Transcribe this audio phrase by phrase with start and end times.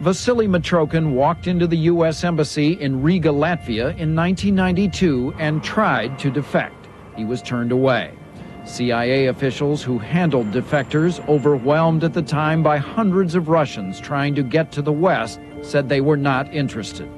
[0.00, 2.22] Vasily Mitrokhin walked into the U.S.
[2.22, 6.86] Embassy in Riga, Latvia in 1992 and tried to defect.
[7.16, 8.16] He was turned away.
[8.64, 14.44] CIA officials who handled defectors, overwhelmed at the time by hundreds of Russians trying to
[14.44, 17.10] get to the West, said they were not interested.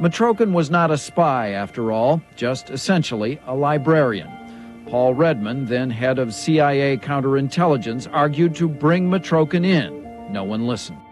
[0.00, 4.30] Mitrokhin was not a spy, after all, just essentially a librarian.
[4.86, 10.32] Paul Redmond, then head of CIA counterintelligence, argued to bring Mitrokhin in.
[10.32, 11.03] No one listened.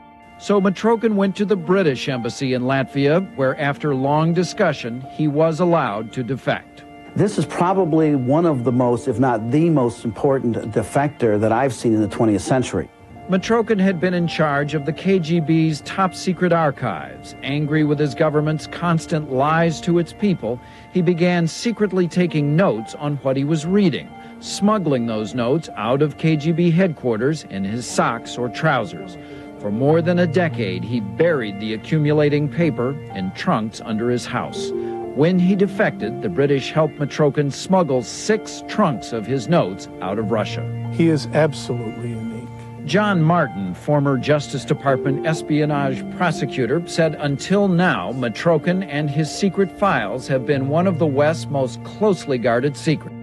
[0.42, 5.60] So Mitrokhin went to the British embassy in Latvia, where after long discussion, he was
[5.60, 6.82] allowed to defect.
[7.14, 11.72] This is probably one of the most, if not the most important defector that I've
[11.72, 12.90] seen in the 20th century.
[13.30, 17.36] Mitrokhin had been in charge of the KGB's top secret archives.
[17.44, 20.60] Angry with his government's constant lies to its people,
[20.92, 26.16] he began secretly taking notes on what he was reading, smuggling those notes out of
[26.16, 29.16] KGB headquarters in his socks or trousers.
[29.62, 34.72] For more than a decade, he buried the accumulating paper in trunks under his house.
[35.14, 40.32] When he defected, the British helped Mitrokhin smuggle six trunks of his notes out of
[40.32, 40.64] Russia.
[40.94, 42.48] He is absolutely unique.
[42.86, 50.26] John Martin, former Justice Department espionage prosecutor, said until now, Mitrokhin and his secret files
[50.26, 53.14] have been one of the West's most closely guarded secrets.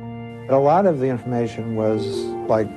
[0.48, 2.06] A lot of the information was
[2.48, 2.70] like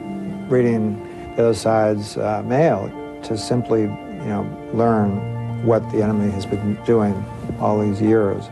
[0.50, 1.00] reading
[1.36, 2.90] the other side's uh, mail
[3.24, 7.14] to simply, you know, learn what the enemy has been doing
[7.60, 8.44] all these years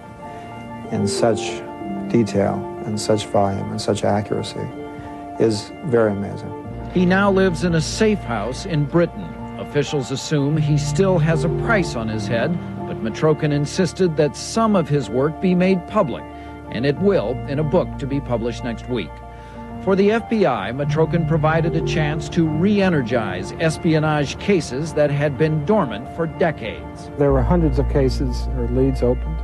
[0.93, 1.63] in such
[2.11, 2.55] detail
[2.85, 4.67] and such volume and such accuracy
[5.39, 6.53] is very amazing.
[6.93, 9.25] He now lives in a safe house in Britain.
[9.59, 12.53] Officials assume he still has a price on his head,
[12.87, 16.25] but Mitrokhin insisted that some of his work be made public,
[16.73, 19.11] and it will in a book to be published next week.
[19.85, 25.65] For the FBI, Mitrokhin provided a chance to re energize espionage cases that had been
[25.65, 27.11] dormant for decades.
[27.17, 29.39] There were hundreds of cases or leads opened.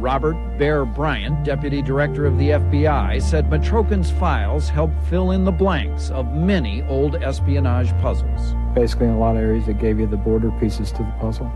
[0.00, 5.50] Robert Bear Bryant, deputy director of the FBI, said Mitrokhin's files helped fill in the
[5.50, 8.54] blanks of many old espionage puzzles.
[8.76, 11.52] Basically, in a lot of areas, it gave you the border pieces to the puzzle,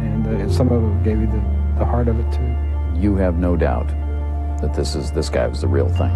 [0.00, 1.42] and uh, some of it gave you the,
[1.80, 2.56] the heart of it too.
[2.94, 3.88] You have no doubt
[4.60, 6.12] that this is this guy was the real thing.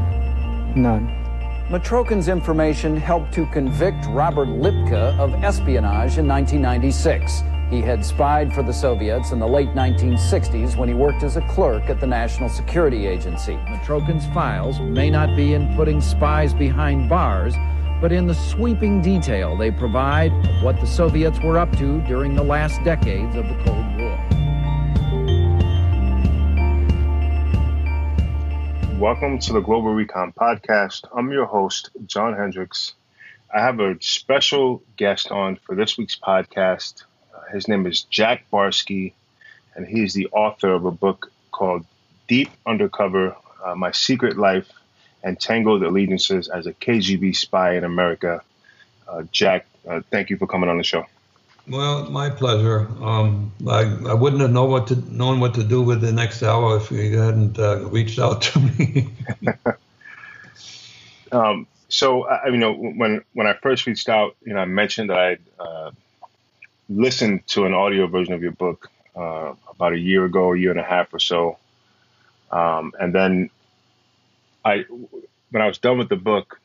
[0.81, 1.26] None.
[1.69, 7.43] Mitrokhin's information helped to convict Robert Lipka of espionage in 1996.
[7.71, 11.41] He had spied for the Soviets in the late 1960s when he worked as a
[11.49, 13.57] clerk at the National Security Agency.
[13.69, 17.55] Mitrokhin's files may not be in putting spies behind bars,
[18.01, 22.37] but in the sweeping detail they provide of what the Soviets were up to during
[22.37, 23.96] the last decades of the Cold War.
[28.99, 31.05] Welcome to the Global Recon Podcast.
[31.15, 32.95] I'm your host, John Hendricks.
[33.55, 37.05] I have a special guest on for this week's podcast.
[37.35, 39.13] Uh, his name is Jack Barsky,
[39.75, 41.85] and he's the author of a book called
[42.27, 44.71] Deep Undercover uh, My Secret Life
[45.23, 48.41] and Tangled Allegiances as a KGB Spy in America.
[49.07, 51.05] Uh, Jack, uh, thank you for coming on the show.
[51.69, 52.87] Well, my pleasure.
[53.03, 56.43] Um, I, I wouldn't have known what to known what to do with the next
[56.45, 59.09] hour if you hadn't uh, reached out to me.
[61.33, 65.11] um, so, I, you know, when when I first reached out, you know, I mentioned
[65.11, 65.91] that I uh,
[66.89, 70.71] listened to an audio version of your book uh, about a year ago, a year
[70.71, 71.59] and a half or so,
[72.53, 73.51] um, and then
[74.65, 74.85] I,
[75.51, 76.61] when I was done with the book,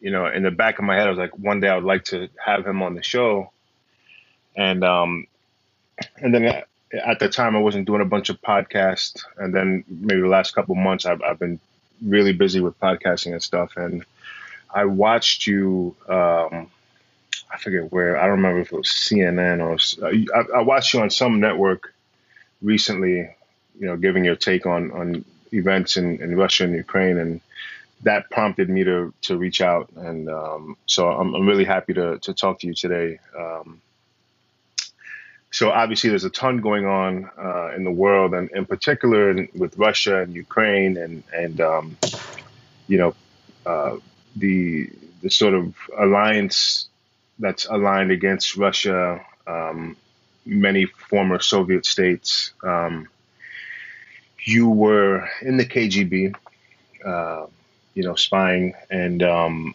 [0.00, 1.84] you know, in the back of my head, I was like, one day I would
[1.84, 3.50] like to have him on the show
[4.56, 5.26] and um,
[6.16, 6.62] and then
[6.92, 10.54] at the time I wasn't doing a bunch of podcasts, and then maybe the last
[10.54, 11.60] couple months I've, I've been
[12.04, 14.04] really busy with podcasting and stuff, and
[14.72, 15.96] I watched you.
[16.08, 16.70] Um,
[17.52, 18.16] I forget where.
[18.16, 21.92] I don't remember if it was CNN or I, I watched you on some network
[22.62, 23.34] recently.
[23.78, 27.40] You know, giving your take on on events in, in Russia and Ukraine, and
[28.02, 29.90] that prompted me to to reach out.
[29.96, 33.18] And um, so I'm, I'm, really happy to to talk to you today.
[33.38, 33.80] Um,
[35.52, 39.76] so obviously there's a ton going on uh, in the world, and in particular with
[39.76, 41.96] Russia and Ukraine, and and um,
[42.86, 43.14] you know
[43.66, 43.96] uh,
[44.36, 44.90] the
[45.22, 46.88] the sort of alliance
[47.38, 49.96] that's aligned against Russia, um,
[50.46, 52.52] many former Soviet states.
[52.62, 53.08] Um,
[54.44, 56.34] you were in the KGB,
[57.04, 57.46] uh,
[57.94, 59.74] you know, spying, and um,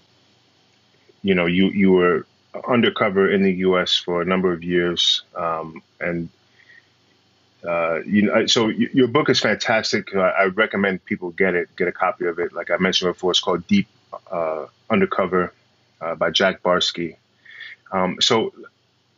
[1.22, 2.26] you know you you were
[2.68, 3.98] undercover in the U.S.
[3.98, 6.30] for a number of years, um, and
[7.68, 10.16] uh, you know, so your book is fantastic.
[10.16, 12.54] I, recommend people get it, get a copy of it.
[12.54, 13.88] Like I mentioned before, it's called Deep
[14.32, 15.52] uh, Undercover
[16.00, 17.16] uh, by Jack Barsky.
[17.92, 18.54] Um, so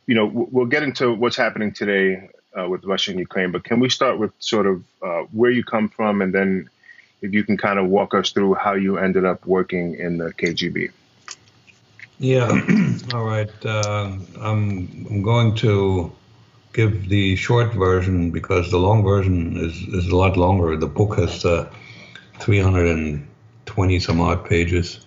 [0.05, 3.79] you know, we'll get into what's happening today uh, with Russia and Ukraine, but can
[3.79, 6.69] we start with sort of uh, where you come from, and then
[7.21, 10.31] if you can kind of walk us through how you ended up working in the
[10.33, 10.91] KGB?
[12.19, 12.49] Yeah.
[13.13, 13.51] All right.
[13.65, 16.11] Uh, I'm, I'm going to
[16.73, 20.75] give the short version because the long version is, is a lot longer.
[20.77, 21.71] The book has uh,
[22.39, 24.99] 320 some odd pages.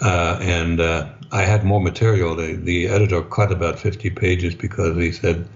[0.00, 2.34] Uh, and uh, I had more material.
[2.34, 5.48] The, the editor cut about 50 pages because he said,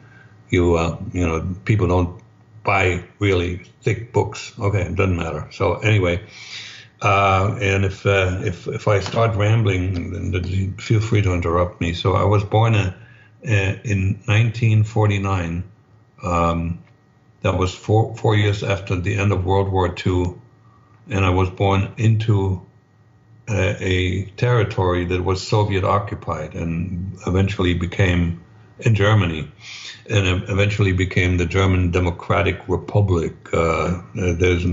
[0.50, 2.20] you, uh, you know, people don't
[2.62, 4.52] buy really thick books.
[4.58, 5.48] Okay, it doesn't matter.
[5.50, 6.22] So anyway,
[7.04, 11.92] uh, and if, uh, if if I start rambling, then feel free to interrupt me.
[11.92, 12.96] So I was born a,
[13.44, 15.64] a, in 1949.
[16.22, 16.82] Um,
[17.42, 20.34] that was four four years after the end of World War II,
[21.10, 22.64] and I was born into
[23.48, 28.42] a, a territory that was Soviet occupied and eventually became
[28.78, 29.52] in Germany
[30.08, 33.34] and eventually became the German Democratic Republic.
[33.52, 34.64] Uh, there's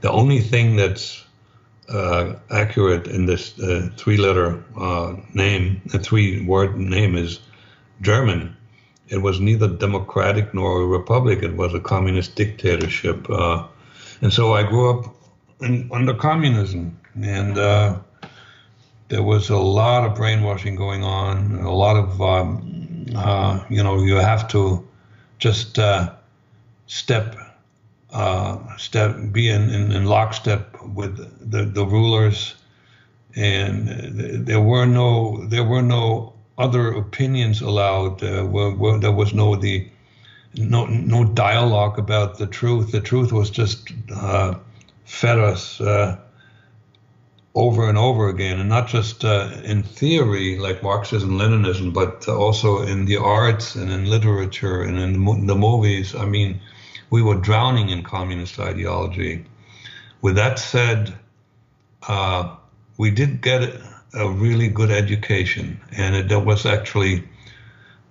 [0.00, 1.24] the only thing that's
[1.90, 7.40] uh, accurate in this uh, three-letter uh, name, a three-word name is
[8.00, 8.56] German.
[9.08, 11.42] It was neither democratic nor a republic.
[11.42, 13.66] It was a communist dictatorship, uh,
[14.22, 15.14] and so I grew up
[15.60, 17.98] in, under communism, and uh,
[19.08, 24.02] there was a lot of brainwashing going on, a lot of um, uh, you know,
[24.02, 24.86] you have to
[25.38, 25.78] just
[26.86, 27.36] step,
[28.76, 31.16] step, be in, in, in, lockstep with
[31.50, 32.54] the, the rulers,
[33.36, 33.88] and
[34.46, 38.22] there were no there were no other opinions allowed.
[38.22, 39.88] Uh, were, were, there was no the
[40.54, 42.92] no no dialogue about the truth.
[42.92, 44.54] The truth was just uh,
[45.04, 46.18] fed us uh,
[47.54, 52.82] over and over again, and not just uh, in theory like Marxism, Leninism, but also
[52.82, 56.14] in the arts and in literature and in the movies.
[56.14, 56.60] I mean,
[57.10, 59.44] we were drowning in communist ideology.
[60.22, 61.14] With that said,
[62.06, 62.56] uh,
[62.98, 63.62] we did get
[64.12, 67.24] a really good education, and it, was actually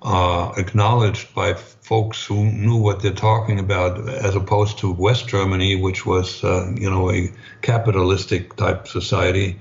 [0.02, 5.76] uh, acknowledged by folks who knew what they're talking about, as opposed to West Germany,
[5.76, 9.60] which was, uh, you know, a capitalistic type society.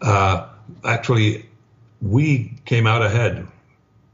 [0.00, 0.46] Uh,
[0.84, 1.46] actually,
[2.00, 3.46] we came out ahead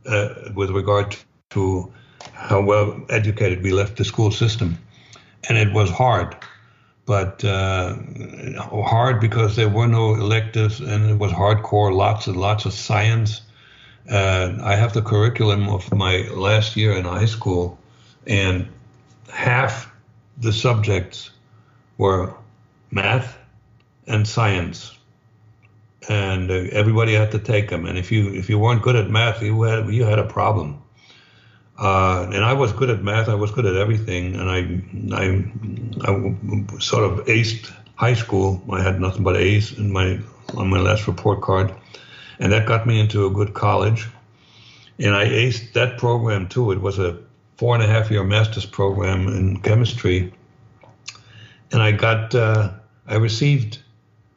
[0.07, 1.17] uh, with regard
[1.51, 1.93] to
[2.33, 4.79] how well educated we left the school system,
[5.49, 6.37] and it was hard.
[7.07, 7.97] But uh,
[8.59, 13.43] hard because there were no electives, and it was hardcore, lots and lots of science
[14.11, 17.79] uh, I have the curriculum of my last year in high school,
[18.27, 18.69] and
[19.31, 19.91] half
[20.39, 21.31] the subjects
[21.97, 22.35] were
[22.91, 23.39] math
[24.07, 24.97] and science,
[26.09, 27.87] and uh, everybody had to take them.
[27.87, 30.83] And if you if you weren't good at math, you had you had a problem.
[31.79, 33.29] Uh, and I was good at math.
[33.29, 34.59] I was good at everything, and I,
[35.17, 38.63] I, I sort of aced high school.
[38.71, 40.21] I had nothing but A's in my
[40.57, 41.75] on my last report card
[42.39, 44.09] and that got me into a good college.
[44.99, 46.73] And I aced that program too.
[46.73, 47.19] It was a
[47.57, 50.33] four and a half year master's program in chemistry,
[51.73, 52.73] and I got uh,
[53.07, 53.79] I received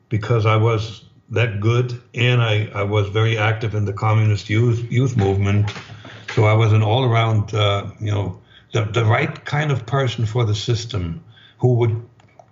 [0.10, 4.92] because I was that good, and I, I was very active in the communist youth
[4.92, 5.72] youth movement.
[6.38, 8.40] So I was an all around uh, you know
[8.72, 11.24] the the right kind of person for the system
[11.58, 12.00] who would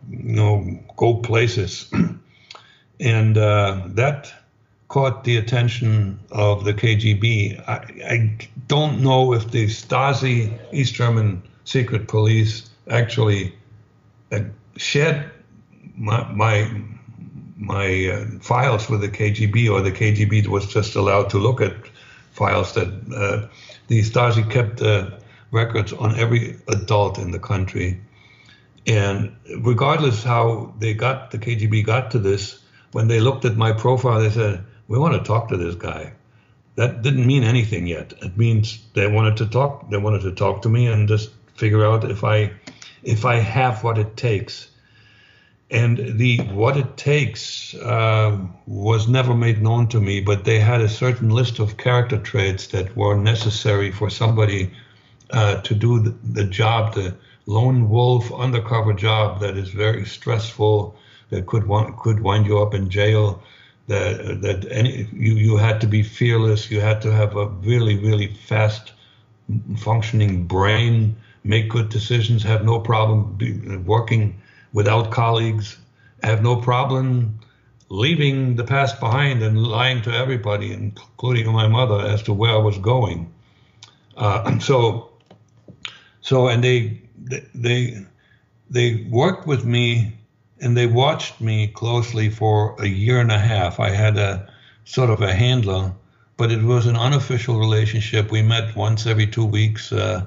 [0.09, 1.93] you know go places,
[2.99, 4.33] and uh, that
[4.87, 7.63] caught the attention of the KGB.
[7.67, 7.75] I,
[8.09, 8.37] I,
[8.67, 13.53] don't know if the Stasi, East German secret police, actually
[14.31, 14.39] uh,
[14.77, 15.29] shed
[15.95, 16.71] my my,
[17.55, 21.75] my uh, files with the KGB, or the KGB was just allowed to look at
[22.35, 23.47] files that uh,
[23.87, 24.81] the Stasi kept
[25.51, 28.01] records on every adult in the country.
[28.87, 32.59] And regardless how they got the KGB got to this,
[32.91, 36.13] when they looked at my profile, they said we want to talk to this guy.
[36.75, 38.13] That didn't mean anything yet.
[38.21, 39.89] It means they wanted to talk.
[39.89, 42.51] They wanted to talk to me and just figure out if I,
[43.01, 44.69] if I have what it takes.
[45.75, 50.79] And the what it takes uh, was never made known to me, but they had
[50.79, 54.71] a certain list of character traits that were necessary for somebody
[55.31, 57.13] uh, to do the, the job, the
[57.45, 60.95] lone wolf undercover job that is very stressful,
[61.29, 63.43] that could want, could wind you up in jail
[63.87, 66.71] that that any you you had to be fearless.
[66.71, 68.93] You had to have a really really fast
[69.77, 73.37] functioning brain, make good decisions, have no problem
[73.85, 74.41] working
[74.75, 75.77] without colleagues,
[76.21, 77.39] I have no problem
[77.87, 82.57] leaving the past behind and lying to everybody, including my mother, as to where I
[82.57, 83.33] was going.
[84.17, 85.13] Uh, so,
[86.19, 87.01] so, and they,
[87.55, 88.05] they,
[88.69, 90.11] they worked with me
[90.59, 93.79] and they watched me closely for a year and a half.
[93.79, 94.51] I had a
[94.83, 95.93] sort of a handler,
[96.35, 98.29] but it was an unofficial relationship.
[98.29, 100.25] We met once every two weeks uh,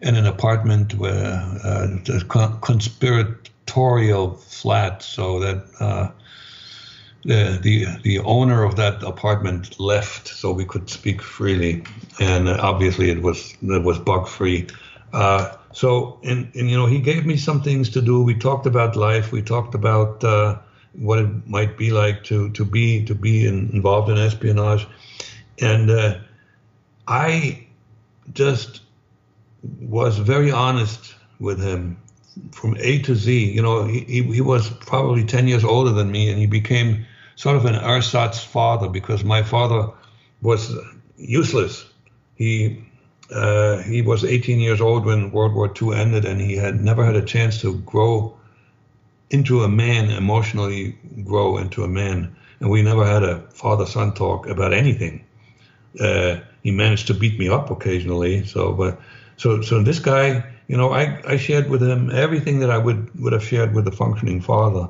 [0.00, 6.10] in an apartment where uh, a conspiratorial flat, so that uh,
[7.24, 11.82] the, the the owner of that apartment left, so we could speak freely,
[12.20, 14.66] and obviously it was it was bug free.
[15.12, 18.22] Uh, so, and, and, you know, he gave me some things to do.
[18.22, 19.32] We talked about life.
[19.32, 20.58] We talked about uh,
[20.92, 24.86] what it might be like to to be to be in, involved in espionage,
[25.60, 26.18] and uh,
[27.06, 27.66] I
[28.32, 28.80] just
[29.62, 31.98] was very honest with him
[32.52, 33.52] from A to Z.
[33.52, 37.56] You know, he, he was probably 10 years older than me, and he became sort
[37.56, 39.88] of an ersatz father because my father
[40.42, 40.76] was
[41.16, 41.84] useless.
[42.34, 42.84] He
[43.30, 47.04] uh, he was 18 years old when World War II ended, and he had never
[47.04, 48.34] had a chance to grow
[49.30, 52.34] into a man, emotionally grow into a man.
[52.60, 55.24] And we never had a father son talk about anything.
[56.00, 58.46] Uh, he managed to beat me up occasionally.
[58.46, 58.98] So, but
[59.38, 63.18] so so this guy, you know, I, I shared with him everything that I would
[63.18, 64.88] would have shared with a functioning father.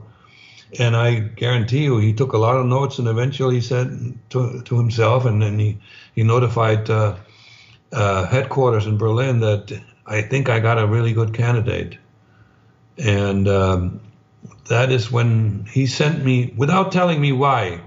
[0.78, 4.61] And I guarantee you, he took a lot of notes, and eventually he said to,
[4.62, 5.78] to himself, and then he
[6.17, 6.90] he notified.
[6.90, 7.14] Uh,
[7.93, 11.99] uh, headquarters in Berlin that I think I got a really good candidate.
[12.99, 14.00] And um,
[14.69, 17.81] that is when he sent me, without telling me why,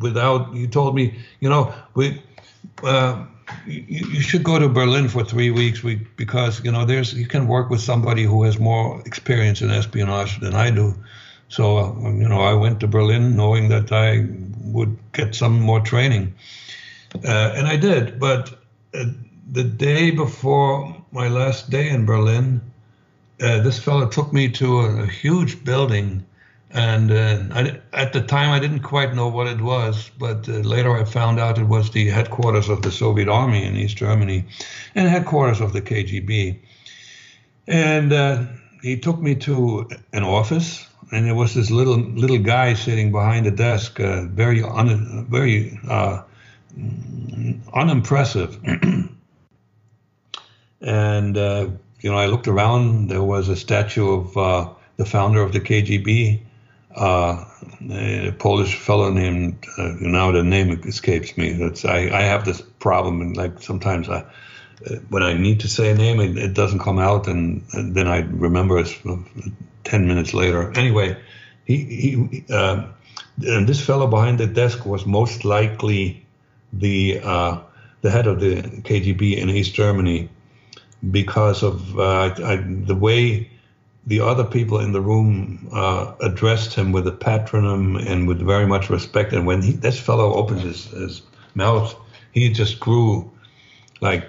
[0.00, 2.22] without, he told me, you know, we,
[2.82, 3.26] uh,
[3.66, 7.26] you, you, should go to Berlin for three weeks we, because, you know, there's, you
[7.26, 10.94] can work with somebody who has more experience in espionage than I do.
[11.48, 14.26] So, uh, you know, I went to Berlin knowing that I
[14.60, 16.34] would get some more training.
[17.24, 18.58] Uh, and I did, but
[18.94, 19.04] uh,
[19.50, 22.60] the day before my last day in Berlin,
[23.40, 26.24] uh, this fellow took me to a, a huge building,
[26.70, 30.52] and uh, I, at the time I didn't quite know what it was, but uh,
[30.52, 34.44] later I found out it was the headquarters of the Soviet Army in East Germany,
[34.94, 36.58] and headquarters of the KGB.
[37.66, 38.44] And uh,
[38.82, 43.46] he took me to an office, and there was this little little guy sitting behind
[43.46, 46.22] a desk, uh, very un, very uh,
[47.72, 48.58] unimpressive.
[50.82, 51.68] and uh,
[52.00, 53.08] you know, I looked around.
[53.08, 56.42] There was a statue of the founder of the KGB,
[56.98, 57.44] uh,
[57.90, 61.52] a Polish fellow named uh, now the name escapes me.
[61.52, 64.24] That's I, I have this problem, and like sometimes I.
[65.08, 68.06] When I need to say a name, it, it doesn't come out, and, and, then
[68.06, 68.96] I remember it
[69.82, 70.70] ten minutes later.
[70.78, 71.16] Anyway,
[71.64, 72.86] he, he uh,
[73.44, 76.24] and this fellow behind the desk was most likely
[76.72, 77.58] the uh,
[78.02, 80.28] the head of the KGB in East Germany
[81.10, 83.50] because of uh, I, the way
[84.08, 88.66] the other people in the room uh, addressed him with a patronym and with very
[88.66, 89.32] much respect.
[89.34, 91.22] And when he, this fellow opened his, his
[91.54, 91.94] mouth,
[92.32, 93.30] he just grew
[94.00, 94.28] like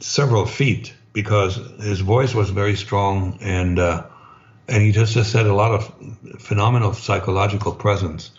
[0.00, 4.06] several feet because his voice was very strong and uh,
[4.68, 5.92] and he just, just had a lot of
[6.38, 8.30] phenomenal psychological presence.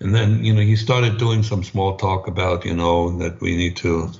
[0.00, 3.56] And then, you know, he started doing some small talk about, you know, that we
[3.56, 4.10] need to,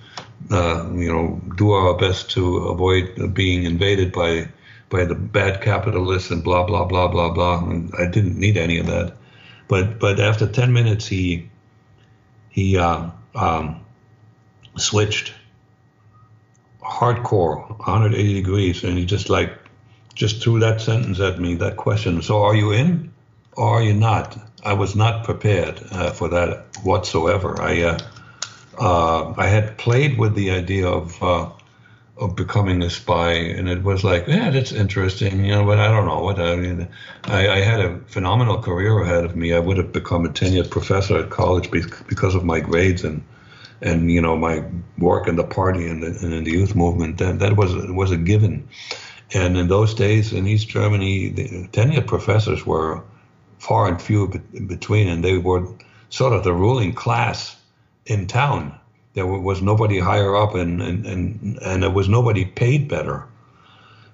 [0.50, 4.48] uh, you know, do our best to avoid being invaded by
[4.88, 7.64] by the bad capitalists and blah blah blah blah blah.
[7.64, 9.16] And I didn't need any of that.
[9.68, 11.50] But but after ten minutes, he
[12.50, 13.84] he uh, um,
[14.76, 15.34] switched
[16.80, 19.52] hardcore 180 degrees, and he just like
[20.14, 22.22] just threw that sentence at me, that question.
[22.22, 23.12] So are you in,
[23.56, 24.38] or are you not?
[24.64, 27.60] I was not prepared uh, for that whatsoever.
[27.60, 27.98] I
[28.78, 31.50] uh, I had played with the idea of uh,
[32.18, 35.64] of becoming a spy, and it was like, yeah, that's interesting, you know.
[35.64, 36.88] But I don't know what I mean.
[37.24, 39.52] I, I had a phenomenal career ahead of me.
[39.52, 43.22] I would have become a tenured professor at college because of my grades and
[43.82, 44.64] and you know my
[44.98, 47.18] work in the party and, the, and in the youth movement.
[47.18, 48.68] That that was was a given.
[49.34, 53.02] And in those days in East Germany, the tenured professors were
[53.58, 54.28] far and few
[54.66, 55.66] between, and they were
[56.10, 57.56] sort of the ruling class
[58.06, 58.78] in town.
[59.14, 63.26] There was nobody higher up, and and and, and there was nobody paid better.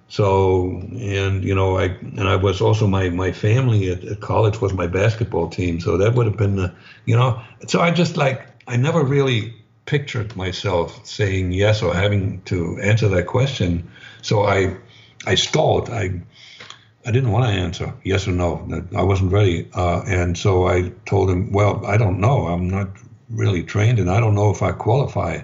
[0.08, 4.60] So and you know I and I was also my my family at, at college
[4.60, 6.74] was my basketball team, so that would have been uh,
[7.06, 9.54] you know so I just like I never really
[9.86, 13.90] pictured myself saying yes or having to answer that question.
[14.20, 14.76] So I
[15.26, 15.90] I stalled.
[15.90, 16.20] I
[17.04, 18.84] I didn't want to answer yes or no.
[18.96, 19.68] I wasn't ready.
[19.74, 22.46] Uh, and so I told him, well, I don't know.
[22.46, 22.88] I'm not
[23.32, 25.42] really trained and I don't know if I qualify.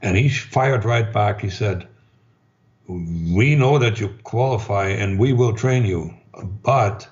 [0.00, 1.40] And he fired right back.
[1.40, 1.86] He said,
[2.88, 6.14] We know that you qualify and we will train you,
[6.62, 7.08] but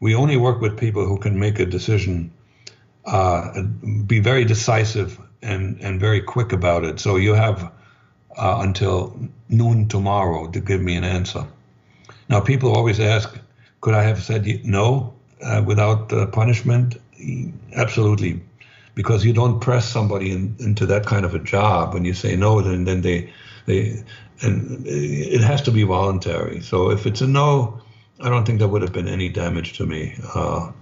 [0.00, 2.30] we only work with people who can make a decision,
[3.06, 3.62] uh,
[4.06, 7.00] be very decisive and, and very quick about it.
[7.00, 7.72] So you have
[8.36, 9.16] uh, until
[9.48, 11.46] noon tomorrow to give me an answer.
[12.28, 13.38] Now, people always ask,
[13.80, 16.96] could I have said no uh, without uh, punishment?
[17.74, 18.40] Absolutely,
[18.94, 21.94] because you don't press somebody in, into that kind of a job.
[21.94, 23.32] When you say no, then then they
[23.66, 24.04] they
[24.40, 26.60] and it has to be voluntary.
[26.60, 27.80] So if it's a no,
[28.20, 30.16] I don't think there would have been any damage to me.
[30.34, 30.72] Uh,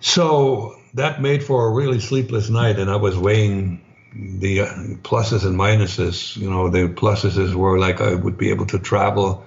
[0.00, 4.66] so that made for a really sleepless night, and I was weighing the uh,
[5.02, 6.36] pluses and minuses.
[6.36, 9.44] You know, the pluses were like I would be able to travel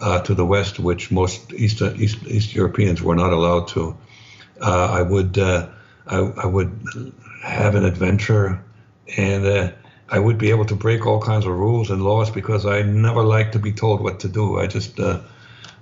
[0.00, 3.96] uh, to the west, which most East, East, East Europeans were not allowed to.
[4.60, 5.68] Uh, I would uh,
[6.08, 7.12] I, I, would
[7.42, 8.64] have an adventure,
[9.16, 9.70] and uh,
[10.08, 13.22] I would be able to break all kinds of rules and laws because I never
[13.22, 14.58] liked to be told what to do.
[14.58, 15.20] I just uh,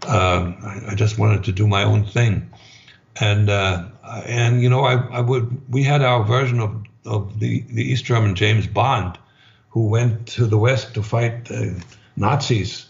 [0.07, 2.51] um, I, I, just wanted to do my own thing,
[3.21, 7.83] and and you know I, I would we had our version of of the, the
[7.83, 9.19] East German James Bond,
[9.71, 11.67] who went to the West to fight uh,
[12.17, 12.87] Nazis,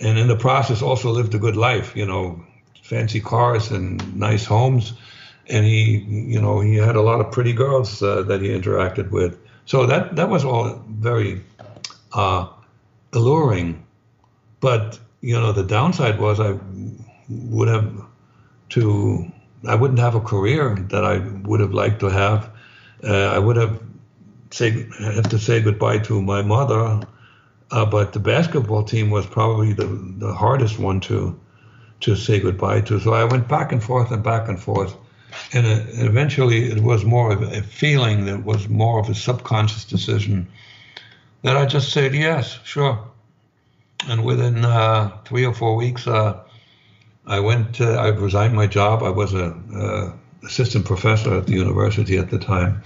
[0.00, 1.96] and in the process also lived a good life.
[1.96, 2.44] You know,
[2.82, 4.92] fancy cars and nice homes,
[5.48, 9.10] and he, you know, he had a lot of pretty girls uh, that he interacted
[9.10, 9.38] with.
[9.66, 11.42] So that that was all very
[12.12, 12.48] uh,
[13.12, 13.84] alluring,
[14.60, 16.58] but you know, the downside was I
[17.28, 18.04] would have
[18.70, 19.32] to
[19.66, 22.50] I wouldn't have a career that I would have liked to have
[23.02, 23.80] uh, I would have
[24.50, 27.00] say have to say goodbye to my mother,
[27.70, 29.86] uh, but the basketball team was probably the,
[30.18, 31.38] the hardest one to
[32.00, 33.00] to say goodbye to.
[33.00, 34.96] So I went back and forth and back and forth,
[35.52, 39.84] and, uh, eventually it was more of a feeling that was more of a subconscious
[39.84, 40.46] decision
[41.42, 42.98] that I just said yes, sure.
[44.08, 46.40] And within uh, three or four weeks, uh,
[47.26, 47.80] I went.
[47.80, 49.02] I resigned my job.
[49.02, 52.82] I was a assistant professor at the university at the time.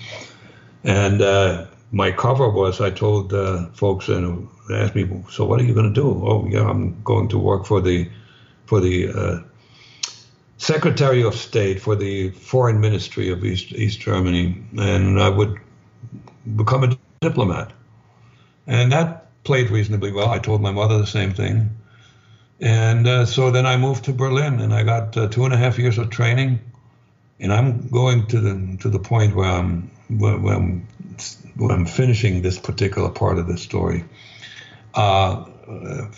[0.84, 5.64] And uh, my cover was I told uh, folks and asked me, so what are
[5.64, 6.08] you going to do?
[6.24, 8.08] Oh, yeah, I'm going to work for the
[8.66, 9.38] for the uh,
[10.58, 15.58] Secretary of State for the Foreign Ministry of East East Germany, and I would
[16.56, 17.72] become a diplomat.
[18.66, 20.28] And that played reasonably well.
[20.28, 21.70] I told my mother the same thing.
[22.60, 25.56] And uh, so then I moved to Berlin, and I got uh, two and a
[25.56, 26.60] half years of training
[27.40, 30.86] and I'm going to the to the point where I'm where, where I'm
[31.56, 34.04] where I'm finishing this particular part of the story.
[34.94, 35.44] Uh,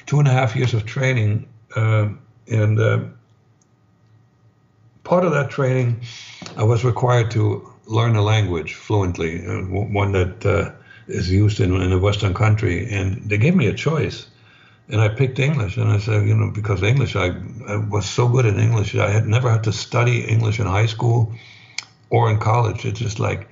[0.07, 2.09] two and a half years of training, uh,
[2.47, 3.01] and uh,
[5.05, 6.01] part of that training,
[6.57, 10.73] I was required to learn a language fluently, uh, one that uh,
[11.09, 14.27] is used in, in a Western country, and they gave me a choice
[14.91, 15.77] and I picked English.
[15.77, 17.29] And I said, you know, because English, I,
[17.69, 18.95] I was so good in English.
[18.97, 21.33] I had never had to study English in high school
[22.11, 22.85] or in college.
[22.85, 23.49] It's just like,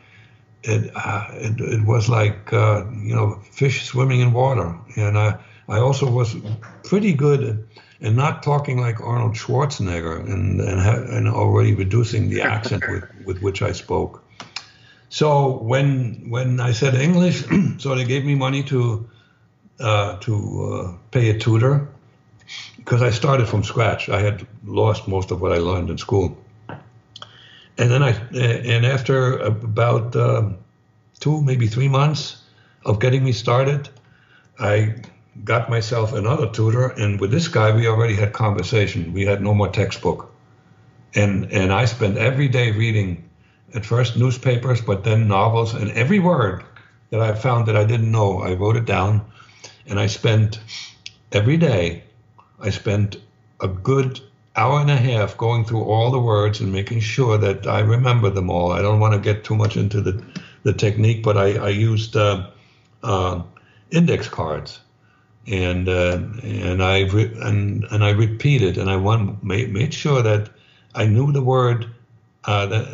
[0.65, 4.77] it, uh, it, it, was like, uh, you know, fish swimming in water.
[4.97, 6.37] And I, I also was
[6.83, 7.68] pretty good
[8.01, 13.43] in not talking like Arnold Schwarzenegger and, and, and already reducing the accent with, with
[13.43, 14.25] which I spoke.
[15.11, 17.45] So when when I said English,
[17.79, 19.09] so they gave me money to
[19.81, 20.35] uh, to
[20.65, 21.89] uh, pay a tutor
[22.77, 24.09] because I started from scratch.
[24.09, 26.37] I had lost most of what I learned in school,
[27.79, 30.59] and then I and after about um,
[31.21, 32.43] two maybe three months
[32.85, 33.89] of getting me started,
[34.59, 34.97] I
[35.45, 39.13] got myself another tutor, and with this guy we already had conversation.
[39.13, 40.33] We had no more textbook,
[41.15, 43.25] and and I spent every day reading.
[43.75, 46.65] At first newspapers, but then novels, and every word
[47.11, 49.27] that I found that I didn't know, I wrote it down
[49.89, 50.61] and I spent
[51.33, 52.05] every day,
[52.61, 53.17] I spent
[53.61, 54.21] a good
[54.55, 58.29] hour and a half going through all the words and making sure that I remember
[58.31, 58.73] them all.
[58.73, 60.23] I don't want to get too much into the,
[60.65, 62.51] the technique, but I, I used uh,
[63.03, 63.43] uh,
[63.91, 64.81] index cards.
[65.51, 68.97] And uh, and I re- and and I repeated and I
[69.43, 70.51] made, made sure that
[70.95, 71.87] I knew the word
[72.45, 72.87] uh, that,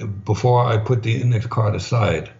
[0.00, 2.30] uh, before I put the index card aside.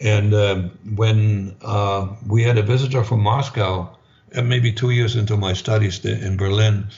[0.00, 0.62] And uh,
[0.94, 3.96] when uh, we had a visitor from Moscow,
[4.34, 6.88] uh, maybe two years into my studies in Berlin,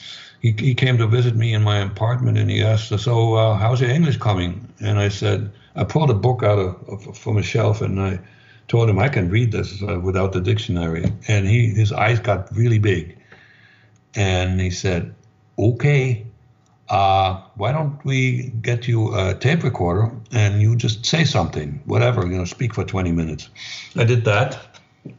[0.41, 3.81] he, he came to visit me in my apartment and he asked, "So, uh, how's
[3.81, 7.43] your English coming?" And I said, I pulled a book out of, of from a
[7.43, 8.19] shelf and I
[8.69, 11.05] told him I can read this uh, without the dictionary.
[11.29, 13.17] And he his eyes got really big,
[14.15, 15.15] and he said,
[15.59, 16.27] "Okay,
[16.89, 22.27] uh, why don't we get you a tape recorder and you just say something, whatever,
[22.27, 23.49] you know, speak for 20 minutes.
[23.97, 24.59] I did that.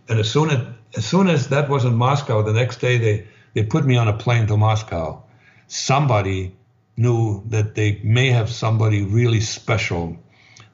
[0.08, 3.28] And as soon as, as soon as that was in Moscow, the next day they,
[3.54, 5.24] they put me on a plane to Moscow.
[5.68, 6.56] Somebody
[6.98, 10.18] knew that they may have somebody really special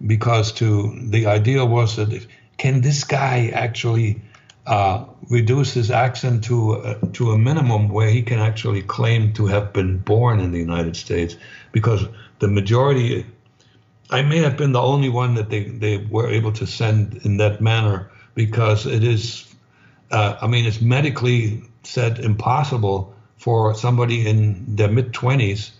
[0.06, 2.28] because to the idea was that if,
[2.62, 4.22] can this guy actually
[4.68, 9.48] uh, reduce his accent to uh, to a minimum where he can actually claim to
[9.48, 11.36] have been born in the United States,
[11.72, 12.06] because
[12.38, 13.26] the majority,
[14.12, 17.38] I may have been the only one that they, they were able to send in
[17.38, 19.52] that manner because it is,
[20.12, 25.72] uh, I mean, it's medically said impossible for somebody in their mid twenties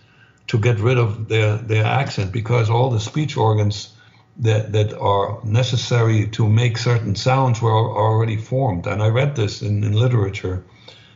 [0.48, 3.94] to get rid of their their accent because all the speech organs
[4.36, 8.86] that that are necessary to make certain sounds were already formed.
[8.86, 10.64] And I read this in, in literature,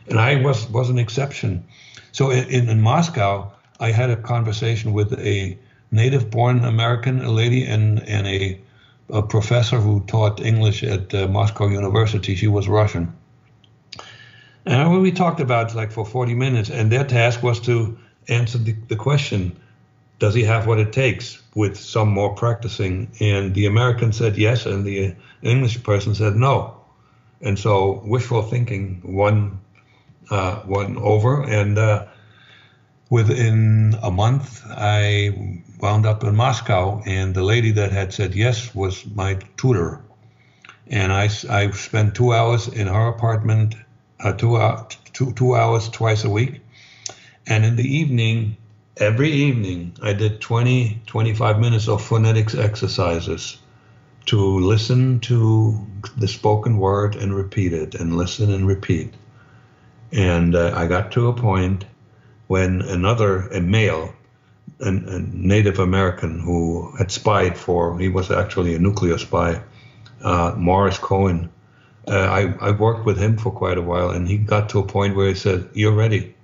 [0.08, 1.64] and I was was an exception.
[2.12, 5.58] So in, in Moscow, I had a conversation with a
[5.90, 8.60] native-born American, a lady, and and a,
[9.08, 12.34] a professor who taught English at uh, Moscow University.
[12.34, 13.12] She was Russian.
[14.66, 17.96] And we talked about like for 40 minutes, and their task was to
[18.28, 19.56] answer the, the question
[20.18, 23.10] does he have what it takes with some more practicing?
[23.20, 26.80] And the American said yes, and the English person said no.
[27.42, 29.60] And so wishful thinking won,
[30.30, 31.42] uh, won over.
[31.42, 32.06] And uh,
[33.10, 38.74] within a month, I wound up in Moscow, and the lady that had said yes
[38.74, 40.00] was my tutor.
[40.88, 43.74] And I, I spent two hours in her apartment,
[44.24, 46.62] uh, uh, two, two hours twice a week.
[47.46, 48.56] And in the evening,
[48.96, 53.58] every evening I did 20, 25 minutes of phonetics exercises
[54.26, 59.12] to listen to the spoken word and repeat it and listen and repeat.
[60.12, 61.84] And uh, I got to a point
[62.46, 64.14] when another, a male,
[64.80, 69.60] a, a Native American who had spied for, he was actually a nuclear spy,
[70.22, 71.50] uh, Morris Cohen.
[72.08, 74.86] Uh, I, I worked with him for quite a while, and he got to a
[74.86, 76.35] point where he said, You're ready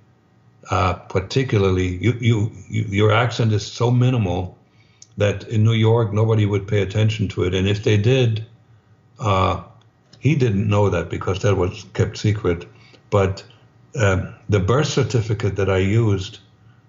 [0.69, 4.57] uh, particularly you, you, you, your accent is so minimal
[5.17, 8.45] that in New York nobody would pay attention to it, and if they did,
[9.19, 9.61] uh,
[10.19, 12.65] he didn't know that because that was kept secret.
[13.09, 13.43] But
[13.99, 16.39] um, the birth certificate that I used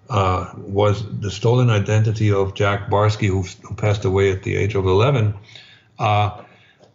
[0.09, 4.75] uh, was the stolen identity of Jack Barsky, who, who passed away at the age
[4.75, 5.33] of 11.
[5.99, 6.41] Uh,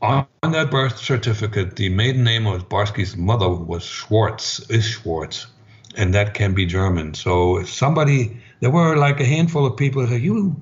[0.02, 5.46] on, on that birth certificate, the maiden name of Barsky's mother was Schwartz, is Schwartz
[5.96, 7.14] and that can be German.
[7.14, 10.60] So if somebody, there were like a handful of people that said, "You,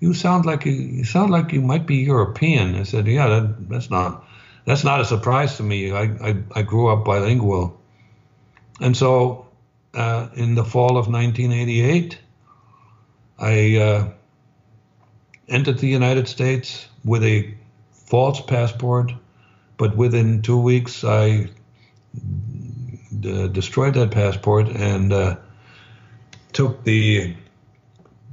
[0.00, 3.68] you sound like you, you sound like you might be European." I said, "Yeah, that,
[3.68, 4.24] that's not,
[4.64, 5.92] that's not a surprise to me.
[5.92, 7.80] I, I, I grew up bilingual."
[8.80, 9.46] And so,
[9.94, 12.18] uh, in the fall of 1988,
[13.38, 14.08] I uh,
[15.48, 17.54] entered the United States with a
[17.92, 19.12] false passport,
[19.76, 21.50] but within two weeks I
[23.12, 25.36] destroyed that passport and uh,
[26.52, 27.34] took the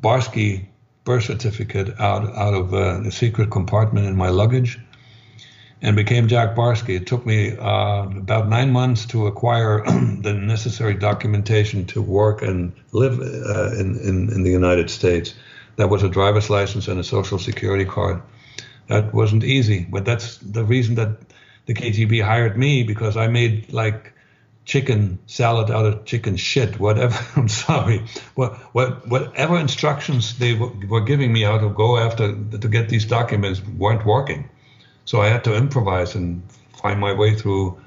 [0.02, 0.68] Barsky
[1.04, 4.80] birth certificate out out of uh, the secret compartment in my luggage
[5.82, 6.96] and became Jack Barsky.
[6.96, 9.84] It took me uh, about nine months to acquire
[10.22, 15.36] the necessary documentation to work and live uh, in, in, in the United States.
[15.76, 18.22] That was a driver's license and a social security card.
[18.88, 21.20] That wasn't easy, but that's the reason that
[21.68, 24.15] the KGB hired me because I made like
[24.66, 27.18] chicken salad out of chicken shit, whatever.
[27.40, 28.04] I'm sorry.
[28.34, 33.06] What, what, whatever instructions they were giving me how to go after to get these
[33.06, 34.50] documents weren't working.
[35.06, 36.42] So I had to improvise and
[36.82, 37.80] find my way through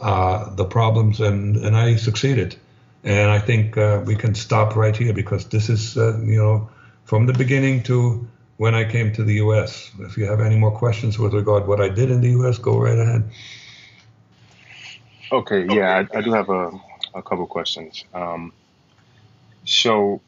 [0.00, 2.56] uh, the problems, and, and I succeeded.
[3.02, 6.68] And I think uh, we can stop right here because this is, uh, you know,
[7.04, 8.26] from the beginning to
[8.58, 9.90] when I came to the U.S.
[10.00, 12.78] If you have any more questions with regard what I did in the U.S., go
[12.78, 13.30] right ahead.
[15.32, 16.70] Okay, yeah, I, I do have a,
[17.14, 18.04] a couple questions.
[18.14, 18.52] Um,
[19.64, 20.20] so,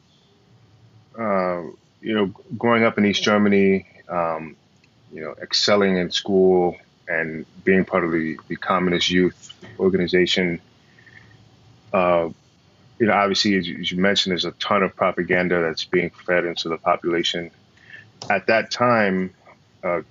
[1.19, 1.63] uh,
[2.01, 4.57] you know, growing up in East Germany, um,
[5.13, 10.61] you know, excelling in school and being part of the, the communist youth organization,
[11.93, 12.29] uh,
[12.99, 16.11] you know, obviously, as you, as you mentioned, there's a ton of propaganda that's being
[16.11, 17.53] fed into the population.
[18.29, 19.33] At that time,
[19.85, 20.03] uh,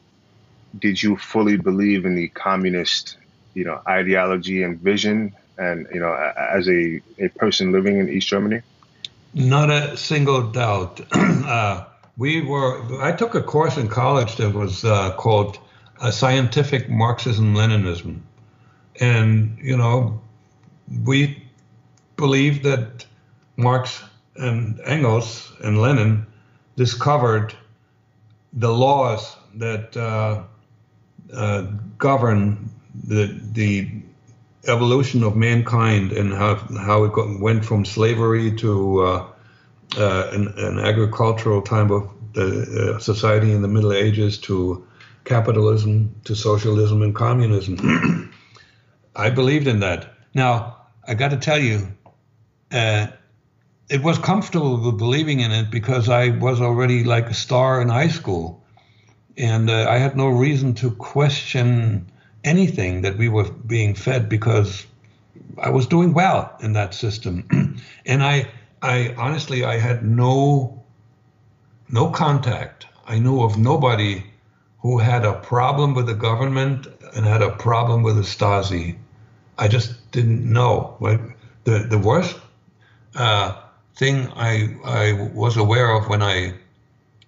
[0.79, 3.17] did you fully believe in the communist
[3.57, 6.13] you know ideology and vision and you know
[6.57, 8.61] as a, a person living in east germany?
[9.33, 11.01] Not a single doubt.
[11.47, 11.85] Uh,
[12.17, 15.57] we were i took a course in college that was uh, called
[16.01, 18.19] uh, scientific marxism leninism.
[18.99, 20.21] And you know
[21.05, 21.41] we
[22.17, 23.05] believed that
[23.55, 24.03] marx
[24.35, 26.25] and Engels and Lenin
[26.75, 27.55] discovered
[28.53, 30.43] the laws that uh,
[31.33, 31.61] uh,
[31.97, 32.69] govern
[33.05, 33.89] the the
[34.67, 39.27] evolution of mankind and how how it got, went from slavery to uh,
[39.97, 44.85] uh an, an, agricultural type of uh, society in the Middle Ages to
[45.25, 48.31] capitalism to socialism and communism.
[49.15, 50.13] I believed in that.
[50.33, 51.87] Now I got to tell you,
[52.71, 53.07] uh,
[53.89, 58.09] it was comfortable believing in it because I was already like a star in high
[58.09, 58.65] school,
[59.37, 62.11] and uh, I had no reason to question
[62.47, 64.87] anything that we were being fed because
[65.59, 67.33] I was doing well in that system,
[68.05, 68.47] and I,
[68.81, 70.83] I honestly, I had no,
[71.89, 72.85] no contact.
[73.05, 74.23] I knew of nobody
[74.79, 78.95] who had a problem with the government and had a problem with the Stasi.
[79.57, 80.97] I just didn't know.
[81.63, 82.37] The the worst
[83.15, 83.59] uh,
[83.95, 86.53] thing I I was aware of when I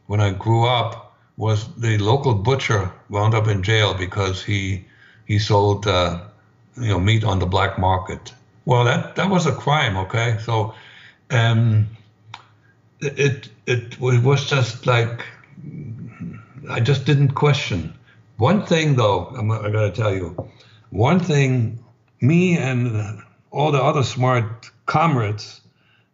[0.08, 4.86] when I grew up was the local butcher wound up in jail because he
[5.30, 6.20] he sold uh,
[6.76, 8.34] you know meat on the black market.
[8.66, 9.96] Well, that that was a crime.
[9.96, 10.74] Okay, so
[11.30, 11.88] um,
[13.00, 15.26] it it it was just like
[16.70, 17.94] I just didn't question.
[18.36, 20.36] One thing though, I'm, I got to tell you,
[20.90, 21.80] one thing
[22.20, 25.62] me and all the other smart comrades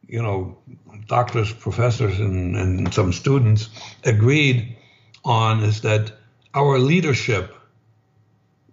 [0.08, 0.58] you know,
[1.08, 3.70] doctors, professors, and, and some students
[4.04, 4.76] agreed
[5.24, 6.12] on is that
[6.54, 7.55] our leadership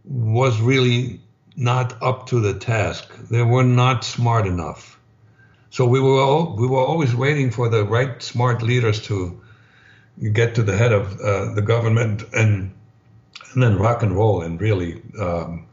[0.05, 1.21] was really
[1.57, 3.15] not up to the task.
[3.31, 4.99] They were not smart enough.
[5.71, 9.41] So we were all, we were always waiting for the right smart leaders to
[10.33, 12.73] get to the head of uh, the government and
[13.55, 15.67] and then rock and roll and really um,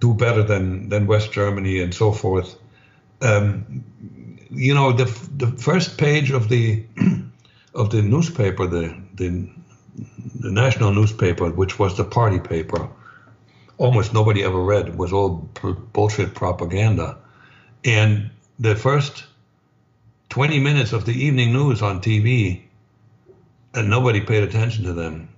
[0.00, 2.56] do better than than West Germany and so forth.
[3.22, 3.84] Um,
[4.50, 5.04] you know, the
[5.36, 6.84] the first page of the
[7.74, 9.48] of the newspaper, the the
[10.40, 12.88] the national newspaper, which was the party paper,
[13.78, 14.96] almost nobody ever read.
[14.96, 15.48] Was all
[15.92, 17.18] bullshit propaganda,
[17.84, 19.24] and the first
[20.30, 22.62] 20 minutes of the evening news on TV,
[23.74, 25.28] and uh, nobody paid attention to them.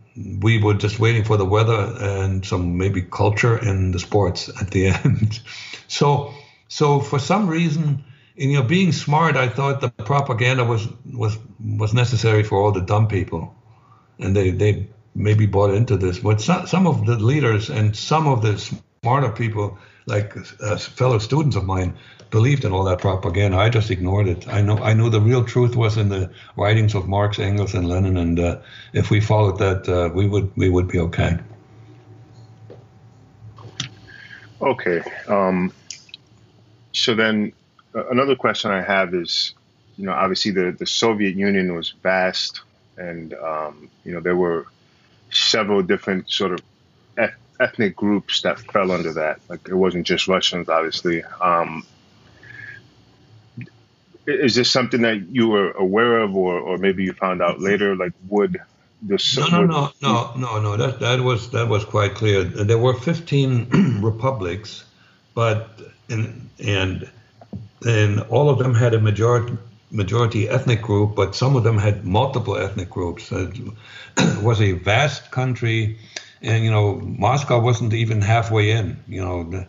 [0.41, 4.71] We were just waiting for the weather and some maybe culture and the sports at
[4.71, 5.41] the end.
[5.87, 6.35] so,
[6.67, 11.93] so for some reason, you know, being smart, I thought the propaganda was was was
[11.93, 13.55] necessary for all the dumb people,
[14.19, 16.19] and they they maybe bought into this.
[16.19, 18.59] But some some of the leaders and some of the
[19.03, 21.95] smarter people, like uh, fellow students of mine,
[22.31, 23.57] believed in all that propaganda.
[23.57, 24.49] I just ignored it.
[24.49, 27.89] I know I knew the real truth was in the writings of Marx, Engels, and
[27.89, 28.59] Lenin, and uh,
[28.93, 31.39] if we followed that, uh, we would we would be okay.
[34.61, 35.03] Okay.
[35.29, 35.73] Um,
[36.93, 37.53] so then
[38.11, 39.55] another question I have is,
[39.97, 42.61] you know, obviously the, the Soviet Union was vast,
[42.97, 44.67] and um, you know there were
[45.31, 46.61] several different sort of
[47.17, 49.41] eth- ethnic groups that fell under that.
[49.49, 51.23] Like it wasn't just Russians, obviously.
[51.25, 51.85] Um,
[54.27, 57.97] is this something that you were aware of, or, or maybe you found out later?
[57.97, 58.61] Like, would
[59.01, 59.39] this?
[59.39, 60.77] No, no, no, no, no, no.
[60.77, 62.45] That that was that was quite clear.
[62.45, 64.85] There were 15 republics,
[65.35, 65.71] but
[66.11, 67.09] and and
[67.87, 69.57] and all of them had a majority
[69.91, 73.33] majority ethnic group, but some of them had multiple ethnic groups.
[73.33, 73.59] It
[74.43, 75.99] was a vast country,
[76.43, 79.03] and you know Moscow wasn't even halfway in.
[79.09, 79.67] You know,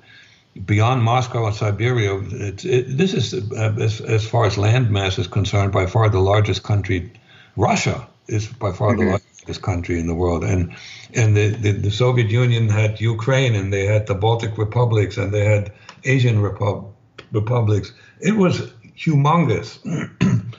[0.65, 5.17] beyond Moscow and Siberia, it, it, this is uh, as, as far as land mass
[5.17, 7.11] is concerned, by far the largest country.
[7.55, 9.05] Russia is by far mm-hmm.
[9.05, 10.75] the largest country in the world, and
[11.13, 15.33] and the, the, the Soviet Union had Ukraine, and they had the Baltic republics, and
[15.33, 15.71] they had
[16.03, 16.95] Asian republics
[17.31, 17.93] republics.
[18.19, 19.79] It was humongous.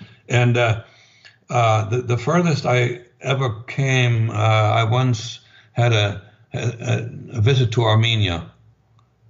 [0.29, 0.83] and uh,
[1.51, 5.41] uh, the, the furthest I ever came, uh, I once
[5.73, 6.23] had a,
[6.55, 8.51] a, a, visit to Armenia.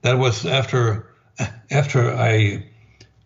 [0.03, 1.11] That was after
[1.70, 2.64] after I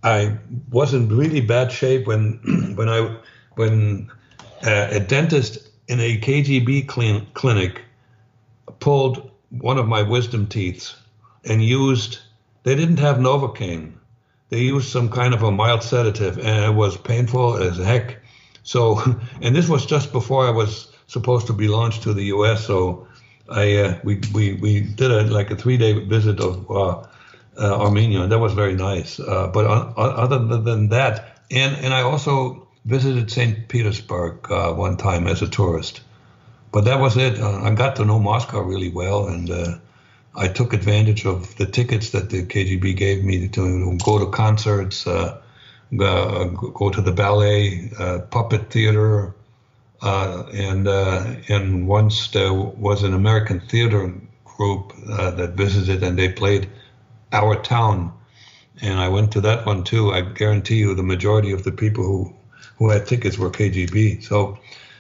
[0.03, 0.37] I
[0.71, 3.17] was in really bad shape when when I
[3.55, 4.11] when
[4.67, 7.83] uh, a dentist in a KGB clean, clinic
[8.81, 10.93] pulled one of my wisdom teeth
[11.45, 12.19] and used
[12.65, 13.93] they didn't have novocaine
[14.51, 18.19] they used some kind of a mild sedative, and it was painful as heck.
[18.63, 19.01] So,
[19.41, 22.67] and this was just before I was supposed to be launched to the U.S.
[22.67, 23.07] So,
[23.49, 27.07] I uh, we, we we did a like a three day visit of uh,
[27.59, 29.21] uh, Armenia, and that was very nice.
[29.21, 33.69] Uh, but other than that, and and I also visited St.
[33.69, 36.01] Petersburg uh, one time as a tourist.
[36.73, 37.39] But that was it.
[37.39, 39.49] I got to know Moscow really well, and
[40.37, 45.07] I took advantage of the tickets that the KGB gave me to go to concerts,
[45.07, 45.41] uh,
[45.97, 49.35] go to the ballet, uh, puppet theater,
[50.03, 54.13] uh, and uh, and once there was an American theater
[54.45, 56.69] group uh, that visited and they played
[57.33, 58.13] our town,
[58.83, 60.11] and I went to that one too.
[60.11, 62.35] I guarantee you, the majority of the people who
[62.77, 64.23] who had tickets were KGB.
[64.25, 64.59] So,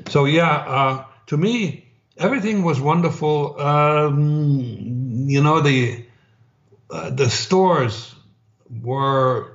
[0.08, 1.84] so yeah, uh, to me,
[2.18, 3.60] everything was wonderful.
[3.60, 6.04] Um, you know, the
[6.90, 8.14] uh, the stores
[8.82, 9.52] were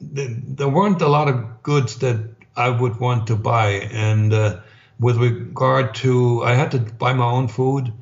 [0.00, 2.18] there weren't a lot of goods that
[2.56, 4.60] I would want to buy, and uh,
[4.98, 7.92] with regard to, I had to buy my own food,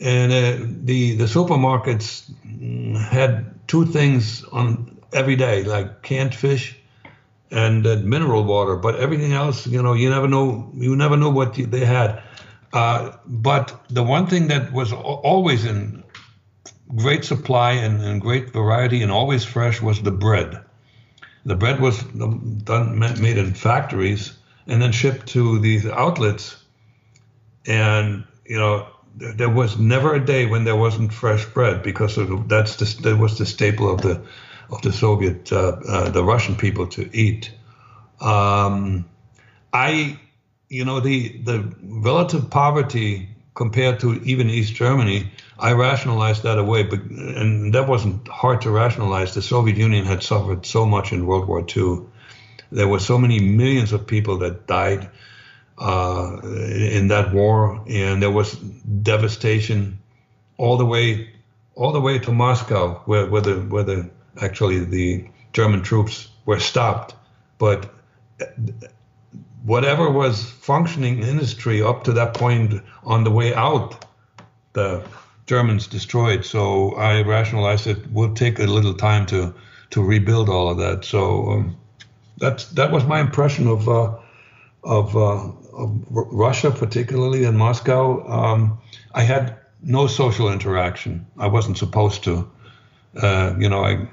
[0.00, 2.30] and uh, the the supermarkets
[2.98, 6.76] had two things on every day, like canned fish
[7.50, 8.76] and uh, mineral water.
[8.76, 10.70] But everything else, you know, you never know.
[10.74, 12.22] You never know what they had.
[12.72, 15.97] Uh, but the one thing that was always in
[16.94, 20.60] great supply and, and, great variety and always fresh was the bread.
[21.44, 26.56] The bread was done made in factories and then shipped to these outlets.
[27.66, 32.48] And you know, there was never a day when there wasn't fresh bread because of,
[32.48, 34.22] that's the, that was the staple of the
[34.70, 37.50] of the Soviet, uh, uh, the Russian people to eat.
[38.20, 39.08] Um,
[39.72, 40.18] I,
[40.68, 46.84] you know, the the relative poverty compared to even East Germany, I rationalized that away,
[46.84, 49.34] but and that wasn't hard to rationalize.
[49.34, 52.06] The Soviet Union had suffered so much in World War II.
[52.70, 55.10] There were so many millions of people that died
[55.78, 59.98] uh, in that war, and there was devastation
[60.58, 61.30] all the way
[61.74, 66.60] all the way to Moscow, where, where the where the actually the German troops were
[66.60, 67.14] stopped,
[67.58, 67.92] but
[69.64, 74.04] whatever was functioning industry up to that point on the way out,
[74.72, 75.02] the
[75.48, 76.44] Germans destroyed.
[76.44, 79.54] So I rationalized it would take a little time to
[79.90, 81.04] to rebuild all of that.
[81.04, 81.76] So um,
[82.36, 84.14] that's that was my impression of uh,
[84.84, 88.26] of, uh, of, Russia, particularly in Moscow.
[88.28, 88.78] Um,
[89.14, 91.26] I had no social interaction.
[91.38, 92.50] I wasn't supposed to.
[93.20, 94.08] Uh, you know, I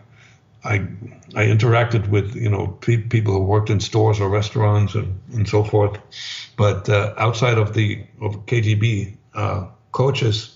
[0.64, 0.88] I
[1.36, 5.48] I interacted with you know pe- people who worked in stores or restaurants and, and
[5.48, 6.00] so forth,
[6.56, 10.55] but uh, outside of the of KGB uh, coaches,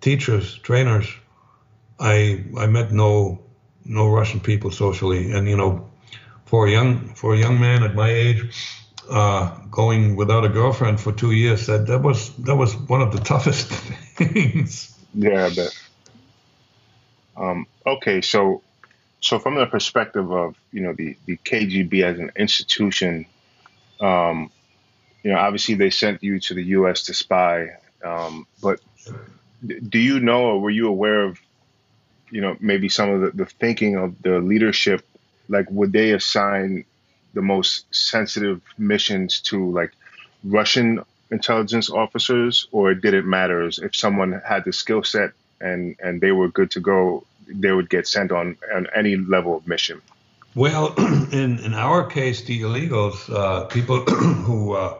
[0.00, 1.06] teachers, trainers,
[1.98, 3.40] I I met no
[3.84, 5.88] no Russian people socially, and you know,
[6.44, 8.54] for a young for a young man at my age,
[9.10, 13.12] uh, going without a girlfriend for two years that that was that was one of
[13.12, 14.96] the toughest things.
[15.14, 15.82] Yeah, I bet.
[17.36, 18.62] Um, okay, so
[19.20, 23.26] so from the perspective of you know the the KGB as an institution,
[24.00, 24.50] um,
[25.22, 27.04] you know obviously they sent you to the U.S.
[27.04, 28.80] to spy, um, but
[29.64, 31.38] do you know or were you aware of
[32.30, 35.06] you know maybe some of the, the thinking of the leadership?
[35.48, 36.84] Like would they assign
[37.34, 39.92] the most sensitive missions to like
[40.44, 46.20] Russian intelligence officers, or did it matter if someone had the skill set and and
[46.20, 47.24] they were good to go?
[47.46, 50.02] they would get sent on on any level of mission.
[50.54, 50.94] Well,
[51.32, 54.00] in in our case, the illegals, uh, people
[54.46, 54.98] who uh,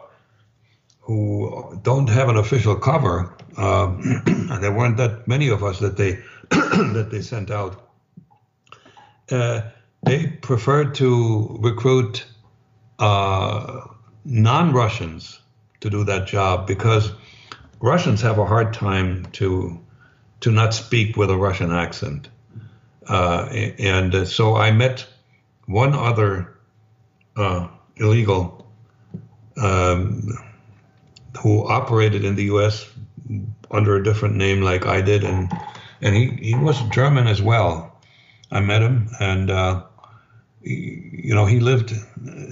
[1.01, 4.21] who don't have an official cover, um,
[4.61, 7.89] there weren't that many of us that they that they sent out.
[9.29, 9.61] Uh,
[10.03, 12.25] they preferred to recruit
[12.99, 13.81] uh,
[14.23, 15.39] non-Russians
[15.81, 17.11] to do that job because
[17.79, 19.79] Russians have a hard time to
[20.39, 22.29] to not speak with a Russian accent.
[23.07, 23.45] Uh,
[23.79, 25.07] and so I met
[25.65, 26.55] one other
[27.35, 28.67] uh, illegal
[29.57, 30.37] um,
[31.39, 32.85] who operated in the U.S.
[33.71, 35.51] under a different name, like I did, and
[36.01, 37.99] and he, he was German as well.
[38.51, 39.83] I met him, and uh,
[40.63, 41.93] he, you know he lived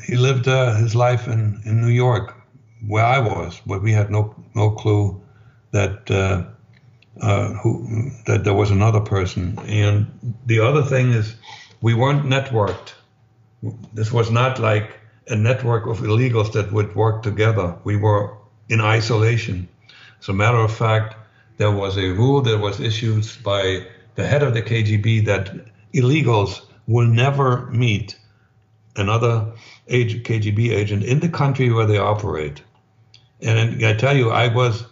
[0.05, 2.35] he lived uh, his life in, in New York,
[2.87, 5.21] where I was, but we had no no clue
[5.71, 6.43] that uh,
[7.21, 9.57] uh, who that there was another person.
[9.67, 10.07] And
[10.45, 11.35] the other thing is,
[11.81, 12.93] we weren't networked.
[13.93, 17.75] This was not like a network of illegals that would work together.
[17.83, 18.37] We were
[18.69, 19.67] in isolation.
[20.25, 21.15] As a matter of fact,
[21.57, 25.55] there was a rule that was issued by the head of the KGB that
[25.93, 28.17] illegals will never meet
[28.95, 29.53] another
[29.87, 32.63] KGB agent in the country where they operate.
[33.39, 34.85] And I tell you, I was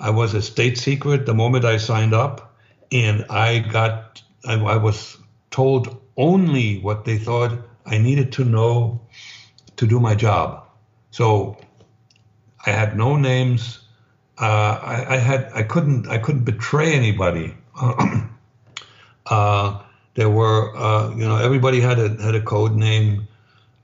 [0.00, 2.58] I was a state secret the moment I signed up,
[2.90, 5.16] and I got I, I was
[5.52, 7.52] told only what they thought
[7.86, 9.00] I needed to know
[9.76, 10.66] to do my job.
[11.12, 11.56] So
[12.66, 13.85] I had no names.
[14.38, 14.78] Uh,
[15.08, 17.54] I, had I couldn't I couldn't betray anybody.
[19.26, 19.82] uh,
[20.16, 23.28] There were, uh, you know, everybody had a had a code name.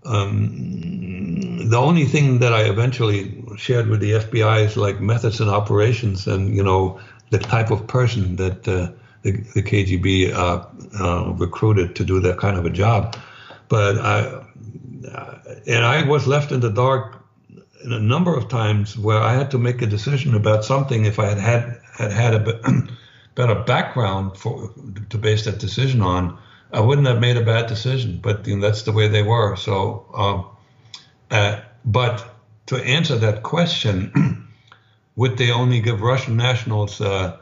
[0.05, 5.51] Um, the only thing that I eventually shared with the FBI is like methods and
[5.51, 6.99] operations, and you know,
[7.31, 8.91] the type of person that uh,
[9.23, 13.17] the, the KGB uh, recruited to do that kind of a job.
[13.69, 14.45] But I,
[15.67, 17.22] and I was left in the dark
[17.85, 21.27] a number of times where I had to make a decision about something if I
[21.27, 22.89] had had had, had a
[23.35, 24.73] better background for
[25.11, 26.39] to base that decision on,
[26.73, 28.21] I wouldn't have made a bad decision.
[28.23, 29.57] But you know, that's the way they were.
[29.57, 30.47] So, um,
[31.31, 34.49] uh, but to answer that question,
[35.17, 37.37] would they only give Russian nationals uh,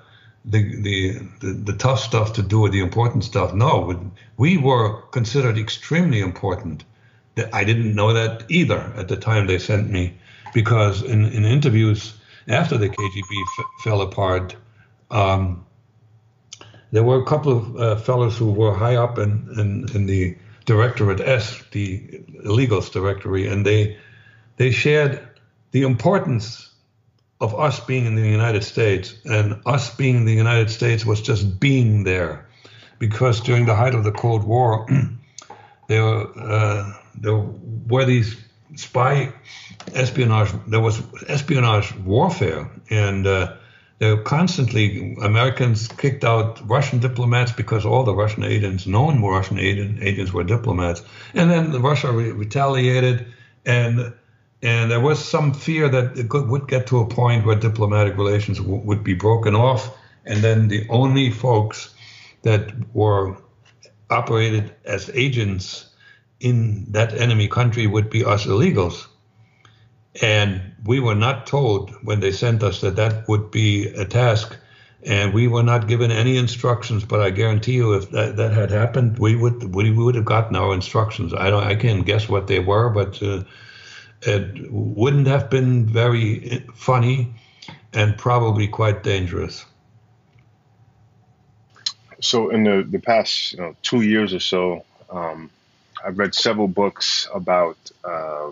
[0.44, 3.52] the, the, the the tough stuff to do with the important stuff?
[3.52, 6.84] No, we were considered extremely important.
[7.52, 10.18] I didn't know that either at the time they sent me
[10.52, 12.14] because in, in interviews
[12.48, 14.56] after the KGB f- fell apart,
[15.10, 15.64] um,
[16.92, 20.36] there were a couple of uh, fellows who were high up in, in, in, the
[20.66, 21.98] Directorate S, the
[22.44, 23.96] illegals directory, and they
[24.56, 25.20] they shared
[25.72, 26.70] the importance
[27.40, 31.22] of us being in the United States, and us being in the United States was
[31.22, 32.46] just being there,
[32.98, 34.86] because during the height of the Cold War,
[35.88, 37.38] there uh, there
[37.88, 38.36] were these
[38.76, 39.32] spy
[39.94, 40.52] espionage.
[40.66, 43.52] There was espionage warfare, and uh,
[43.98, 49.58] there were constantly Americans kicked out Russian diplomats because all the Russian agents, known Russian
[49.58, 51.02] agent, agents, were diplomats,
[51.34, 53.26] and then Russia re- retaliated,
[53.66, 54.12] and
[54.62, 58.16] and there was some fear that it could, would get to a point where diplomatic
[58.16, 61.94] relations w- would be broken off, and then the only folks
[62.42, 63.36] that were
[64.10, 65.86] operated as agents
[66.40, 69.06] in that enemy country would be us illegals.
[70.20, 74.56] And we were not told when they sent us that that would be a task.
[75.02, 78.70] And we were not given any instructions, but I guarantee you, if that, that had
[78.70, 81.32] happened, we would we would have gotten our instructions.
[81.32, 83.44] I don't, I can't guess what they were, but uh,
[84.20, 87.32] it wouldn't have been very funny,
[87.94, 89.64] and probably quite dangerous.
[92.20, 95.50] So, in the the past you know, two years or so, um,
[96.04, 98.50] I've read several books about uh,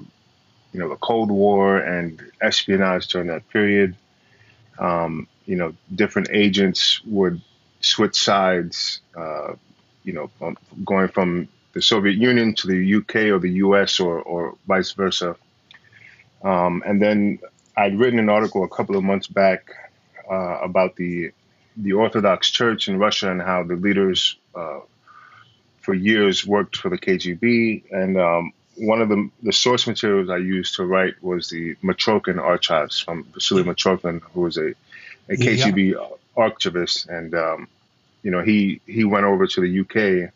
[0.73, 3.97] you know the Cold War and espionage during that period.
[4.79, 7.41] Um, you know, different agents would
[7.81, 9.01] switch sides.
[9.17, 9.55] Uh,
[10.05, 10.31] you know,
[10.85, 15.37] going from the Soviet Union to the UK or the US or, or vice versa.
[16.43, 17.41] Um, and then
[17.77, 19.71] I'd written an article a couple of months back
[20.31, 21.33] uh, about the
[21.77, 24.81] the Orthodox Church in Russia and how the leaders uh,
[25.81, 30.37] for years worked for the KGB, and um, one of the, the source materials I
[30.39, 34.71] used to write was the Mitrokhin archives from Vasily Mitrokhin, who was a,
[35.29, 36.17] a KGB yeah.
[36.37, 37.69] archivist, and um,
[38.23, 40.33] you know he he went over to the UK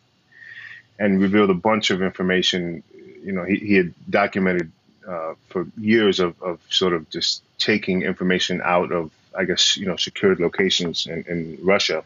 [0.99, 2.82] and revealed a bunch of information.
[3.24, 4.70] You know he, he had documented
[5.07, 9.86] uh, for years of, of sort of just taking information out of I guess you
[9.86, 12.05] know secured locations in, in Russia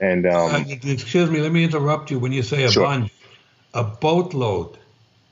[0.00, 2.18] and um, uh, excuse me, let me interrupt you.
[2.18, 2.84] When you say a sure.
[2.84, 3.12] bunch,
[3.72, 4.78] a boatload.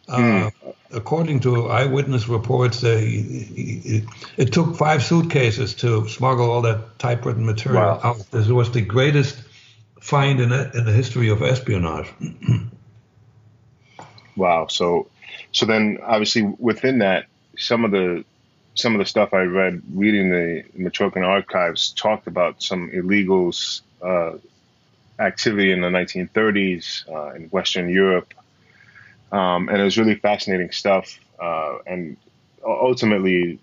[0.09, 0.53] Uh, mm.
[0.93, 4.05] According to eyewitness reports, uh, it,
[4.37, 8.01] it, took five suitcases to smuggle all that typewritten material wow.
[8.03, 8.31] out.
[8.31, 9.43] This was the greatest
[10.01, 12.09] find in, a, in the history of espionage.
[14.37, 14.67] wow.
[14.69, 15.09] So,
[15.53, 17.27] so then obviously within that,
[17.57, 18.25] some of the
[18.75, 24.33] some of the stuff I read reading the Mitrokhin archives talked about some illegals uh,
[25.19, 28.35] activity in the 1930s uh, in Western Europe.
[29.35, 31.19] Um, and it was really fascinating stuff.
[31.43, 32.17] Uh, and
[32.65, 33.59] ultimately,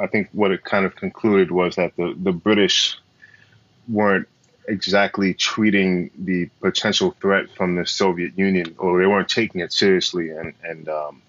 [0.00, 2.98] I think what it kind of concluded was that the, the British
[3.88, 4.28] weren't
[4.68, 10.28] exactly treating the potential threat from the Soviet Union, or they weren't taking it seriously.
[10.28, 11.22] And, and um,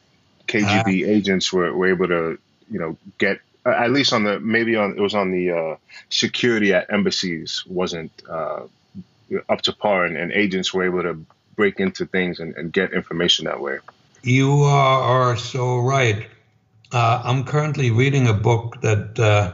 [0.47, 2.37] KGB uh, agents were, were able to,
[2.69, 5.75] you know, get at least on the maybe on it was on the uh,
[6.09, 8.63] security at embassies wasn't uh,
[9.47, 11.25] up to par, and, and agents were able to
[11.55, 13.79] break into things and, and get information that way.
[14.23, 16.27] You are, so right.
[16.91, 19.53] Uh, I'm currently reading a book that uh,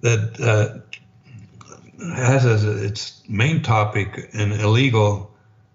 [0.00, 0.78] that uh,
[2.14, 5.34] has as its main topic an illegal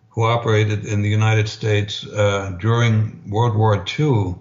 [0.09, 4.35] who operated in the United States uh, during World War II,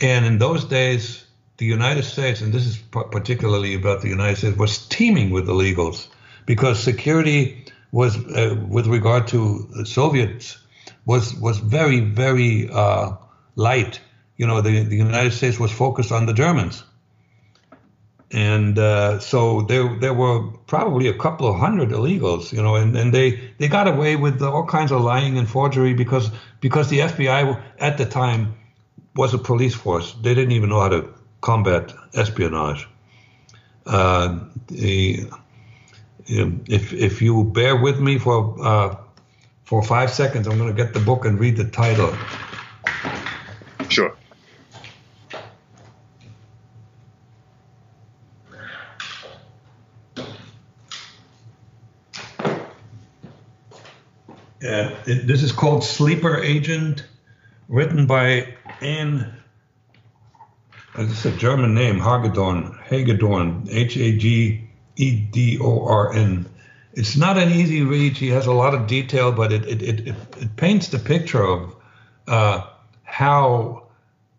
[0.00, 1.24] and in those days,
[1.58, 6.08] the United States, and this is particularly about the United States, was teeming with illegals
[6.46, 10.58] because security was uh, with regard to the Soviets
[11.06, 13.12] was was very very uh,
[13.56, 14.00] light.
[14.36, 16.82] You know, the, the United States was focused on the Germans,
[18.30, 22.96] and uh, so there there were probably a couple of hundred illegals, you know, and,
[22.96, 26.30] and they they got away with all kinds of lying and forgery because
[26.60, 28.54] because the FBI at the time
[29.16, 30.14] was a police force.
[30.22, 32.88] They didn't even know how to combat espionage.
[33.86, 34.38] Uh,
[34.68, 35.26] the,
[36.26, 38.96] if if you bear with me for uh,
[39.64, 42.14] for five seconds, I'm going to get the book and read the title.
[43.88, 44.16] Sure.
[54.62, 57.06] Uh, it, this is called Sleeper Agent,
[57.68, 59.36] written by Ann.
[60.94, 64.69] Uh, this is a German name, Hagedorn, Hagedorn, H A G
[65.00, 66.46] E D O R N.
[66.92, 68.16] It's not an easy read.
[68.16, 69.98] She has a lot of detail, but it it, it,
[70.42, 71.74] it paints the picture of
[72.28, 72.66] uh,
[73.04, 73.84] how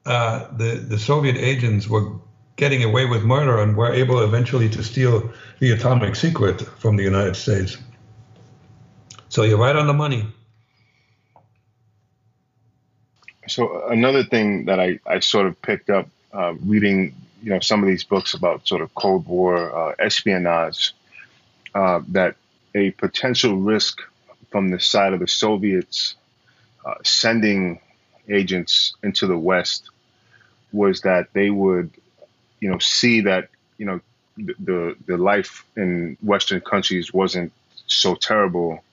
[0.06, 2.12] uh, the the Soviet agents were
[2.56, 7.04] getting away with murder and were able eventually to steal the atomic secret from the
[7.04, 7.78] United States.
[9.30, 10.28] So you're right on the money.
[13.48, 17.82] So another thing that I, I sort of picked up uh, reading, you know, some
[17.82, 20.94] of these books about sort of Cold War uh, espionage,
[21.74, 22.36] uh, that
[22.76, 24.02] a potential risk
[24.52, 26.16] from the side of the Soviets
[26.86, 27.80] uh, sending
[28.30, 29.90] agents into the West
[30.72, 31.92] was that they would,
[32.60, 34.00] you know, see that you know
[34.38, 37.52] the the life in Western countries wasn't
[37.88, 38.84] so terrible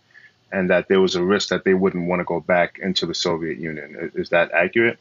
[0.51, 3.15] and that there was a risk that they wouldn't want to go back into the
[3.15, 4.11] Soviet Union.
[4.15, 4.99] Is that accurate?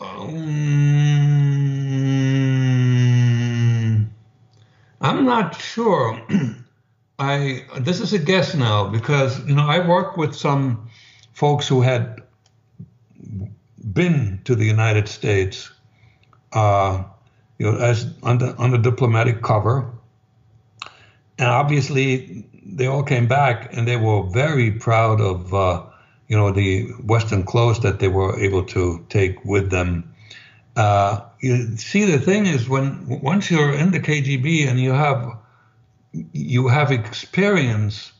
[0.00, 1.35] Um,
[5.06, 6.20] I'm not sure.
[7.18, 10.90] I this is a guess now because you know I worked with some
[11.32, 12.22] folks who had
[13.92, 15.70] been to the United States,
[16.52, 17.04] uh,
[17.58, 19.88] you know, as under under diplomatic cover,
[21.38, 25.84] and obviously they all came back and they were very proud of uh,
[26.26, 30.12] you know the Western clothes that they were able to take with them.
[30.74, 35.38] Uh, you see, the thing is when once you're in the KGB and you have
[36.32, 38.12] you have experience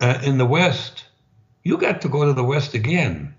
[0.00, 1.04] uh, in the West,
[1.64, 3.34] you get to go to the West again,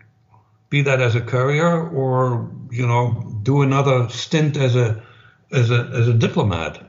[0.70, 5.04] be that as a courier or you know do another stint as a
[5.52, 6.82] as a as a diplomat.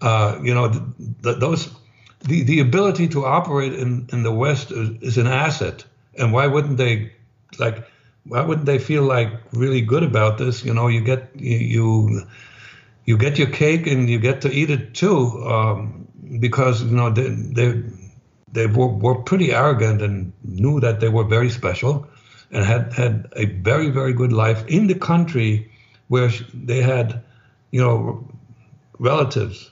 [0.00, 0.82] Uh, you know, th-
[1.22, 1.70] th- those
[2.24, 5.84] the, the ability to operate in, in the West is, is, an asset.
[6.18, 7.12] And why wouldn't they
[7.58, 7.86] like
[8.26, 10.64] why wouldn't they feel like really good about this?
[10.64, 12.26] You know, you get you
[13.04, 16.08] you get your cake and you get to eat it too, um,
[16.40, 17.82] because you know they they
[18.52, 22.06] they were, were pretty arrogant and knew that they were very special,
[22.50, 25.70] and had had a very very good life in the country
[26.08, 27.22] where they had,
[27.70, 28.26] you know,
[28.98, 29.70] relatives,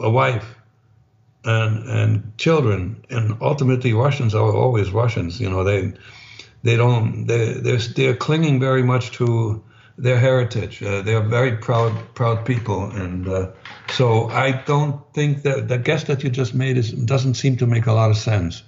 [0.00, 0.56] a wife,
[1.44, 5.92] and and children and ultimately Russians are always Russians you know they
[6.62, 9.62] they don't they they're, they're clinging very much to
[9.98, 10.82] their heritage.
[10.82, 12.90] Uh, they're very proud proud people.
[12.90, 13.50] And uh,
[13.88, 17.66] so I don't think that the guess that you just made is doesn't seem to
[17.66, 18.62] make a lot of sense.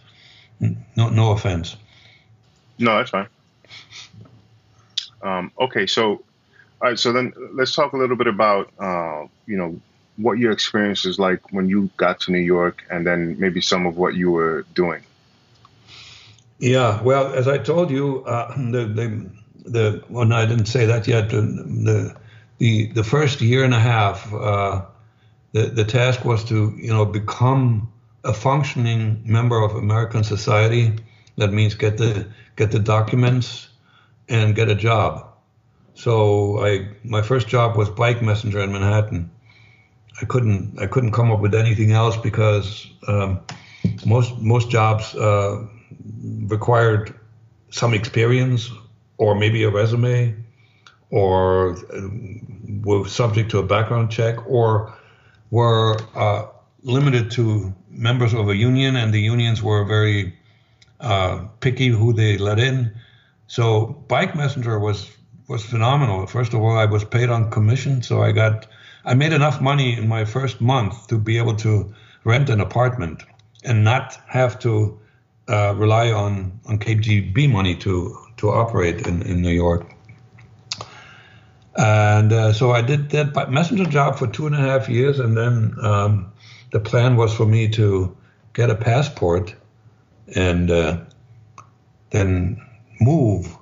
[0.61, 1.77] No no offense.
[2.79, 3.29] No that's fine.
[5.21, 6.23] Um, okay so
[6.81, 9.81] all right so then let's talk a little bit about uh, you know
[10.19, 13.87] what your experience is like when you got to New York, and then maybe some
[13.87, 15.03] of what you were doing.
[16.59, 19.31] Yeah, well, as I told you, uh, the the
[19.65, 21.31] the well, no, I didn't say that yet.
[21.31, 22.15] The
[22.59, 24.83] the the first year and a half, uh,
[25.53, 27.93] the the task was to you know become
[28.25, 30.97] a functioning member of American society.
[31.37, 33.69] That means get the get the documents
[34.29, 35.27] and get a job.
[35.95, 39.31] So I my first job was bike messenger in Manhattan
[40.21, 43.41] I couldn't I couldn't come up with anything else because um,
[44.05, 45.65] most most jobs uh,
[46.47, 47.15] required
[47.71, 48.71] some experience
[49.19, 50.35] or maybe a resume
[51.11, 52.09] or uh,
[52.83, 54.95] were subject to a background check or
[55.51, 56.47] were uh,
[56.83, 60.35] limited to members of a union and the unions were very
[61.01, 62.93] uh, picky who they let in.
[63.47, 65.11] So Bike Messenger was
[65.49, 66.27] was phenomenal.
[66.27, 68.67] First of all, I was paid on commission, so I got
[69.05, 73.23] I made enough money in my first month to be able to rent an apartment
[73.65, 75.01] and not have to
[75.49, 79.95] uh, rely on, on KGB money to, to operate in, in New York.
[81.77, 85.37] And uh, so I did that messenger job for two and a half years, and
[85.37, 86.33] then um,
[86.73, 88.17] the plan was for me to
[88.53, 89.55] get a passport
[90.35, 90.99] and uh,
[92.11, 92.61] then
[93.01, 93.57] move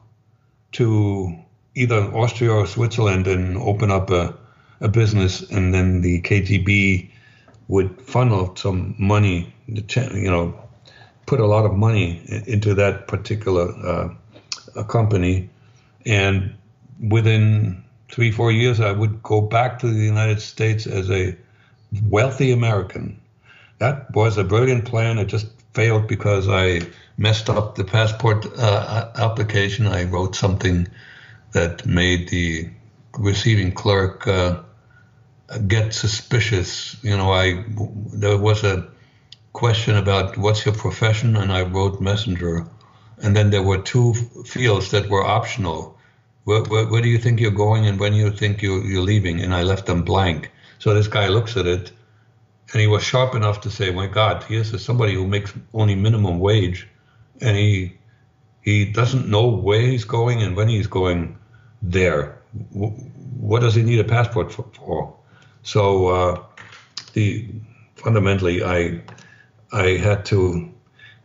[0.73, 1.37] to
[1.75, 4.35] either Austria or Switzerland and open up a
[4.81, 7.11] a business, and then the KGB
[7.69, 10.66] would funnel some money, you know,
[11.27, 15.51] put a lot of money into that particular uh, company,
[16.05, 16.55] and
[17.01, 21.37] within three, four years, I would go back to the United States as a
[22.09, 23.21] wealthy American.
[23.79, 25.19] That was a brilliant plan.
[25.19, 26.81] It just failed because I
[27.19, 29.87] messed up the passport uh, application.
[29.87, 30.89] I wrote something
[31.53, 32.71] that made the
[33.19, 34.63] receiving clerk uh,
[35.67, 36.97] get suspicious.
[37.03, 37.65] You know, I
[38.13, 38.89] there was a
[39.57, 42.67] question about what's your profession, and I wrote messenger,
[43.23, 44.13] and then there were two
[44.45, 45.97] fields that were optional
[46.45, 49.41] where, where, where, do you think you're going and when you think you, you're leaving?
[49.41, 50.53] And I left them blank.
[50.79, 51.91] So this guy looks at it
[52.73, 56.39] and he was sharp enough to say, my God, here's somebody who makes only minimum
[56.39, 56.87] wage
[57.41, 57.97] and he,
[58.61, 61.37] he doesn't know where he's going and when he's going
[61.83, 62.39] there.
[62.73, 65.17] What does he need a passport for?
[65.63, 66.43] So uh,
[67.15, 67.49] the
[67.97, 69.01] fundamentally, I
[69.73, 70.73] I had to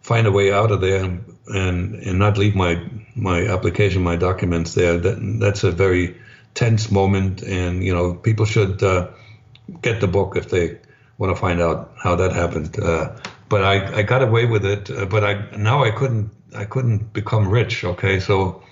[0.01, 2.81] find a way out of there and and not leave my
[3.15, 4.97] my application, my documents there.
[4.97, 6.17] That that's a very
[6.53, 9.09] tense moment, and you know people should uh,
[9.81, 10.79] get the book if they
[11.17, 12.79] want to find out how that happened.
[12.79, 13.15] Uh,
[13.49, 14.89] but I, I got away with it.
[14.89, 17.83] Uh, but I now I couldn't I couldn't become rich.
[17.83, 18.63] Okay, so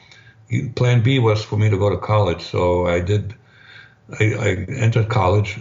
[0.76, 2.42] plan B was for me to go to college.
[2.42, 3.36] So I did.
[4.20, 5.60] I, I entered college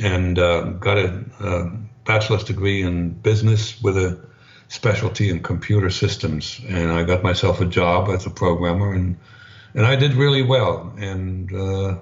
[0.00, 1.70] and uh, got a, a
[2.10, 4.18] bachelor's degree in business with a
[4.66, 9.16] specialty in computer systems, and I got myself a job as a programmer, and
[9.74, 10.92] and I did really well.
[10.98, 11.98] And uh,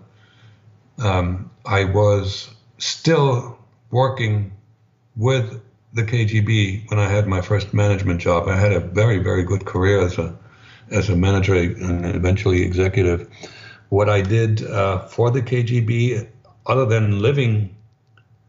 [0.96, 2.48] um, I was
[2.78, 3.58] still
[3.90, 4.50] working
[5.14, 5.60] with
[5.92, 8.48] the KGB when I had my first management job.
[8.48, 10.34] I had a very very good career as a
[10.90, 13.28] as a manager and eventually executive.
[13.90, 16.26] What I did uh, for the KGB,
[16.64, 17.76] other than living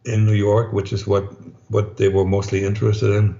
[0.05, 1.25] in New York, which is what
[1.69, 3.39] what they were mostly interested in,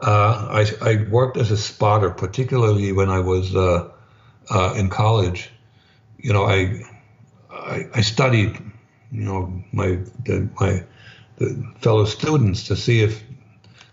[0.00, 3.88] uh, I, I, worked as a spotter, particularly when I was uh,
[4.50, 5.50] uh, in college.
[6.18, 6.82] You know, I,
[7.50, 8.58] I, I studied,
[9.10, 10.84] you know, my the, my
[11.36, 13.22] the fellow students to see if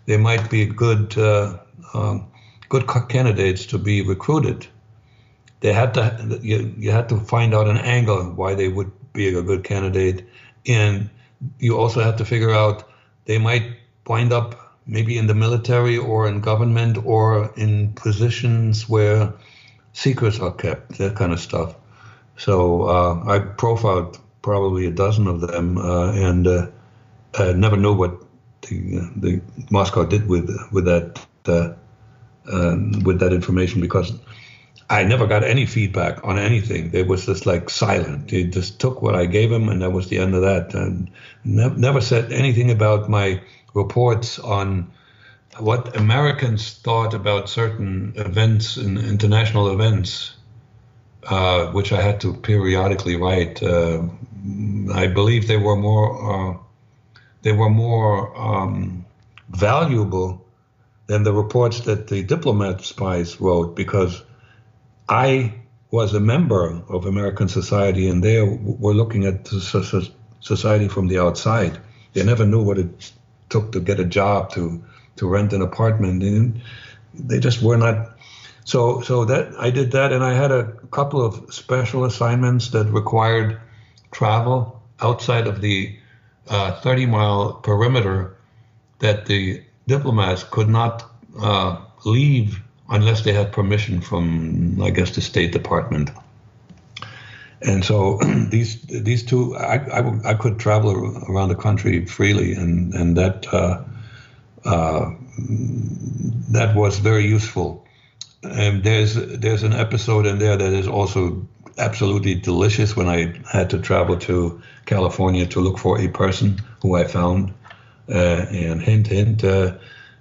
[0.06, 1.58] they might be good uh,
[1.94, 2.28] um,
[2.68, 4.66] good candidates to be recruited.
[5.60, 9.28] They had to you, you had to find out an angle why they would be
[9.34, 10.24] a good candidate,
[10.66, 11.10] and
[11.58, 12.84] you also have to figure out
[13.24, 13.76] they might
[14.06, 19.32] wind up maybe in the military or in government or in positions where
[19.92, 21.74] secrets are kept, that kind of stuff.
[22.36, 26.66] So uh, I profiled probably a dozen of them uh, and uh,
[27.52, 28.20] never know what
[28.62, 29.40] the, the
[29.70, 31.72] Moscow did with with that uh,
[32.52, 34.12] um, with that information because
[34.88, 36.90] I never got any feedback on anything.
[36.90, 38.28] They was just like silent.
[38.30, 40.74] They just took what I gave them, and that was the end of that.
[40.74, 41.10] And
[41.44, 43.40] ne- never said anything about my
[43.74, 44.92] reports on
[45.58, 50.36] what Americans thought about certain events and international events,
[51.24, 53.62] uh, which I had to periodically write.
[53.62, 54.02] Uh,
[54.94, 56.58] I believe they were more uh,
[57.42, 59.04] they were more um,
[59.50, 60.46] valuable
[61.06, 64.22] than the reports that the diplomat spies wrote because
[65.08, 65.54] I
[65.90, 69.46] was a member of American society and they were looking at
[70.40, 71.78] society from the outside.
[72.12, 73.12] They never knew what it
[73.48, 74.82] took to get a job, to
[75.16, 76.60] to rent an apartment, and
[77.14, 78.18] they just were not.
[78.64, 82.86] So so that I did that, and I had a couple of special assignments that
[82.86, 83.60] required
[84.10, 85.96] travel outside of the
[86.48, 88.36] uh, 30 mile perimeter
[88.98, 91.04] that the diplomats could not
[91.38, 96.10] uh, leave unless they had permission from, I guess, the State Department.
[97.62, 98.18] And so
[98.50, 103.82] these these two, I, I, could travel around the country freely, and and that uh,
[104.64, 105.10] uh,
[106.50, 107.84] that was very useful.
[108.42, 111.46] And there's there's an episode in there that is also
[111.78, 116.94] absolutely delicious when I had to travel to California to look for a person who
[116.96, 117.52] I found,
[118.08, 119.74] uh, and hint hint, uh,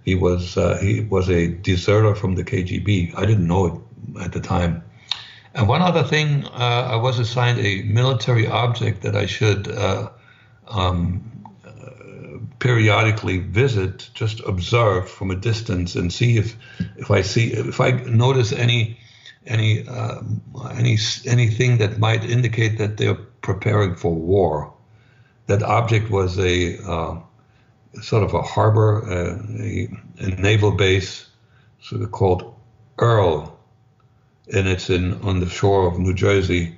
[0.06, 3.18] he was uh, he was a deserter from the KGB.
[3.18, 4.84] I didn't know it at the time
[5.56, 10.10] and one other thing, uh, I was assigned a military object that I should uh,
[10.68, 16.58] um, uh, periodically visit, just observe from a distance and see if,
[16.98, 19.00] if I see if I notice any
[19.46, 20.22] any uh,
[20.74, 24.74] any anything that might indicate that they're preparing for war.
[25.48, 27.20] That object was a uh,
[28.02, 29.90] sort of a harbor, uh, a,
[30.20, 31.28] a naval base,
[31.82, 32.56] sort of called
[32.98, 33.56] Earle
[34.54, 36.76] and it's in on the shore of New Jersey.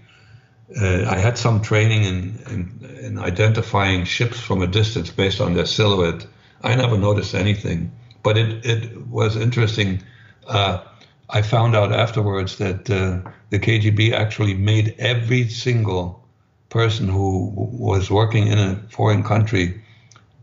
[0.81, 5.53] uh, I had some training in, in, in identifying ships from a distance based on
[5.53, 6.25] their silhouette.
[6.63, 7.91] I never noticed anything,
[8.23, 10.01] but it it was interesting.
[10.47, 10.83] Uh,
[11.29, 16.23] I found out afterwards that uh, the KGB actually made every single
[16.69, 19.81] person who was working in a foreign country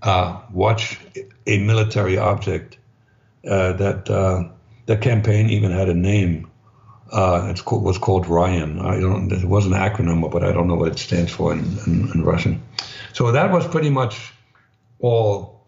[0.05, 0.99] uh, watch
[1.47, 2.79] a military object.
[3.47, 4.43] Uh, that uh,
[4.87, 6.51] the campaign even had a name.
[7.13, 8.81] Uh, it was called RYAN.
[8.81, 9.31] I don't.
[9.31, 12.25] It was an acronym, but I don't know what it stands for in, in, in
[12.25, 12.63] Russian.
[13.13, 14.33] So that was pretty much
[15.01, 15.67] all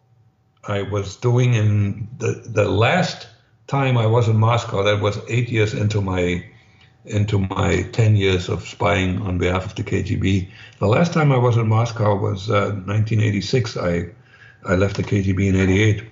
[0.64, 1.52] I was doing.
[1.52, 3.28] In the the last
[3.66, 6.42] time I was in Moscow, that was eight years into my
[7.04, 10.48] into my 10 years of spying on behalf of the KGB.
[10.80, 13.76] The last time I was in Moscow was uh, 1986.
[13.76, 14.10] I
[14.66, 16.04] I left the KGB in 88.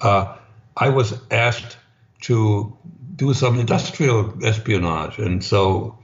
[0.00, 0.36] Uh,
[0.76, 1.76] I was asked
[2.22, 2.76] to
[3.16, 5.98] do some industrial espionage, and so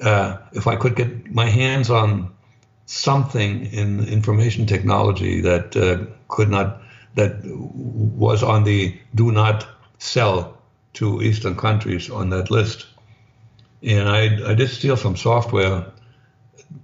[0.00, 2.32] uh, if I could get my hands on
[2.86, 6.82] something in information technology that uh, could not
[7.14, 9.66] that was on the do not
[9.98, 10.58] sell
[10.94, 12.86] to Eastern countries on that list.
[13.82, 15.86] And I, I did steal some software.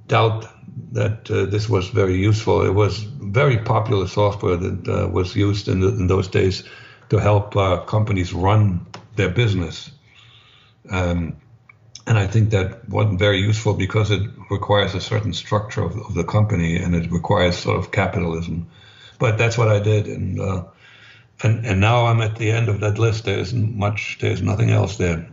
[0.06, 0.46] Doubt
[0.92, 2.64] that uh, this was very useful.
[2.64, 6.64] It was very popular software that uh, was used in, the, in, those days
[7.10, 8.86] to help uh, companies run
[9.16, 9.90] their business.
[10.90, 11.36] Um,
[12.06, 16.14] and I think that wasn't very useful because it requires a certain structure of, of,
[16.14, 18.68] the company and it requires sort of capitalism.
[19.18, 20.64] But that's what I did, and uh,
[21.42, 23.24] and and now I'm at the end of that list.
[23.24, 24.18] There isn't much.
[24.20, 25.28] There's nothing else there.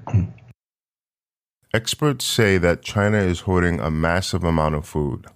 [1.73, 5.27] Experts say that China is hoarding a massive amount of food.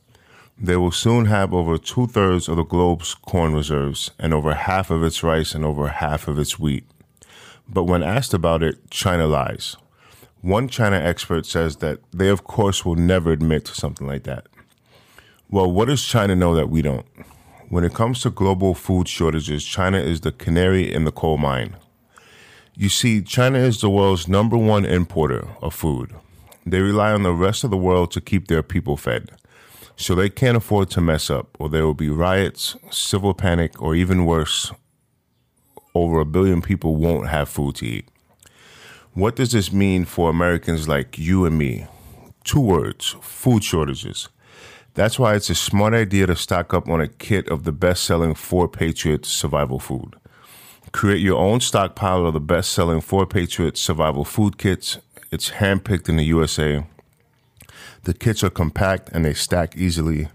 [0.62, 4.92] They will soon have over two thirds of the globe's corn reserves and over half
[4.92, 6.86] of its rice and over half of its wheat.
[7.70, 9.78] But when asked about it, China lies.
[10.42, 14.48] One China expert says that they, of course, will never admit to something like that.
[15.50, 17.06] Well, what does China know that we don't?
[17.70, 21.78] When it comes to global food shortages, China is the canary in the coal mine.
[22.76, 26.14] You see, China is the world's number one importer of food.
[26.66, 29.32] They rely on the rest of the world to keep their people fed.
[30.00, 33.96] So they can't afford to mess up, or there will be riots, civil panic, or
[33.96, 34.72] even worse,
[35.94, 38.08] over a billion people won't have food to eat.
[39.14, 41.88] What does this mean for Americans like you and me?
[42.46, 44.30] Two words food shortages.
[44.94, 48.06] That's why it's a smart idea to stock up on a kit of the best
[48.06, 50.16] selling Four Patriots survival food.
[50.94, 54.98] Create your own stockpile of the best selling Four Patriots survival food kits
[55.30, 56.86] it's handpicked in the USA.
[58.10, 60.30] The kits are compact and they stack easily.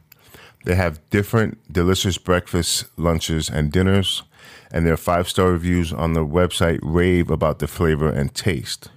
[0.64, 4.22] They have different delicious breakfasts, lunches, and dinners,
[4.70, 8.90] and their five star reviews on the website rave about the flavor and taste.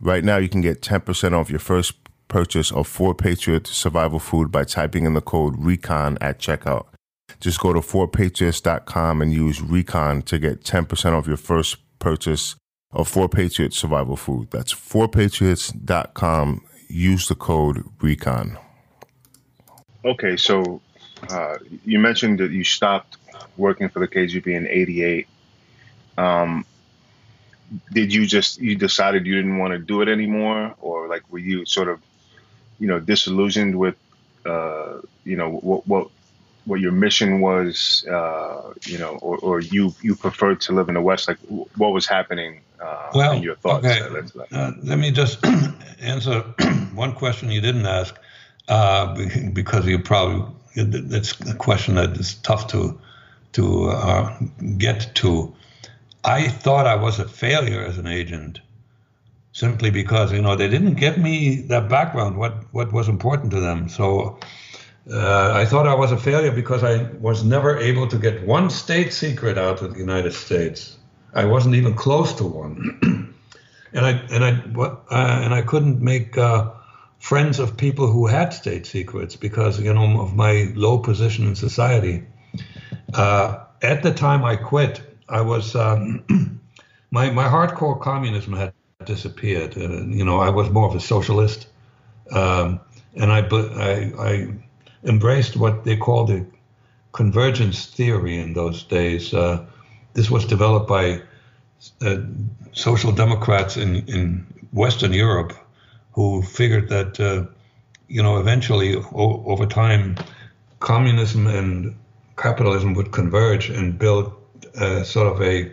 [0.00, 1.92] Right now, you can get 10% off your first
[2.28, 6.86] purchase of Four Patriot survival food by typing in the code RECON at checkout.
[7.38, 12.56] Just go to 4patriots.com and use RECON to get 10% off your first purchase
[12.92, 14.52] of Four Patriots Survival Food.
[14.52, 16.62] That's 4patriots.com.
[16.88, 18.58] Use the code RECON.
[20.04, 20.80] Okay, so
[21.30, 23.16] uh, you mentioned that you stopped
[23.56, 25.26] working for the KGB in 88.
[26.18, 26.64] Um,
[27.92, 30.74] did you just, you decided you didn't want to do it anymore?
[30.80, 32.00] Or like, were you sort of,
[32.78, 33.96] you know, disillusioned with,
[34.44, 36.08] uh, you know, what, what,
[36.66, 40.94] what your mission was, uh, you know, or, or you you preferred to live in
[40.94, 41.28] the West?
[41.28, 41.38] Like,
[41.76, 43.86] what was happening uh, well, in your thoughts?
[43.86, 44.00] Okay.
[44.52, 45.44] Uh, let me just
[46.00, 46.40] answer
[46.94, 48.14] one question you didn't ask,
[48.68, 49.14] uh,
[49.52, 53.00] because you probably that's a question that is tough to
[53.52, 54.38] to uh,
[54.76, 55.54] get to.
[56.24, 58.60] I thought I was a failure as an agent,
[59.52, 63.60] simply because you know they didn't give me that background, what what was important to
[63.60, 63.88] them.
[63.88, 64.40] So
[65.10, 68.70] uh, I thought I was a failure because I was never able to get one
[68.70, 70.96] state secret out of the United States.
[71.32, 73.34] I wasn't even close to one,
[73.92, 74.50] and I and I
[74.80, 76.72] uh, and I couldn't make uh,
[77.18, 81.54] friends of people who had state secrets because you know of my low position in
[81.54, 82.24] society.
[83.14, 86.24] Uh, at the time I quit, I was um,
[87.12, 88.72] my my hardcore communism had
[89.04, 89.76] disappeared.
[89.76, 91.68] Uh, you know, I was more of a socialist,
[92.32, 92.80] um,
[93.14, 94.48] and I I, I
[95.06, 96.44] embraced what they called the
[97.12, 99.32] convergence theory in those days.
[99.32, 99.64] Uh,
[100.14, 101.22] this was developed by
[102.02, 102.16] uh,
[102.72, 105.52] social democrats in, in Western Europe
[106.12, 107.46] who figured that, uh,
[108.08, 110.16] you know, eventually o- over time,
[110.80, 111.94] communism and
[112.36, 114.32] capitalism would converge and build
[114.78, 115.72] uh, sort of a,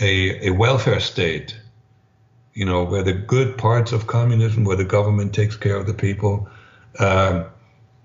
[0.00, 1.56] a, a welfare state,
[2.54, 5.94] you know, where the good parts of communism, where the government takes care of the
[5.94, 6.48] people,
[6.98, 7.44] uh,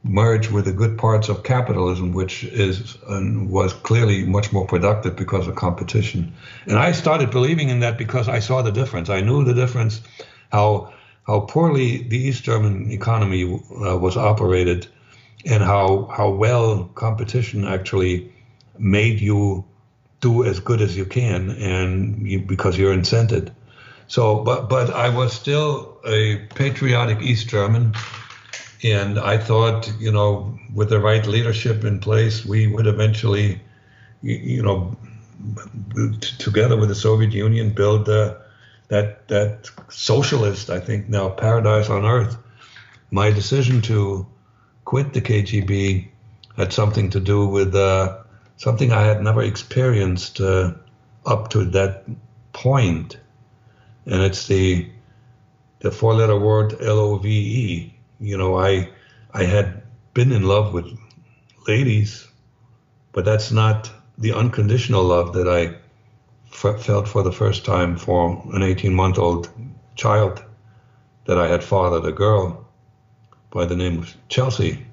[0.08, 5.16] merge with the good parts of capitalism, which is and was clearly much more productive
[5.16, 6.34] because of competition.
[6.66, 9.10] And I started believing in that because I saw the difference.
[9.10, 10.02] I knew the difference,
[10.52, 10.94] how
[11.26, 14.88] how poorly the East German economy uh, was operated,
[15.46, 18.32] and how how well competition actually
[18.78, 19.66] made you
[20.22, 23.52] do as good as you can, and you, because you're incented.
[24.08, 27.94] So, but but I was still a patriotic East German
[28.84, 33.62] and I thought, you know, with the right leadership in place, we would eventually,
[34.22, 34.96] you know,
[36.40, 38.36] together with the Soviet Union, build uh,
[38.90, 42.38] that that socialist, I think now paradise on earth.
[43.12, 44.26] My decision to
[44.86, 46.08] quit the KGB
[46.56, 48.18] had something to do with uh,
[48.58, 50.74] something I had never experienced uh,
[51.26, 52.06] up to that
[52.54, 53.18] point.
[54.06, 54.90] and it's the
[55.80, 58.90] the four-letter word L O V E you know, I
[59.34, 60.86] I had been in love with
[61.68, 62.28] ladies,
[63.12, 65.76] but that's not the unconditional love that I
[66.52, 69.50] f- felt for the first time for an 18 month old
[69.96, 70.44] child
[71.26, 72.68] that I had fathered a girl
[73.52, 74.86] by the name of Chelsea.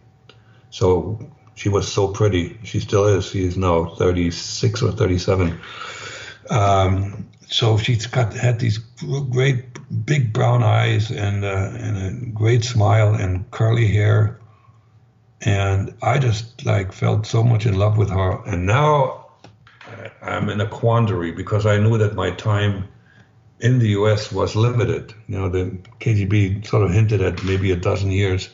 [0.70, 1.18] So
[1.54, 2.58] she was so pretty.
[2.64, 3.26] She still is.
[3.26, 5.58] She is now 36 or 37.
[6.50, 12.64] Um, so she's got had these great big brown eyes and uh, and a great
[12.64, 14.40] smile and curly hair,
[15.40, 18.42] and I just like felt so much in love with her.
[18.46, 19.26] And now
[20.22, 22.88] I'm in a quandary because I knew that my time
[23.60, 24.32] in the U.S.
[24.32, 25.14] was limited.
[25.28, 28.48] You know, the KGB sort of hinted at maybe a dozen years,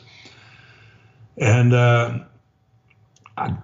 [1.37, 1.73] and.
[1.73, 2.19] Uh,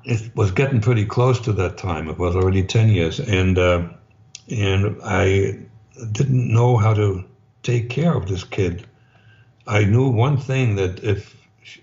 [0.06, 2.10] it was getting pretty close to that time.
[2.10, 3.20] It was already 10 years.
[3.20, 3.88] And uh,
[4.50, 5.60] and I
[6.12, 7.26] didn't know how to
[7.68, 8.88] take care of this kid.
[9.68, 11.36] I knew one thing that if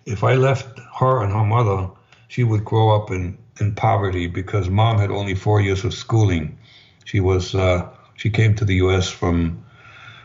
[0.06, 1.90] if I left her and her mother,
[2.28, 6.58] she would grow up in, in poverty because mom had only four years of schooling.
[7.04, 9.10] She was uh, she came to the U.S.
[9.10, 9.62] from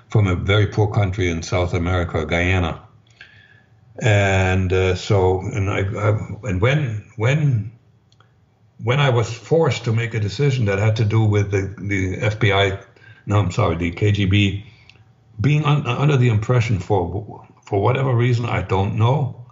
[0.07, 2.82] from a very poor country in South America, Guyana,
[4.01, 6.10] and uh, so and I, I
[6.49, 7.72] and when when
[8.84, 12.16] when I was forced to make a decision that had to do with the, the
[12.16, 12.82] FBI,
[13.26, 14.64] no, I'm sorry, the KGB,
[15.40, 19.46] being un, under the impression for for whatever reason I don't know,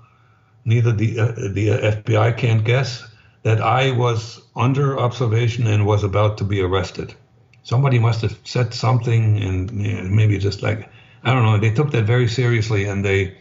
[0.66, 3.08] neither the uh, the FBI can't guess
[3.44, 7.14] that I was under observation and was about to be arrested.
[7.64, 10.90] Somebody must have said something, and you know, maybe just like
[11.24, 11.58] I don't know.
[11.58, 13.38] They took that very seriously, and they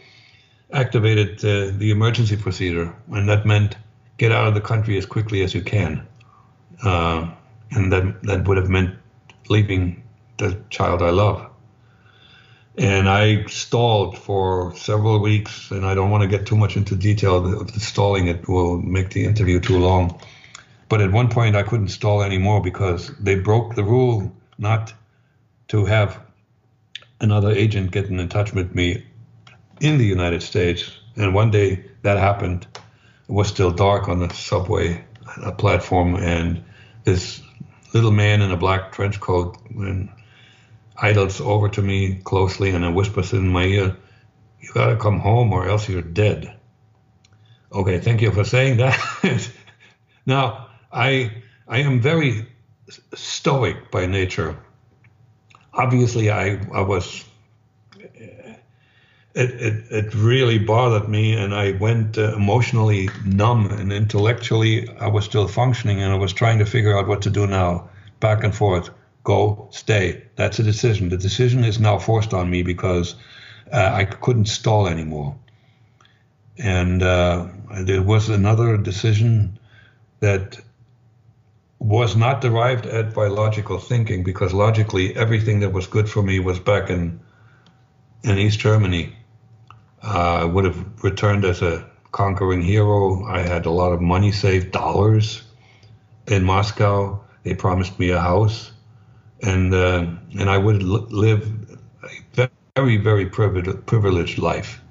[0.71, 3.77] activated uh, the emergency procedure, and that meant
[4.17, 6.05] get out of the country as quickly as you can.
[6.83, 7.29] Uh,
[7.71, 8.95] and that, that would have meant
[9.49, 10.03] leaving
[10.37, 11.49] the child I love.
[12.77, 16.95] And I stalled for several weeks, and I don't want to get too much into
[16.95, 20.21] detail of the stalling, it will make the interview too long.
[20.87, 24.93] But at one point, I couldn't stall anymore because they broke the rule not
[25.69, 26.19] to have
[27.19, 29.03] another agent getting in touch with me
[29.81, 30.91] in the United States.
[31.15, 35.03] And one day that happened it was still dark on the subway
[35.57, 36.63] platform, and
[37.03, 37.41] this
[37.93, 40.09] little man in a black trench coat and
[41.01, 43.95] idles over to me closely and then whispers in my ear,
[44.59, 46.53] "You gotta come home, or else you're dead."
[47.71, 48.97] Okay, thank you for saying that.
[50.25, 51.31] now, I
[51.67, 52.47] I am very
[53.13, 54.55] stoic by nature.
[55.73, 57.25] Obviously, I I was
[59.37, 65.07] it, it, it really bothered me and I went uh, emotionally numb and intellectually I
[65.07, 67.87] was still functioning and I was trying to figure out what to do now
[68.19, 68.89] back and forth
[69.27, 70.23] go stay.
[70.37, 71.09] That's a decision.
[71.09, 73.15] The decision is now forced on me because
[73.73, 75.35] uh, I couldn't stall anymore.
[76.57, 77.47] And uh,
[77.81, 79.59] there was another decision
[80.21, 80.57] that
[81.79, 86.39] was not derived at by logical thinking because logically everything that was good for me
[86.39, 87.19] was back in
[88.23, 89.13] in East Germany.
[90.01, 93.25] I uh, would have returned as a conquering hero.
[93.25, 95.43] I had a lot of money saved, dollars
[96.27, 97.19] in Moscow.
[97.43, 98.71] They promised me a house,
[99.41, 100.05] and uh,
[100.39, 101.51] and I would live
[102.37, 104.81] a very very privileged privileged life.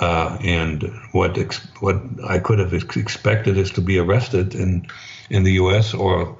[0.00, 1.96] Uh, and what ex- what
[2.28, 4.86] I could have ex- expected is to be arrested in
[5.30, 5.94] in the U.S.
[5.94, 6.36] or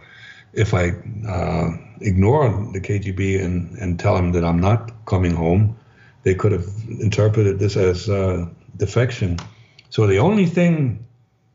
[0.52, 0.90] if I
[1.28, 5.76] uh, ignore the KGB and, and tell them that I'm not coming home,
[6.22, 8.46] they could have interpreted this as uh,
[8.76, 9.38] defection.
[9.90, 11.06] So the only thing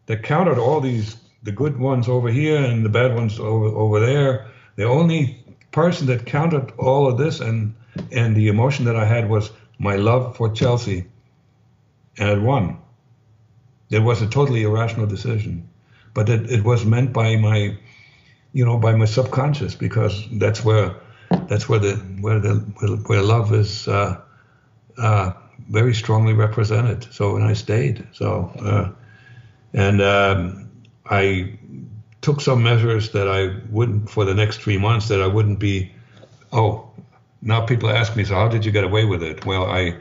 [0.06, 4.00] that countered all these, the good ones over here and the bad ones over over
[4.00, 5.41] there, the only
[5.72, 7.74] person that countered all of this and
[8.12, 11.06] and the emotion that I had was my love for Chelsea,
[12.18, 12.78] and it won.
[13.90, 15.68] It was a totally irrational decision,
[16.14, 17.78] but it, it was meant by my,
[18.54, 20.96] you know, by my subconscious because that's where,
[21.48, 22.56] that's where the where the
[23.08, 24.22] where love is uh,
[24.98, 25.32] uh,
[25.70, 27.08] very strongly represented.
[27.14, 28.08] So and I stayed.
[28.14, 28.92] So uh,
[29.74, 30.70] and um,
[31.10, 31.60] I
[32.22, 35.92] took some measures that I wouldn't for the next three months that I wouldn't be.
[36.52, 36.90] Oh,
[37.42, 39.46] now people ask me, so how did you get away with it?
[39.46, 39.98] Well, I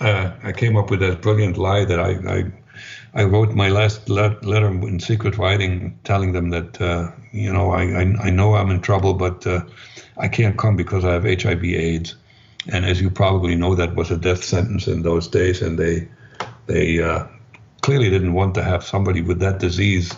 [0.00, 2.44] uh, I came up with that brilliant lie that I I,
[3.14, 7.72] I wrote my last le- letter in secret writing, telling them that uh, you know
[7.72, 9.62] I, I, I know I'm in trouble, but uh,
[10.16, 12.14] I can't come because I have HIV/AIDS,
[12.68, 16.06] and as you probably know, that was a death sentence in those days, and they
[16.66, 17.26] they uh,
[17.80, 20.12] clearly didn't want to have somebody with that disease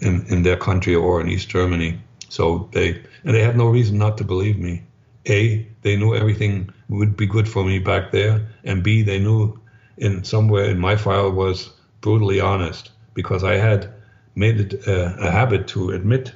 [0.00, 1.98] in, in their country or in East Germany.
[2.28, 4.82] So they and they had no reason not to believe me.
[5.28, 9.58] A, they knew everything would be good for me back there, and B, they knew
[9.98, 11.70] in somewhere in my file was
[12.00, 13.92] brutally honest because I had
[14.34, 16.32] made it a, a habit to admit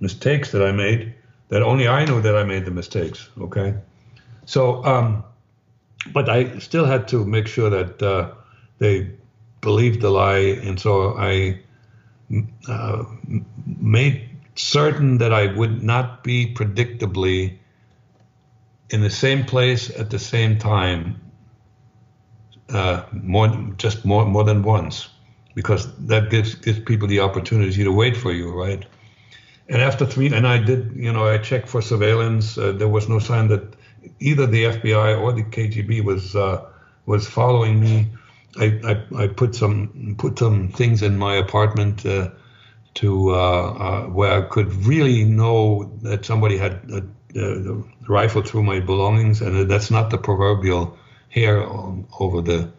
[0.00, 1.14] mistakes that I made
[1.48, 3.28] that only I knew that I made the mistakes.
[3.40, 3.74] Okay,
[4.44, 5.22] so um,
[6.12, 8.32] but I still had to make sure that uh,
[8.78, 9.12] they
[9.60, 11.60] believed the lie, and so I
[12.68, 13.04] uh,
[13.66, 17.58] made certain that I would not be predictably
[18.90, 21.20] in the same place at the same time
[22.68, 25.08] uh, more just more more than once
[25.54, 28.84] because that gives gives people the opportunity to wait for you right?
[29.68, 32.58] And after three and i did you know i checked for surveillance.
[32.58, 33.74] Uh, there was no sign that
[34.20, 36.64] either the fbi or the kgb was uh,
[37.06, 38.08] was following me
[38.58, 42.30] I, I, I, put some put some things in my apartment uh,
[42.94, 47.02] to uh, uh, where I could really know that somebody had uh,
[48.08, 50.96] rifled through my belongings, and that's not the proverbial
[51.28, 51.62] hair
[52.18, 52.70] over the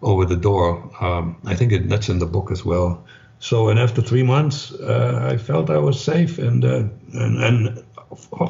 [0.00, 0.90] over the door.
[1.00, 3.04] Um, I think it, that's in the book as well.
[3.38, 7.84] So, and after three months, uh, I felt I was safe, and, uh, and and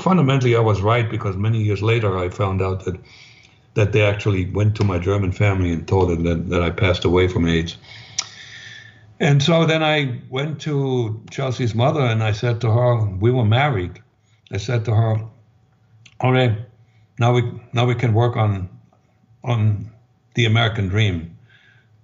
[0.00, 2.98] fundamentally I was right because many years later I found out that
[3.74, 7.04] that they actually went to my German family and told them that, that I passed
[7.04, 7.76] away from AIDS.
[9.18, 13.44] And so then I went to Chelsea's mother and I said to her, we were
[13.44, 14.02] married.
[14.50, 15.24] I said to her,
[16.20, 16.58] all right,
[17.18, 17.42] now we
[17.72, 18.68] now we can work on
[19.44, 19.90] on
[20.34, 21.38] the American dream.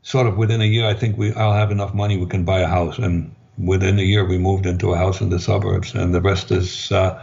[0.02, 2.60] Sort of within a year, I think we I'll have enough money we can buy
[2.60, 2.98] a house.
[2.98, 6.50] And within a year, we moved into a house in the suburbs, and the rest
[6.50, 7.22] is uh,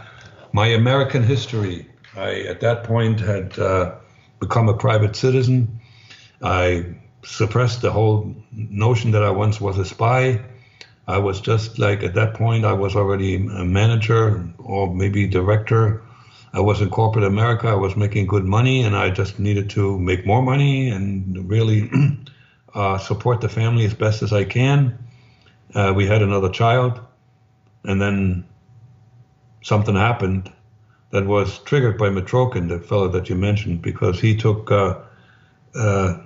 [0.52, 1.86] my American history.
[2.14, 3.58] I at that point had.
[3.58, 3.94] Uh,
[4.38, 5.80] become a private citizen.
[6.42, 10.40] I suppressed the whole notion that I once was a spy.
[11.08, 16.02] I was just like at that point, I was already a manager or maybe director.
[16.52, 17.68] I was in corporate America.
[17.68, 21.90] I was making good money, and I just needed to make more money and really
[22.74, 24.98] uh, support the family as best as I can.
[25.74, 27.00] Uh, we had another child,
[27.84, 28.44] and then
[29.62, 30.50] something happened
[31.10, 34.98] that was triggered by Mitrokhin, the fellow that you mentioned, because he took uh,
[35.74, 36.18] uh,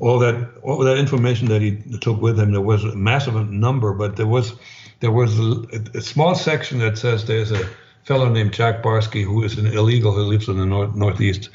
[0.00, 2.52] all that all that information that he took with him.
[2.52, 4.54] There was a massive number, but there was
[5.00, 7.68] there was a, a small section that says there's a
[8.04, 11.50] fellow named Jack Barsky who is an illegal who lives in the north, northeast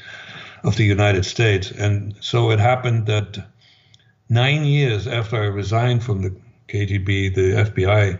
[0.64, 3.38] of the United States, and so it happened that
[4.28, 6.34] nine years after I resigned from the
[6.68, 8.18] KGB, the FBI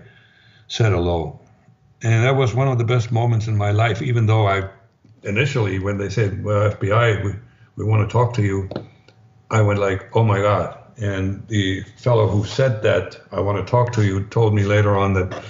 [0.68, 1.40] said hello
[2.02, 4.02] and that was one of the best moments in my life.
[4.02, 4.68] Even though I
[5.22, 7.34] initially, when they said, "Well, FBI, we,
[7.76, 8.68] we want to talk to you,"
[9.50, 13.70] I went like, "Oh my God!" And the fellow who said that, "I want to
[13.70, 15.42] talk to you," told me later on that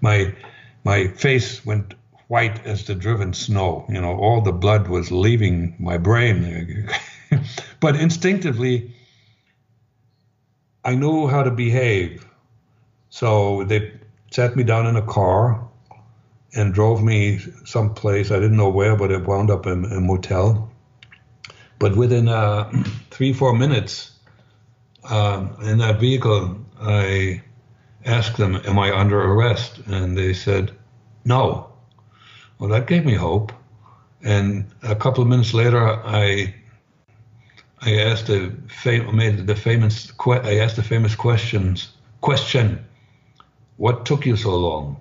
[0.00, 0.34] my
[0.84, 1.94] my face went
[2.28, 3.86] white as the driven snow.
[3.88, 6.88] You know, all the blood was leaving my brain.
[7.80, 8.94] but instinctively,
[10.84, 12.26] I knew how to behave.
[13.08, 13.92] So they
[14.30, 15.67] sat me down in a car
[16.54, 18.30] and drove me someplace.
[18.30, 20.70] I didn't know where, but it wound up in a motel.
[21.78, 22.70] But within uh,
[23.10, 24.12] three, four minutes
[25.08, 27.42] um, in that vehicle, I
[28.04, 29.78] asked them, Am I under arrest?
[29.86, 30.72] And they said,
[31.24, 31.70] No.
[32.58, 33.52] Well, that gave me hope.
[34.22, 36.54] And a couple of minutes later, I
[37.80, 42.84] I asked the fam- made the famous que- I asked the famous questions question,
[43.76, 44.96] what took you so long?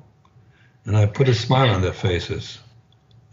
[0.88, 2.60] And I put a smile on their faces.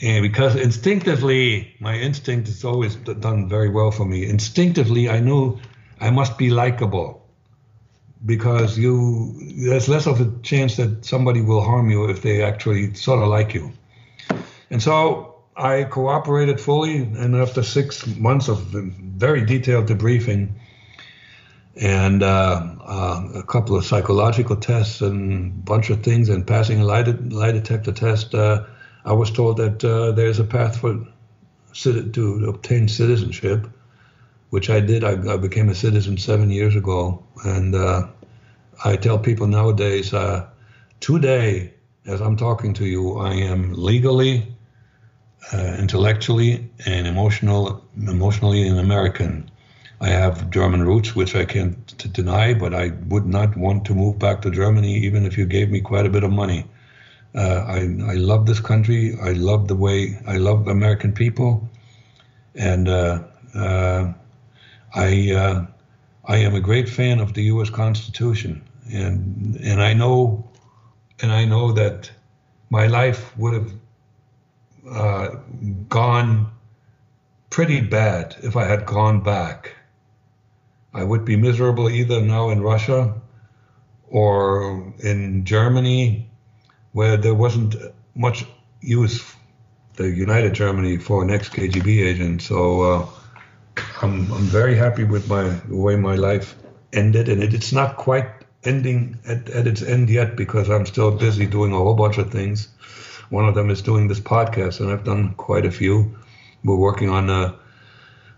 [0.02, 4.26] And because instinctively, my instinct has always done very well for me.
[4.26, 5.60] Instinctively, I knew
[6.00, 7.22] I must be likable
[8.26, 12.94] because you there's less of a chance that somebody will harm you if they actually
[12.94, 13.72] sort of like you.
[14.70, 20.48] And so I cooperated fully, and after six months of very detailed debriefing,
[21.76, 26.80] and uh, uh, a couple of psychological tests and a bunch of things, and passing
[26.80, 28.64] a lie, lie detector test, uh,
[29.04, 31.06] I was told that uh, there's a path for
[31.74, 33.66] to obtain citizenship,
[34.50, 35.02] which I did.
[35.02, 38.06] I, I, became a citizen seven years ago, and uh,
[38.84, 40.46] I tell people nowadays, uh,
[41.00, 41.74] today,
[42.06, 44.54] as I'm talking to you, I am legally,
[45.52, 49.50] intellectually, and emotional, emotionally an American.
[50.04, 54.18] I have German roots, which I can't deny, but I would not want to move
[54.18, 56.66] back to Germany even if you gave me quite a bit of money.
[57.34, 57.78] Uh, I,
[58.12, 59.16] I love this country.
[59.22, 61.66] I love the way I love American people,
[62.54, 63.22] and uh,
[63.54, 64.12] uh,
[64.94, 65.66] I uh,
[66.26, 67.70] I am a great fan of the U.S.
[67.70, 70.44] Constitution, and and I know
[71.22, 72.10] and I know that
[72.68, 73.72] my life would have
[74.86, 75.28] uh,
[75.88, 76.50] gone
[77.48, 79.74] pretty bad if I had gone back.
[80.94, 83.14] I would be miserable either now in Russia
[84.08, 86.30] or in Germany,
[86.92, 87.74] where there wasn't
[88.14, 88.46] much
[88.80, 89.34] use,
[89.94, 92.42] the United Germany, for an ex KGB agent.
[92.42, 93.06] So uh,
[94.02, 96.54] I'm, I'm very happy with my the way my life
[96.92, 98.30] ended, and it, it's not quite
[98.62, 102.30] ending at, at its end yet because I'm still busy doing a whole bunch of
[102.30, 102.68] things.
[103.30, 106.16] One of them is doing this podcast, and I've done quite a few.
[106.62, 107.58] We're working on a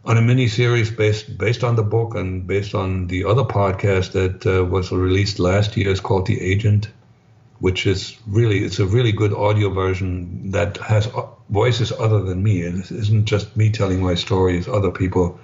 [0.07, 4.13] on a mini series based based on the book and based on the other podcast
[4.13, 5.91] that uh, was released last year.
[5.91, 6.91] It's called The Agent,
[7.59, 11.09] which is really it's a really good audio version that has
[11.51, 12.65] voices other than me.
[12.65, 15.39] And It isn't just me telling my story; it's other people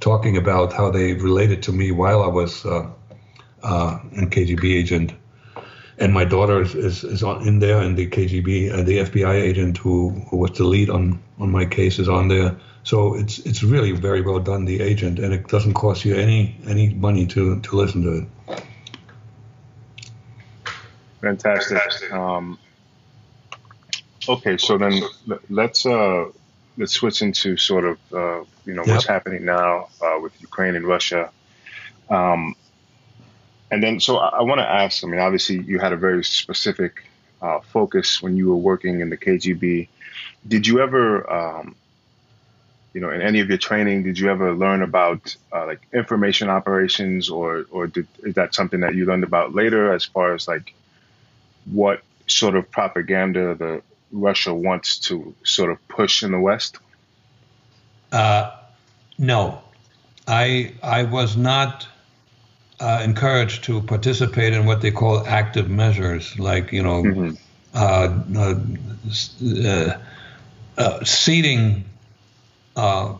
[0.00, 2.88] talking about how they related to me while I was uh,
[3.62, 5.12] uh, a KGB agent.
[6.00, 9.76] And my daughter is, is, is in there, and the KGB, uh, the FBI agent
[9.76, 13.62] who, who was the lead on, on my case is on there so it's it's
[13.62, 17.60] really very well done, the agent, and it doesn't cost you any any money to
[17.60, 18.62] to listen to it.
[21.20, 21.78] Fantastic.
[21.78, 22.12] Fantastic.
[22.12, 22.58] Um,
[24.28, 25.02] okay, so then
[25.50, 26.26] let's uh,
[26.78, 28.94] let's switch into sort of uh, you know yep.
[28.94, 31.30] what's happening now uh, with Ukraine and Russia.
[32.08, 32.56] Um,
[33.70, 35.04] and then, so I, I want to ask.
[35.04, 37.04] I mean, obviously, you had a very specific
[37.40, 39.88] uh, focus when you were working in the KGB.
[40.46, 41.76] Did you ever um,
[42.92, 46.48] you know, in any of your training, did you ever learn about uh, like information
[46.48, 50.48] operations, or or did, is that something that you learned about later, as far as
[50.48, 50.74] like
[51.66, 56.78] what sort of propaganda the Russia wants to sort of push in the West?
[58.10, 58.50] Uh,
[59.18, 59.60] no,
[60.26, 61.86] I I was not
[62.80, 67.34] uh, encouraged to participate in what they call active measures, like you know, mm-hmm.
[67.74, 68.14] uh,
[69.58, 69.98] uh,
[70.78, 71.84] uh seeding
[72.76, 73.14] uh,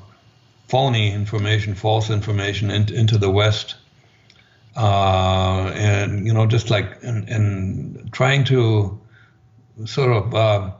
[0.68, 3.74] phony information, false information in, into the West,
[4.76, 8.98] uh, and you know, just like and, and trying to
[9.84, 10.70] sort of uh,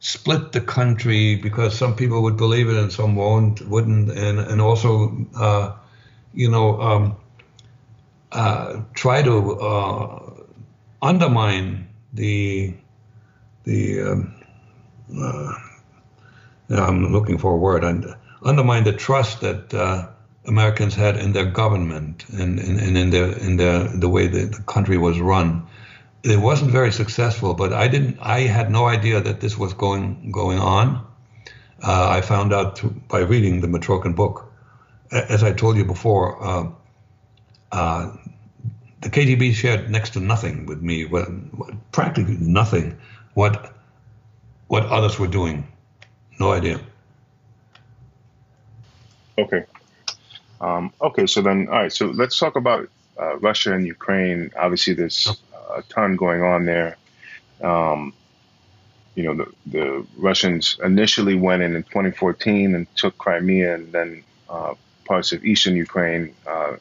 [0.00, 4.60] split the country because some people would believe it and some won't, wouldn't, and and
[4.60, 5.72] also, uh,
[6.34, 7.16] you know, um,
[8.32, 10.32] uh, try to uh,
[11.02, 12.74] undermine the
[13.64, 14.34] the um,
[16.70, 20.08] I'm looking for a word, and undermine the trust that uh,
[20.46, 24.46] Americans had in their government and, and, and in their in their the way the,
[24.46, 25.66] the country was run.
[26.24, 28.18] It wasn't very successful, but I didn't.
[28.20, 31.06] I had no idea that this was going going on.
[31.82, 34.44] Uh, I found out by reading the Mitrokhin book.
[35.10, 36.42] As I told you before,
[37.72, 38.16] uh,
[39.00, 41.28] the KGB shared next to nothing with me, what,
[41.92, 42.98] practically nothing,
[43.34, 43.74] what
[44.68, 45.66] what others were doing
[46.38, 46.80] no idea.
[49.36, 49.64] Okay.
[50.60, 52.88] Um, okay, so then, all right, so let's talk about
[53.20, 54.50] uh, Russia and Ukraine.
[54.56, 55.40] Obviously, there's
[55.76, 56.96] a ton going on there.
[57.62, 58.12] Um,
[59.14, 64.24] you know, the, the, Russians initially went in in 2014 and took Crimea and then
[64.48, 64.74] uh,
[65.04, 66.76] parts of eastern Ukraine uh,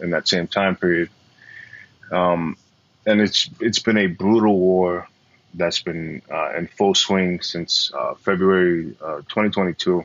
[0.00, 1.10] in that same time period.
[2.10, 2.56] Um,
[3.06, 5.08] and it's it's been a brutal war
[5.56, 10.04] that's been uh, in full swing since uh, February uh, 2022.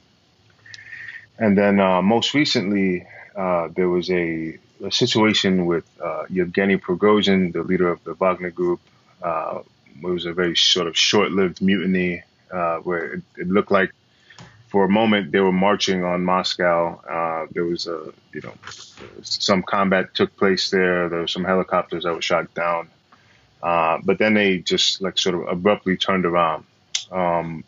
[1.38, 3.05] And then uh, most recently,
[3.35, 5.85] uh, there was a, a situation with
[6.30, 8.80] Yevgeny Prigozhin, the leader of the Wagner Group.
[9.23, 9.63] it
[10.01, 12.23] was a very sort of short-lived mutiny
[12.84, 13.91] where it, it, looked like,
[14.72, 17.02] for a moment, they were marching on Moscow.
[17.52, 18.53] there was a, you know,
[19.22, 21.10] some combat took place there.
[21.10, 22.88] There were some helicopters that were shot down.
[23.61, 26.64] Uh, but then they just like sort of abruptly turned around.
[27.11, 27.65] Um,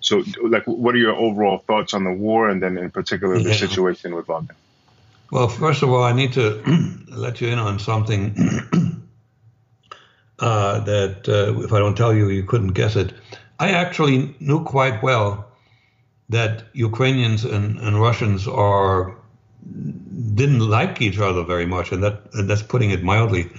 [0.00, 3.48] so, like, what are your overall thoughts on the war, and then in particular the
[3.48, 3.56] yeah.
[3.56, 4.54] situation with Wagner?
[5.30, 6.62] Well, first of all, I need to
[7.08, 8.34] let you in on something
[10.38, 13.14] uh, that uh, if I don't tell you, you couldn't guess it.
[13.58, 15.43] I actually knew quite well
[16.28, 19.16] that Ukrainians and, and Russians are
[20.34, 23.50] didn't like each other very much, and that and that's putting it mildly.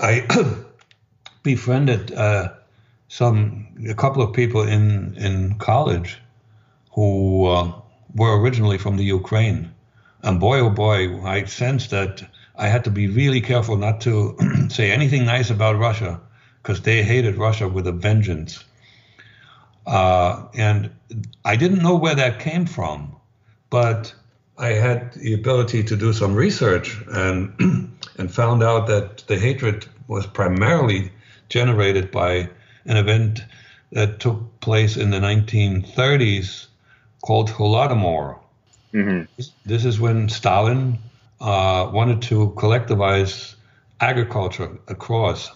[0.00, 0.26] I
[1.42, 2.52] befriended uh,
[3.08, 6.18] some a couple of people in in college
[6.92, 7.72] who uh,
[8.14, 9.72] were originally from the Ukraine,
[10.22, 12.22] and boy oh boy, I sensed that
[12.56, 14.36] I had to be really careful not to
[14.68, 16.20] say anything nice about Russia
[16.62, 18.64] because they hated Russia with a vengeance.
[19.86, 20.90] Uh, and
[21.44, 23.14] I didn't know where that came from,
[23.70, 24.14] but
[24.58, 27.52] I had the ability to do some research and
[28.18, 31.12] and found out that the hatred was primarily
[31.48, 32.48] generated by
[32.86, 33.44] an event
[33.92, 36.66] that took place in the 1930s
[37.24, 38.38] called Holodomor.
[38.92, 39.42] Mm-hmm.
[39.64, 40.98] This is when Stalin
[41.40, 43.54] uh, wanted to collectivize
[44.00, 45.50] agriculture across,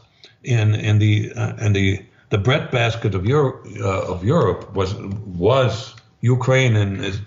[0.45, 5.95] in in the uh, and the the breadbasket of Europe uh, of Europe was was
[6.21, 7.21] Ukraine and is,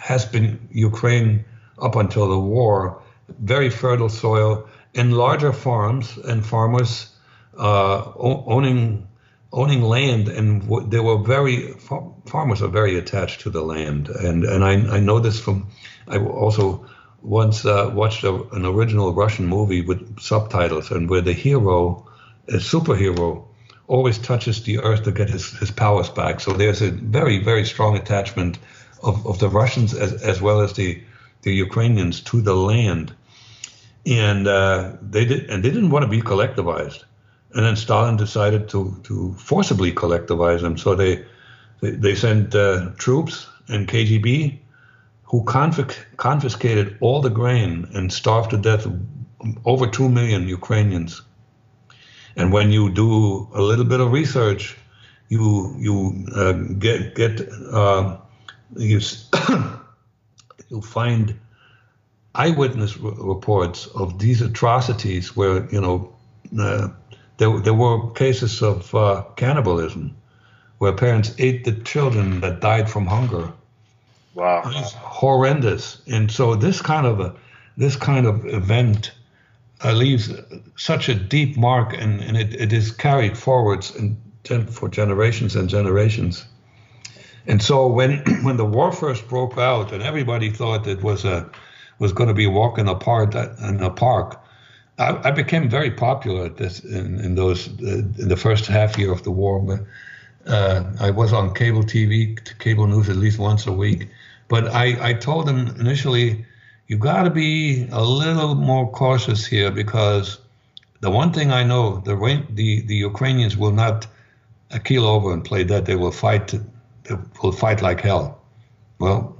[0.00, 1.44] has been Ukraine
[1.80, 3.02] up until the war,
[3.38, 7.14] very fertile soil and larger farms and farmers
[7.58, 9.06] uh, owning
[9.52, 11.74] owning land, and they were very
[12.26, 15.68] farmers are very attached to the land, and and I, I know this from
[16.06, 16.86] I also
[17.20, 22.06] once uh, watched a, an original Russian movie with subtitles, and where the hero,
[22.48, 23.47] a superhero,
[23.88, 26.40] always touches the earth to get his, his powers back.
[26.40, 28.58] So there's a very very strong attachment
[29.02, 31.02] of, of the Russians as, as well as the
[31.42, 33.14] the Ukrainians to the land,
[34.06, 37.04] and uh, they did and they didn't want to be collectivized
[37.54, 40.76] and then Stalin decided to to forcibly collectivize them.
[40.76, 41.24] So they
[41.80, 44.58] they, they sent uh, troops and KGB
[45.24, 48.86] who confisc- confiscated all the grain and starved to death
[49.64, 51.22] over two million Ukrainians.
[52.38, 54.76] And when you do a little bit of research,
[55.28, 57.40] you you uh, get get
[57.72, 58.16] uh,
[58.76, 59.00] you
[60.70, 61.34] you find
[62.36, 66.12] eyewitness r- reports of these atrocities where you know
[66.58, 66.88] uh,
[67.38, 70.16] there, there were cases of uh, cannibalism
[70.78, 73.52] where parents ate the children that died from hunger.
[74.34, 76.00] Wow, it's horrendous.
[76.06, 77.34] And so this kind of a
[77.76, 79.12] this kind of event
[79.84, 80.32] uh, leaves
[80.76, 83.96] such a deep mark, and, and it, it is carried forwards
[84.70, 86.46] for generations and generations.
[87.46, 91.50] And so when when the war first broke out, and everybody thought it was a
[91.98, 93.34] was going to be a walk in a park,
[94.98, 98.98] I, I became very popular at this in, in those uh, in the first half
[98.98, 99.60] year of the war.
[99.60, 99.80] But
[100.52, 104.08] uh, I was on cable TV, cable news at least once a week.
[104.48, 106.46] But I, I told them initially,
[106.88, 110.38] you got to be a little more cautious here because
[111.00, 112.16] the one thing I know, the
[112.50, 114.06] the the Ukrainians will not
[114.84, 115.84] keel over and play dead.
[115.84, 116.48] They will fight.
[117.04, 118.40] They will fight like hell.
[118.98, 119.36] Well,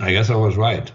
[0.00, 0.92] I guess I was right.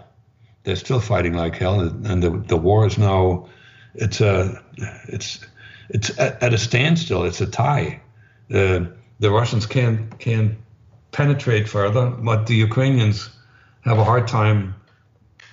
[0.62, 3.48] They're still fighting like hell, and the the war is now
[3.94, 4.62] it's a
[5.08, 5.40] it's
[5.88, 7.24] it's at, a standstill.
[7.24, 8.00] It's a tie.
[8.48, 10.56] The the Russians can't can
[11.12, 13.30] penetrate further, but the Ukrainians
[13.84, 14.74] have a hard time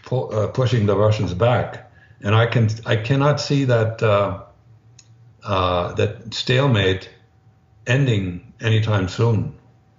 [0.04, 1.92] pu- uh, pushing the Russians back.
[2.22, 4.44] And I can I cannot see that uh,
[5.44, 7.10] uh, that stalemate
[7.88, 9.56] ending anytime soon.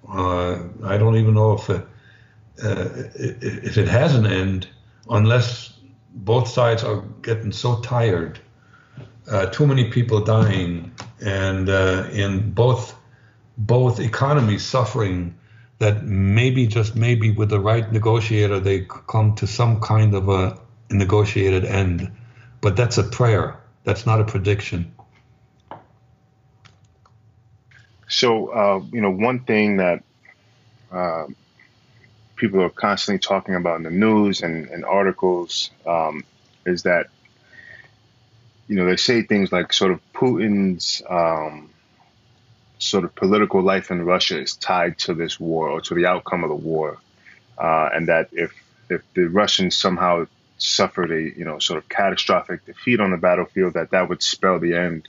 [0.08, 1.86] Uh, I don't even know if it,
[2.56, 4.68] if it has an end,
[5.10, 5.74] unless
[6.14, 8.38] both sides are getting so tired,
[9.52, 12.94] too many people dying, and in both
[13.58, 15.34] both economies suffering.
[15.78, 20.58] That maybe just maybe with the right negotiator they come to some kind of a
[20.90, 22.10] negotiated end,
[22.60, 23.60] but that's a prayer.
[23.82, 24.94] That's not a prediction.
[28.08, 30.04] So uh, you know, one thing that
[30.92, 31.26] uh,
[32.36, 36.24] people are constantly talking about in the news and, and articles um,
[36.64, 37.08] is that
[38.68, 41.70] you know they say things like sort of Putin's um,
[42.78, 46.44] sort of political life in Russia is tied to this war or to the outcome
[46.44, 46.98] of the war,
[47.58, 48.52] uh, and that if
[48.90, 50.26] if the Russians somehow
[50.58, 54.58] suffered a you know sort of catastrophic defeat on the battlefield, that that would spell
[54.58, 55.08] the end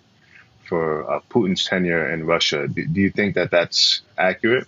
[0.68, 2.68] for uh, Putin's tenure in Russia.
[2.68, 4.68] Do, do you think that that's accurate?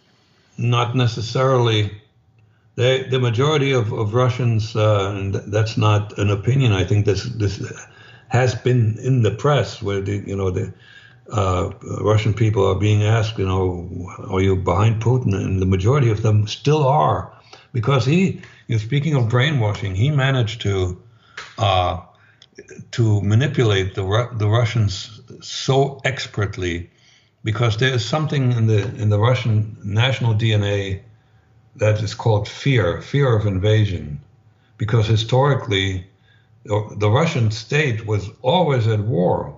[0.57, 1.91] Not necessarily
[2.76, 6.72] the, the majority of, of Russians, uh, and that's not an opinion.
[6.72, 7.61] I think this this
[8.30, 10.74] has been in the press where the you know the
[11.31, 11.71] uh,
[12.01, 13.89] Russian people are being asked, you know,
[14.29, 15.35] are you behind Putin?
[15.35, 17.33] And the majority of them still are.
[17.73, 21.01] because he, you speaking of brainwashing, he managed to
[21.57, 22.01] uh,
[22.91, 26.89] to manipulate the the Russians so expertly
[27.43, 31.01] because there is something in the in the Russian national DNA
[31.75, 34.19] that is called fear, fear of invasion,
[34.77, 36.07] because historically
[36.65, 39.56] the Russian state was always at war.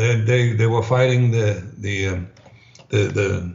[0.00, 2.28] They they, they were fighting the the um,
[2.88, 3.54] the the,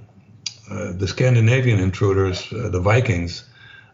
[0.69, 3.43] uh, the Scandinavian intruders, uh, the Vikings.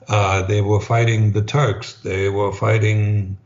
[0.08, 1.94] Uh, they were fighting the Turks.
[1.94, 3.38] They were fighting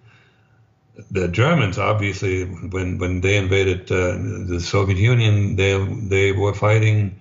[1.12, 4.18] the Germans, obviously, when when they invaded uh,
[4.52, 5.74] the Soviet Union, they
[6.10, 7.20] they were fighting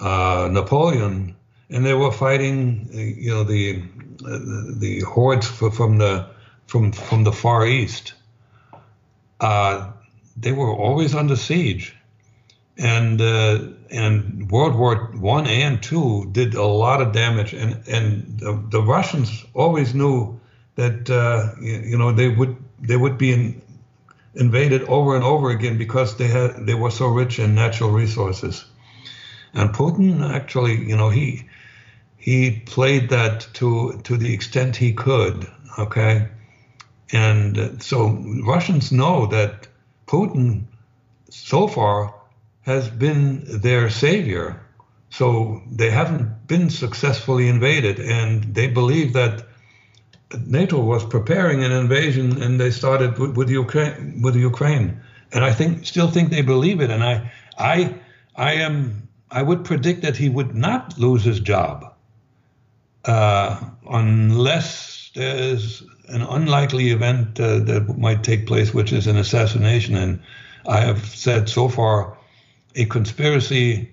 [0.00, 1.36] uh, Napoleon,
[1.70, 3.82] and they were fighting, you know, the
[4.26, 4.38] uh,
[4.78, 6.26] the hordes from the
[6.66, 8.14] from from the Far East.
[9.40, 9.92] Uh,
[10.42, 11.94] they were always under siege,
[12.76, 13.60] and uh,
[13.90, 18.82] and World War One and Two did a lot of damage, and and the, the
[18.82, 20.40] Russians always knew
[20.74, 23.62] that uh, you, you know they would they would be in,
[24.34, 28.64] invaded over and over again because they had they were so rich in natural resources.
[29.54, 31.44] And Putin actually, you know, he
[32.16, 35.46] he played that to to the extent he could.
[35.78, 36.28] Okay,
[37.12, 38.08] and so
[38.44, 39.68] Russians know that
[40.12, 40.66] Putin
[41.30, 42.14] so far
[42.62, 44.60] has been their savior.
[45.08, 49.46] So they haven't been successfully invaded, and they believe that
[50.46, 54.22] NATO was preparing an invasion, and they started with, with Ukraine.
[54.22, 55.00] With Ukraine,
[55.32, 56.90] and I think still think they believe it.
[56.90, 57.94] And I, I,
[58.36, 59.08] I am.
[59.30, 61.76] I would predict that he would not lose his job
[63.06, 63.60] uh,
[63.90, 65.82] unless there's
[66.12, 69.96] an unlikely event uh, that might take place, which is an assassination.
[69.96, 70.22] And
[70.66, 72.18] I have said so far,
[72.74, 73.92] a conspiracy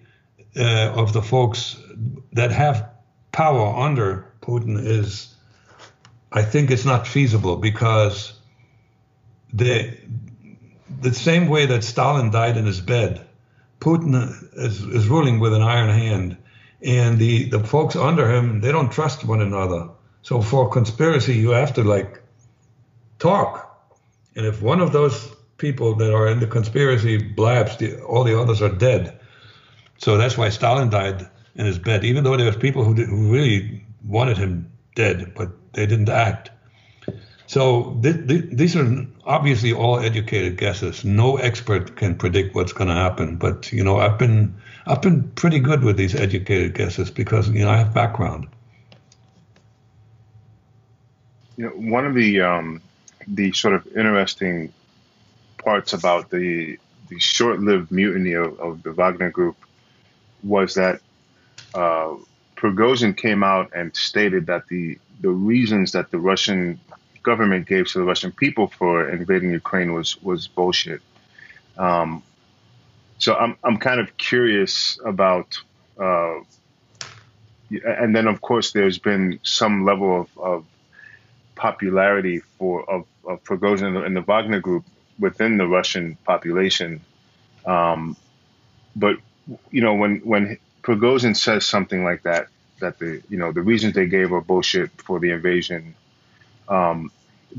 [0.57, 1.77] uh, of the folks
[2.33, 2.89] that have
[3.31, 5.33] power under Putin is
[6.31, 8.33] I think it's not feasible because
[9.53, 9.97] the
[11.01, 13.25] the same way that Stalin died in his bed,
[13.79, 14.13] Putin
[14.53, 16.37] is, is ruling with an iron hand,
[16.81, 19.89] and the the folks under him they don't trust one another.
[20.21, 22.21] So for conspiracy, you have to like
[23.19, 23.65] talk,
[24.35, 28.39] and if one of those people that are in the conspiracy blabs, the, all the
[28.39, 29.19] others are dead.
[29.97, 33.09] So that's why Stalin died in his bed, even though there was people who, did,
[33.09, 36.51] who really wanted him dead, but they didn't act.
[37.47, 41.03] So th- th- these are obviously all educated guesses.
[41.03, 43.37] No expert can predict what's going to happen.
[43.37, 44.55] But you know, I've been
[44.85, 48.47] I've been pretty good with these educated guesses because you know I have background.
[51.59, 52.81] You know, one of the um,
[53.27, 54.71] the sort of interesting
[55.57, 56.79] parts about the
[57.09, 59.57] the short-lived mutiny of, of the Wagner Group
[60.41, 61.01] was that
[61.73, 62.15] uh,
[62.55, 66.79] Prigozhin came out and stated that the the reasons that the Russian
[67.23, 71.01] government gave to the Russian people for invading Ukraine was was bullshit.
[71.77, 72.23] Um,
[73.17, 75.61] so I'm I'm kind of curious about,
[75.99, 76.35] uh,
[77.69, 80.65] and then of course there's been some level of, of
[81.59, 84.85] popularity for of, of Prigozhin and the, and the Wagner Group
[85.19, 87.01] within the Russian population.
[87.65, 88.15] Um,
[88.95, 89.17] but
[89.69, 92.47] you know when when Prigozhin says something like that,
[92.79, 95.95] that the you know the reasons they gave are bullshit for the invasion.
[96.67, 97.11] Um,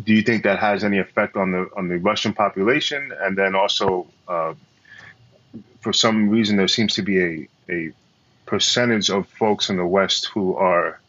[0.05, 3.13] do you think that has any effect on the on the Russian population?
[3.21, 4.55] And then also, uh,
[5.81, 7.93] for some reason, there seems to be a a
[8.47, 11.00] percentage of folks in the West who are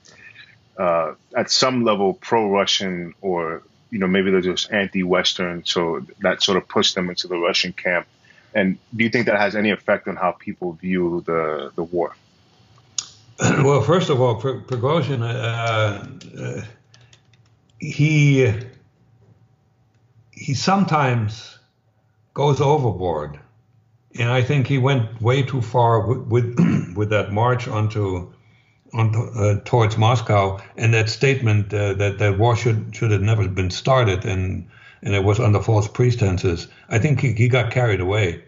[0.77, 6.57] uh, at some level pro-Russian, or you know maybe they're just anti-Western, so that sort
[6.57, 8.07] of pushed them into the Russian camp.
[8.53, 12.15] And do you think that has any effect on how people view the the war?
[13.39, 16.61] well, first of all, Prigozhin, uh, uh,
[17.79, 18.53] he
[20.31, 21.57] he sometimes
[22.33, 23.39] goes overboard,
[24.17, 28.33] and I think he went way too far with with, with that march onto
[28.93, 33.47] on uh, towards Moscow and that statement uh, that that war should should have never
[33.47, 34.67] been started and
[35.01, 36.67] and it was under false pretenses.
[36.89, 38.43] I think he, he got carried away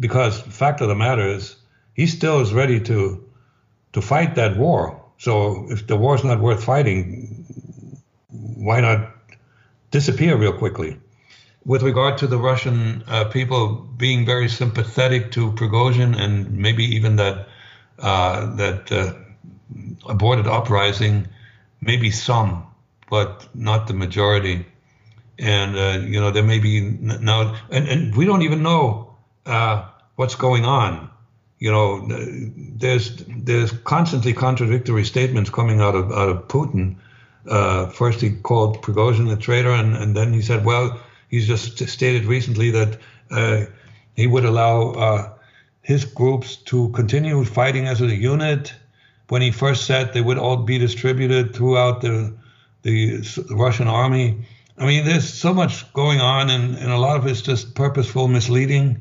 [0.00, 1.56] because fact of the matter is
[1.94, 3.24] he still is ready to
[3.92, 5.02] to fight that war.
[5.18, 7.46] So if the war is not worth fighting,
[8.28, 9.10] why not
[9.90, 10.96] disappear real quickly?
[11.64, 17.16] With regard to the Russian uh, people being very sympathetic to Prigozhin and maybe even
[17.16, 17.46] that
[17.98, 19.12] uh, that uh,
[20.08, 21.28] aborted uprising,
[21.80, 22.66] maybe some,
[23.10, 24.66] but not the majority.
[25.38, 29.16] And uh, you know there may be now, and, and we don't even know
[29.46, 31.10] uh, what's going on
[31.62, 36.96] you know, there's there's constantly contradictory statements coming out of out of Putin.
[37.48, 41.78] Uh, first, he called Prigozhin a traitor, and, and then he said, well, he's just
[41.88, 42.98] stated recently that
[43.30, 43.66] uh,
[44.16, 45.32] he would allow uh,
[45.82, 48.74] his groups to continue fighting as a unit.
[49.32, 52.34] When he first said they would all be distributed throughout the
[52.82, 52.96] the
[53.50, 54.44] Russian army.
[54.76, 58.28] I mean, there's so much going on, and, and a lot of it's just purposeful
[58.28, 59.00] misleading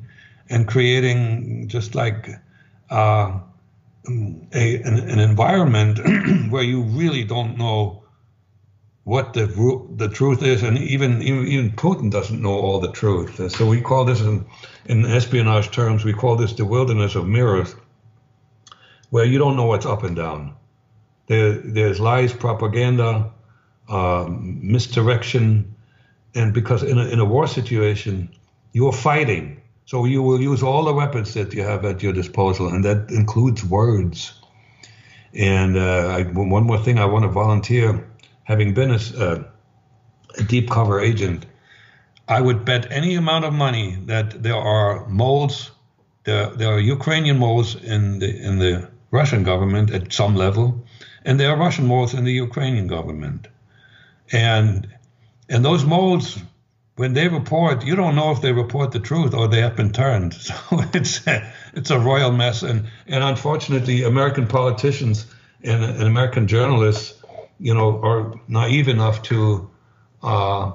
[0.50, 2.30] and creating just like
[2.90, 3.40] uh,
[4.54, 6.00] a, an, an environment
[6.50, 8.02] where you really don't know
[9.04, 9.48] what the
[9.98, 13.52] the truth is, and even, even Putin doesn't know all the truth.
[13.52, 14.46] So we call this, in,
[14.86, 17.76] in espionage terms, we call this the wilderness of mirrors,
[19.12, 20.56] where you don't know what's up and down.
[21.28, 23.32] There, there's lies, propaganda,
[23.88, 25.76] uh, misdirection,
[26.36, 28.30] and because in a, in a war situation,
[28.74, 29.62] you're fighting
[29.92, 33.12] so you will use all the weapons that you have at your disposal, and that
[33.12, 34.34] includes words.
[35.34, 38.08] And uh, I, one more thing, I want to volunteer.
[38.44, 39.44] Having been a, uh,
[40.38, 41.46] a deep cover agent,
[42.28, 45.72] I would bet any amount of money that there are moles,
[46.24, 50.86] there, there are Ukrainian moles in the in the Russian government at some level,
[51.26, 53.48] and there are Russian moles in the Ukrainian government,
[54.32, 54.88] and
[55.50, 56.40] and those moles
[56.96, 59.92] when they report, you don't know if they report the truth or they have been
[59.92, 60.34] turned.
[60.42, 60.54] So
[60.94, 65.26] it's a, it's a royal mess, and and unfortunately, American politicians
[65.64, 67.22] and, and American journalists,
[67.60, 69.70] you know, are naive enough to
[70.22, 70.74] uh,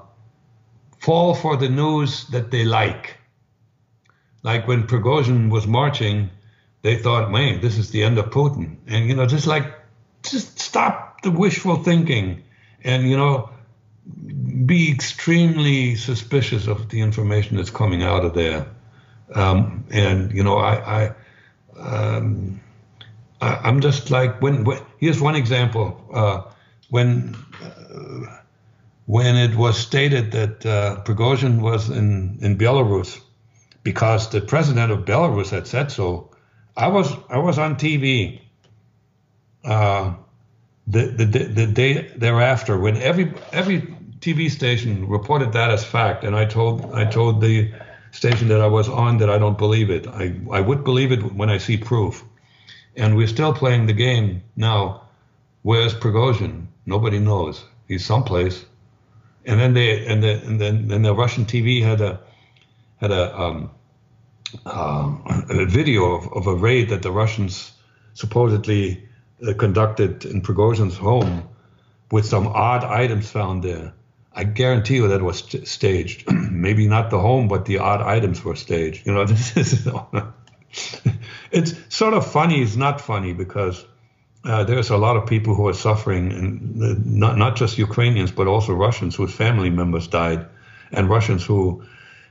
[0.98, 3.18] fall for the news that they like.
[4.42, 6.30] Like when Prigozhin was marching,
[6.86, 9.66] they thought, "Man, this is the end of Putin," and you know, just like,
[10.22, 12.42] just stop the wishful thinking,
[12.84, 13.50] and you know
[14.64, 18.66] be extremely suspicious of the information that's coming out of there.
[19.34, 21.14] Um, and you know, I, I,
[21.78, 22.60] um,
[23.40, 26.00] I am just like when, when, Here's one example.
[26.12, 26.42] Uh,
[26.90, 28.38] when uh,
[29.06, 33.20] when it was stated that uh, Prigozhin was in in Belarus
[33.82, 36.30] because the president of Belarus had said so,
[36.76, 38.40] I was I was on TV.
[39.64, 40.14] Uh,
[40.86, 43.82] the, the the day thereafter, when every every
[44.20, 47.72] TV station reported that as fact, and I told I told the
[48.12, 50.06] station that I was on that I don't believe it.
[50.06, 52.24] I, I would believe it when I see proof.
[52.96, 55.02] And we're still playing the game now.
[55.62, 56.66] Where's Prigozhin?
[56.86, 57.64] Nobody knows.
[57.88, 58.64] He's someplace.
[59.44, 62.20] And then they and the and then and the Russian TV had a
[63.00, 63.70] had a um,
[64.64, 67.72] um, a video of, of, a raid that the Russians
[68.14, 69.08] supposedly
[69.46, 71.48] uh, conducted in Prigozhin's home
[72.10, 73.92] with some odd items found there.
[74.32, 76.30] I guarantee you that was staged.
[76.50, 79.06] Maybe not the home, but the odd items were staged.
[79.06, 79.88] You know, this is
[81.50, 82.62] it's sort of funny.
[82.62, 83.84] It's not funny because
[84.44, 88.30] uh, there's a lot of people who are suffering, and uh, not not just Ukrainians,
[88.30, 90.46] but also Russians whose family members died,
[90.92, 91.82] and Russians who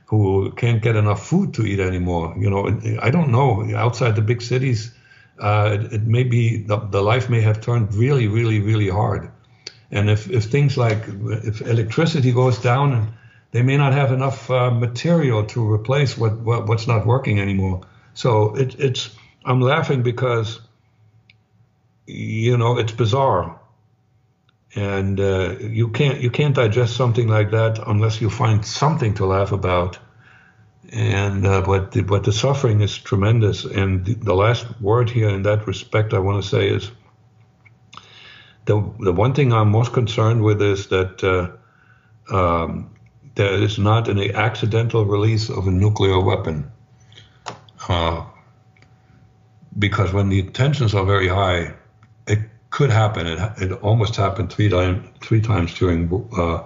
[0.06, 2.34] who can't get enough food to eat anymore.
[2.38, 3.68] You know, I don't know.
[3.74, 4.94] Outside the big cities,
[5.38, 9.30] uh, it, it, may be the, the life may have turned really, really, really hard.
[9.90, 13.08] And if, if things like if electricity goes down, and
[13.50, 17.82] they may not have enough uh, material to replace what, what, what's not working anymore.
[18.14, 19.10] So it, it's
[19.44, 20.60] I'm laughing because
[22.06, 23.60] you know it's bizarre,
[24.76, 29.26] and uh, you can't you can't digest something like that unless you find something to
[29.26, 29.98] laugh about.
[30.92, 33.64] And uh, but the, but the suffering is tremendous.
[33.64, 36.90] And the, the last word here in that respect I want to say is
[38.66, 42.94] the the one thing I'm most concerned with is that uh, um,
[43.34, 46.70] there is not an accidental release of a nuclear weapon.
[47.88, 48.26] Uh,
[49.78, 51.74] because when the tensions are very high,
[52.76, 53.26] could happen.
[53.26, 56.62] It, it almost happened three, time, three times during uh,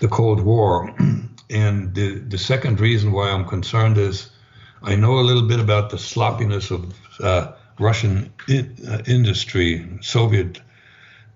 [0.00, 0.90] the Cold War.
[1.50, 4.30] and the, the second reason why I'm concerned is
[4.82, 10.62] I know a little bit about the sloppiness of uh, Russian in, uh, industry, Soviet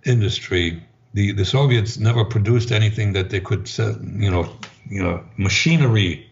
[0.06, 0.82] industry.
[1.12, 4.50] The, the Soviets never produced anything that they could, you know,
[4.88, 6.26] you know, machinery,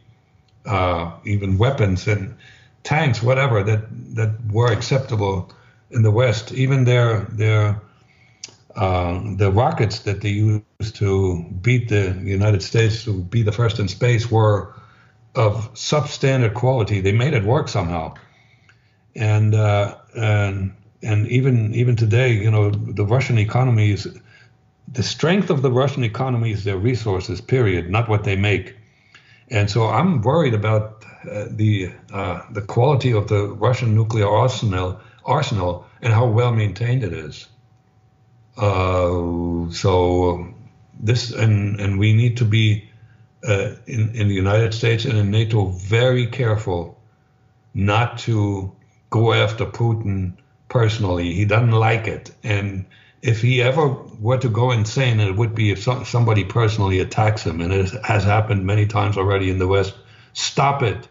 [0.64, 2.36] uh, even weapons and
[2.84, 3.82] tanks, whatever that
[4.14, 5.52] that were acceptable
[5.90, 6.52] in the West.
[6.52, 7.80] Even their their
[8.74, 13.78] uh, the rockets that they used to beat the United States to be the first
[13.78, 14.74] in space were
[15.34, 17.00] of substandard quality.
[17.00, 18.14] They made it work somehow,
[19.14, 24.08] and uh, and and even even today, you know, the Russian economy is
[24.92, 27.40] the strength of the Russian economy is their resources.
[27.40, 28.76] Period, not what they make.
[29.50, 35.00] And so I'm worried about uh, the uh, the quality of the Russian nuclear arsenal
[35.26, 37.46] arsenal and how well maintained it is.
[38.56, 40.54] Uh, so
[40.98, 42.88] this and and we need to be
[43.46, 46.98] uh, in in the United States and in NATO very careful
[47.74, 48.72] not to
[49.10, 50.32] go after Putin
[50.68, 51.34] personally.
[51.34, 52.86] He doesn't like it, and
[53.22, 53.88] if he ever
[54.20, 58.24] were to go insane, it would be if somebody personally attacks him, and it has
[58.24, 59.94] happened many times already in the West.
[60.32, 61.08] Stop it.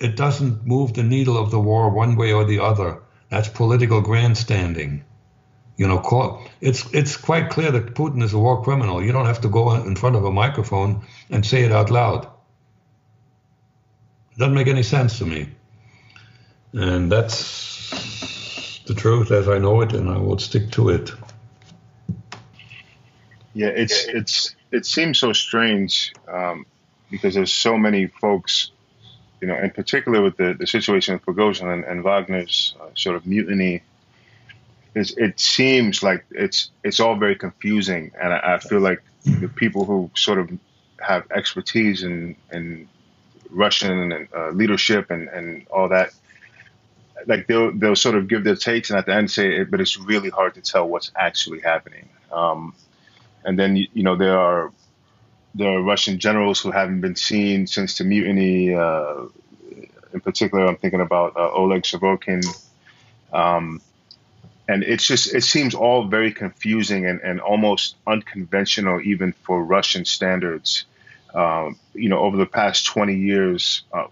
[0.00, 3.02] It doesn't move the needle of the war one way or the other.
[3.32, 5.04] That's political grandstanding.
[5.78, 9.02] You know, it's it's quite clear that Putin is a war criminal.
[9.02, 12.28] You don't have to go in front of a microphone and say it out loud.
[14.32, 15.48] It doesn't make any sense to me.
[16.74, 21.10] And that's the truth as I know it, and I will stick to it.
[23.54, 26.66] Yeah, it's it's it seems so strange um,
[27.10, 28.72] because there's so many folks
[29.42, 33.16] you know, in particular with the, the situation with Prigozhin and, and Wagner's uh, sort
[33.16, 33.82] of mutiny,
[34.94, 39.48] is it seems like it's it's all very confusing, and I, I, feel like the
[39.48, 40.50] people who sort of
[41.00, 42.88] have expertise in in
[43.50, 46.10] Russian and uh, leadership and, and all that,
[47.26, 49.80] like they'll they'll sort of give their takes and at the end say, it, but
[49.80, 52.08] it's really hard to tell what's actually happening.
[52.30, 52.74] Um,
[53.44, 54.70] and then you know there are
[55.60, 58.74] are Russian generals who haven't been seen since the mutiny.
[58.74, 59.26] Uh,
[60.12, 62.44] in particular, I'm thinking about uh, Oleg Surovikin.
[63.32, 63.80] Um,
[64.68, 70.04] and it's just it seems all very confusing and, and almost unconventional even for Russian
[70.04, 70.84] standards.
[71.34, 74.06] Um, you know, over the past 20 years, uh,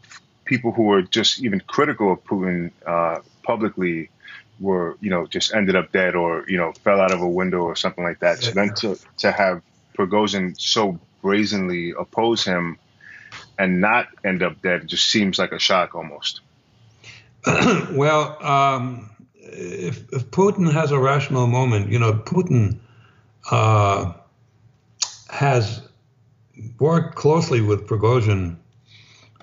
[0.44, 4.10] people who were just even critical of Putin uh, publicly
[4.58, 7.60] were, you know, just ended up dead or, you know, fell out of a window
[7.60, 8.42] or something like that.
[8.42, 9.62] So then to, to have
[9.96, 12.78] Prigozhin so brazenly oppose him
[13.58, 16.40] and not end up dead just seems like a shock almost.
[17.92, 22.78] well, um, if, if, Putin has a rational moment, you know, Putin
[23.50, 24.12] uh,
[25.30, 25.82] has
[26.78, 28.56] worked closely with Prigozhin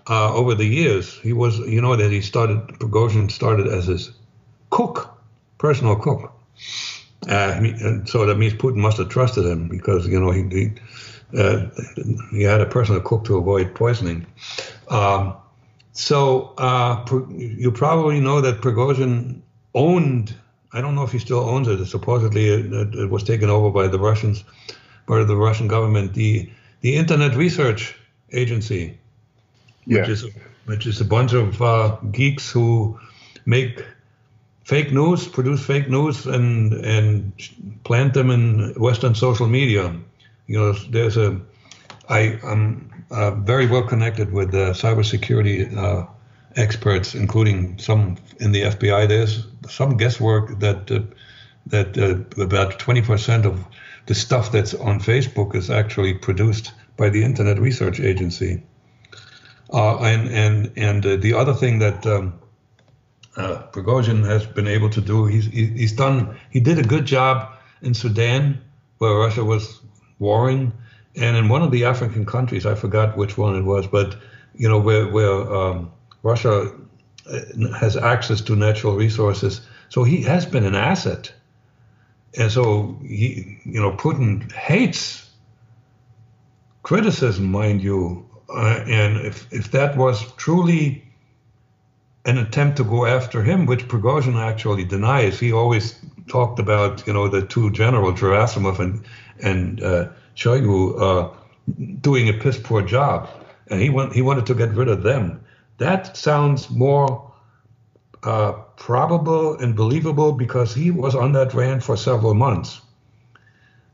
[0.09, 1.17] uh, over the years.
[1.19, 4.11] He was, you know, that he started, Prigozhin started as his
[4.69, 5.17] cook,
[5.57, 6.33] personal cook.
[7.27, 7.59] Uh,
[8.05, 10.71] so that means Putin must have trusted him because, you know, he, he
[11.35, 11.67] uh,
[12.31, 14.25] he had a personal cook to avoid poisoning.
[14.89, 15.35] Um,
[15.93, 19.41] so uh, you probably know that Prigozhin
[19.73, 20.35] owned.
[20.71, 21.83] I don't know if he still owns it.
[21.85, 24.43] Supposedly, it, it was taken over by the Russians,
[25.07, 26.13] by the Russian government.
[26.13, 26.49] The
[26.81, 27.97] the Internet Research
[28.31, 28.97] Agency,
[29.85, 30.01] yeah.
[30.01, 30.25] which is
[30.65, 32.99] which is a bunch of uh, geeks who
[33.45, 33.83] make
[34.63, 37.31] fake news, produce fake news, and and
[37.83, 39.93] plant them in Western social media
[40.47, 41.39] you know, there's a,
[42.09, 46.07] I, I'm uh, very well connected with uh, cybersecurity uh,
[46.55, 49.07] experts, including some in the FBI.
[49.07, 51.01] There's some guesswork that uh,
[51.67, 53.65] that uh, about 20% of
[54.05, 58.63] the stuff that's on Facebook is actually produced by the Internet Research Agency.
[59.73, 62.39] Uh, and and and uh, the other thing that um,
[63.35, 66.37] Prigozhin has been able to do, he's he's done.
[66.49, 68.61] He did a good job in Sudan,
[68.99, 69.81] where Russia was
[70.19, 70.73] warring.
[71.15, 74.15] And in one of the African countries, I forgot which one it was, but
[74.55, 75.91] you know where where um,
[76.23, 76.71] Russia
[77.31, 77.39] uh,
[77.79, 81.33] has access to natural resources, so he has been an asset.
[82.37, 85.27] And so he, you know, Putin hates
[86.83, 88.25] criticism, mind you.
[88.49, 91.03] Uh, and if if that was truly
[92.25, 97.13] an attempt to go after him, which Prigozhin actually denies, he always talked about, you
[97.13, 99.05] know, the two general Gerasimov and
[99.41, 101.35] and uh, Shoigu uh,
[102.01, 103.29] doing a piss poor job,
[103.67, 105.41] and he he wanted to get rid of them.
[105.77, 107.31] That sounds more
[108.23, 112.81] uh, probable and believable because he was on that rant for several months.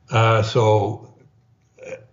[0.09, 1.13] Uh, so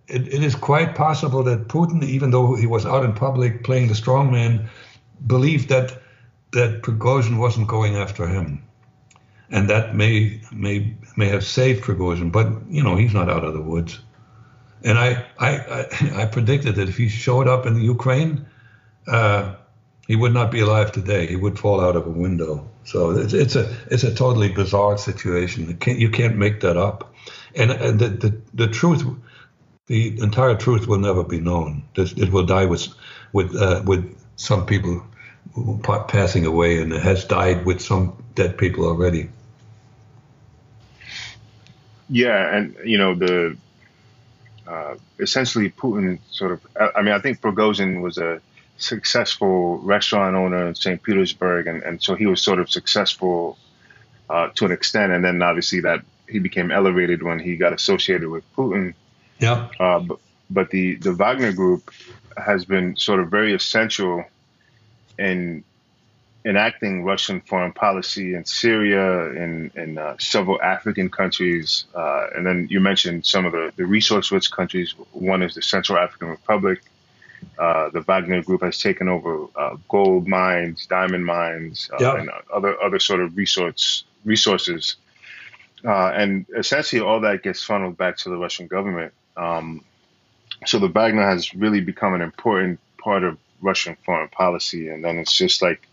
[0.09, 3.89] it, it is quite possible that Putin, even though he was out in public playing
[3.89, 4.69] the strongman,
[5.27, 5.97] believed that
[6.52, 8.62] that Prigozhin wasn't going after him
[9.51, 13.55] and that may may may have saved Prigozhin, but you know he's not out of
[13.55, 14.01] the woods.
[14.85, 18.47] And I I I, I predicted that if he showed up in Ukraine,
[19.06, 19.55] uh,
[20.06, 21.27] he would not be alive today.
[21.27, 22.68] He would fall out of a window.
[22.85, 25.68] So it's, it's a it's a totally bizarre situation.
[25.68, 27.14] You can't, you can't make that up.
[27.55, 29.05] And, and the, the the truth,
[29.86, 31.85] the entire truth will never be known.
[31.97, 32.89] It will die with
[33.32, 35.05] with uh, with some people
[36.09, 39.28] passing away, and it has died with some dead people already.
[42.10, 43.56] Yeah, and you know the
[44.66, 46.66] uh, essentially Putin sort of.
[46.96, 48.40] I mean, I think Prigozhin was a
[48.76, 51.02] successful restaurant owner in St.
[51.02, 53.58] Petersburg, and, and so he was sort of successful
[54.28, 58.28] uh, to an extent, and then obviously that he became elevated when he got associated
[58.28, 58.94] with Putin.
[59.38, 59.68] Yeah.
[59.78, 60.18] Uh, but,
[60.50, 61.90] but the the Wagner Group
[62.36, 64.24] has been sort of very essential
[65.18, 65.62] in
[66.44, 71.84] enacting Russian foreign policy in Syria, in, in uh, several African countries.
[71.94, 74.94] Uh, and then you mentioned some of the, the resource rich countries.
[75.12, 76.82] One is the Central African Republic.
[77.58, 82.16] Uh, the Wagner Group has taken over uh, gold mines, diamond mines, uh, Yeah.
[82.16, 84.96] and other other sort of resource resources.
[85.84, 89.12] Uh, and essentially, all that gets funneled back to the Russian government.
[89.36, 89.82] Um,
[90.66, 94.88] so the Wagner has really become an important part of Russian foreign policy.
[94.88, 95.86] And then it's just like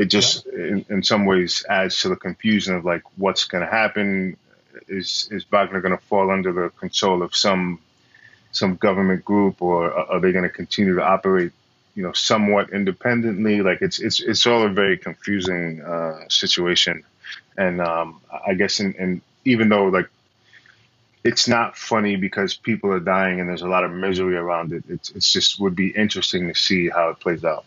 [0.00, 3.70] it just in, in some ways adds to the confusion of like what's going to
[3.70, 4.36] happen.
[4.88, 7.80] Is is Wagner going to fall under the control of some
[8.50, 11.52] some government group, or are are they going to continue to operate,
[11.94, 13.60] you know, somewhat independently?
[13.60, 17.04] Like it's it's it's all a very confusing uh, situation,
[17.58, 20.08] and um, I guess in, in even though like
[21.24, 24.84] it's not funny because people are dying and there's a lot of misery around it.
[24.88, 27.66] It's it's just would be interesting to see how it plays out.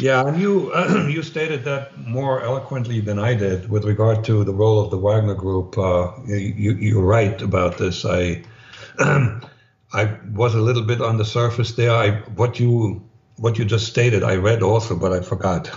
[0.00, 0.74] Yeah, and you
[1.08, 4.98] you stated that more eloquently than I did with regard to the role of the
[4.98, 5.76] Wagner Group.
[5.78, 8.04] Uh, you, you're right about this.
[8.04, 8.42] I
[8.98, 11.92] I was a little bit on the surface there.
[11.92, 13.02] I what you
[13.36, 15.64] what you just stated, I read also, but I forgot.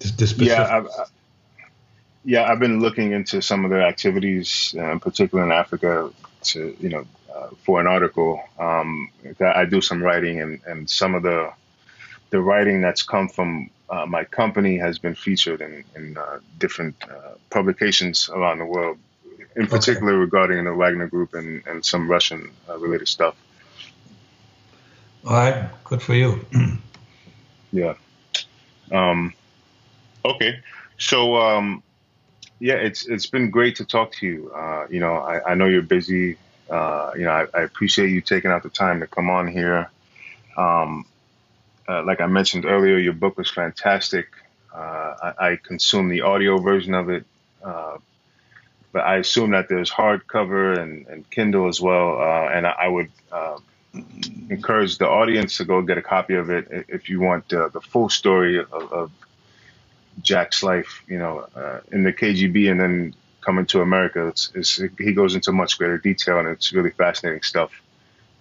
[0.00, 1.04] this, this Yeah, I've, I-
[2.24, 4.98] yeah, I've been looking into some of their activities, uh, in
[5.40, 6.10] in Africa,
[6.42, 7.06] to you know,
[7.62, 8.40] for an article.
[8.58, 9.10] Um,
[9.40, 11.52] I do some writing, and, and some of the
[12.30, 16.94] the writing that's come from uh, my company has been featured in, in uh, different
[17.04, 18.98] uh, publications around the world,
[19.56, 23.34] in particular regarding the Wagner Group and, and some Russian uh, related stuff.
[25.24, 26.44] All right, good for you.
[27.72, 27.94] Yeah.
[28.92, 29.34] Um,
[30.24, 30.60] okay.
[30.98, 31.82] So, um,
[32.60, 34.52] yeah, it's it's been great to talk to you.
[34.54, 36.36] Uh, you know, I, I know you're busy.
[36.70, 39.90] Uh, you know, I, I appreciate you taking out the time to come on here.
[40.56, 41.06] Um,
[41.88, 44.28] uh, like I mentioned earlier, your book was fantastic.
[44.74, 47.24] Uh, I, I consumed the audio version of it,
[47.64, 47.96] uh,
[48.92, 52.20] but I assume that there's hardcover and, and Kindle as well.
[52.20, 53.10] Uh, and I, I would
[54.50, 58.10] encourage the audience to go get a copy of it if you want the full
[58.10, 59.10] story of, of
[60.20, 61.46] Jack's life, you know,
[61.90, 63.14] in the KGB and then
[63.48, 64.28] coming to America.
[64.28, 64.72] It's, it's,
[65.06, 67.70] he goes into much greater detail and it's really fascinating stuff.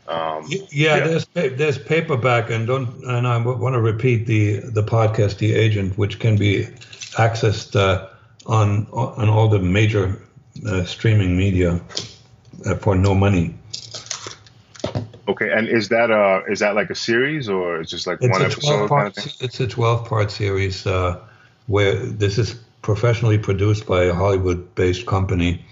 [0.08, 1.26] Um, Y- Yeah, there's
[1.60, 4.44] there's paperback, and don't and I want to repeat the
[4.80, 6.54] the podcast, The Agent, which can be
[7.28, 8.08] accessed uh,
[8.46, 10.06] on on all the major
[10.70, 11.80] uh, streaming media
[12.66, 13.54] uh, for no money.
[15.28, 18.32] okay, and is that uh is that like a series or is just like It's
[18.32, 19.18] one episode twelve kind of?
[19.42, 21.20] It's a twelve part series uh,
[21.68, 22.56] where this is
[22.88, 25.66] professionally produced by a Hollywood based company,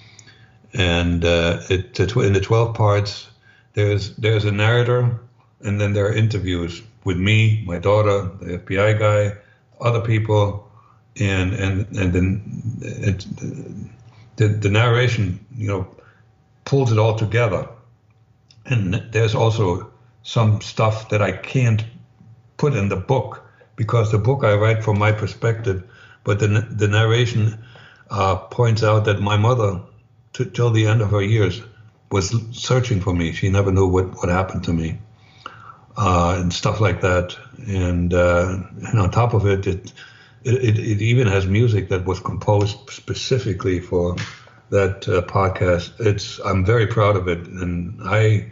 [0.74, 3.30] and uh, it in the twelve parts
[3.72, 5.18] there's there's a narrator,
[5.62, 9.38] and then there are interviews with me, my daughter, the FBI guy,
[9.80, 10.70] other people,
[11.18, 12.26] and and and then
[12.82, 13.26] it,
[14.36, 15.88] the the narration you know
[16.66, 17.66] pulls it all together,
[18.66, 19.90] and there's also
[20.24, 21.86] some stuff that I can't
[22.58, 23.42] put in the book
[23.78, 25.82] because the book I write from my perspective,
[26.26, 27.64] but the the narration
[28.10, 29.82] uh, points out that my mother,
[30.34, 31.62] t- till the end of her years,
[32.12, 33.32] was searching for me.
[33.32, 34.98] She never knew what what happened to me,
[35.96, 37.38] uh, and stuff like that.
[37.68, 38.58] And uh,
[38.88, 39.94] and on top of it, it,
[40.44, 44.16] it it even has music that was composed specifically for
[44.72, 45.94] that uh, podcast.
[46.00, 48.52] It's I'm very proud of it, and I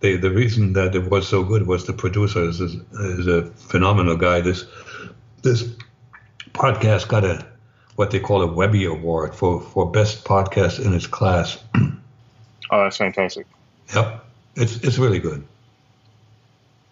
[0.00, 3.46] the the reason that it was so good was the producer is, is, is a
[3.70, 4.42] phenomenal guy.
[4.42, 4.66] This
[5.42, 5.74] this
[6.54, 7.46] podcast got a
[7.96, 11.62] what they call a Webby Award for for best podcast in its class.
[12.70, 13.46] Oh, that's fantastic.
[13.94, 14.24] yep,
[14.56, 15.46] it's it's really good.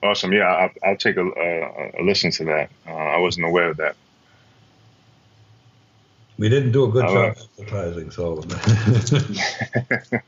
[0.02, 0.30] Awesome.
[0.32, 2.70] Yeah, I'll, I'll take a, a, a listen to that.
[2.86, 3.96] Uh, I wasn't aware of that.
[6.36, 7.48] We didn't do a good All job right.
[7.58, 8.42] advertising, so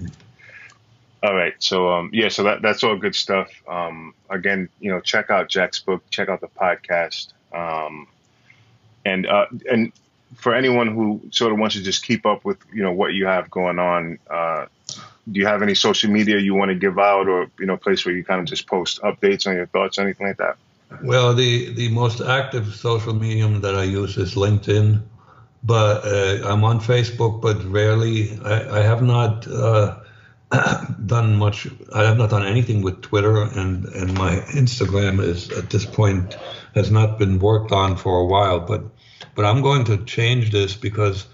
[1.22, 1.54] All right.
[1.58, 3.50] So um, yeah, so that that's all good stuff.
[3.68, 8.06] Um, again, you know, check out Jack's book, check out the podcast, um,
[9.04, 9.92] and uh, and
[10.34, 13.26] for anyone who sort of wants to just keep up with you know what you
[13.26, 14.18] have going on.
[14.28, 14.66] Uh,
[15.30, 18.04] do you have any social media you want to give out, or you know, place
[18.04, 20.56] where you kind of just post updates on your thoughts, anything like that?
[21.02, 25.00] Well, the, the most active social medium that I use is LinkedIn,
[25.62, 28.38] but uh, I'm on Facebook, but rarely.
[28.44, 30.00] I, I have not uh,
[31.06, 31.68] done much.
[31.94, 36.36] I have not done anything with Twitter, and and my Instagram is at this point
[36.74, 38.60] has not been worked on for a while.
[38.60, 38.82] But
[39.36, 41.26] but I'm going to change this because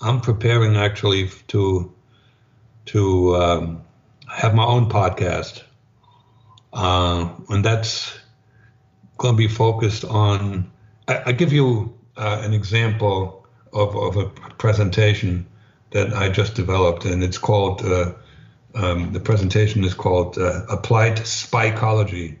[0.00, 1.92] I'm preparing actually to
[2.86, 3.82] to um,
[4.28, 5.62] have my own podcast,
[6.72, 8.18] uh, and that's
[9.18, 10.70] going to be focused on.
[11.06, 15.46] I, I give you uh, an example of, of a presentation
[15.90, 17.84] that I just developed, and it's called.
[17.84, 18.14] Uh,
[18.74, 22.38] um, the presentation is called uh, Applied Psychology,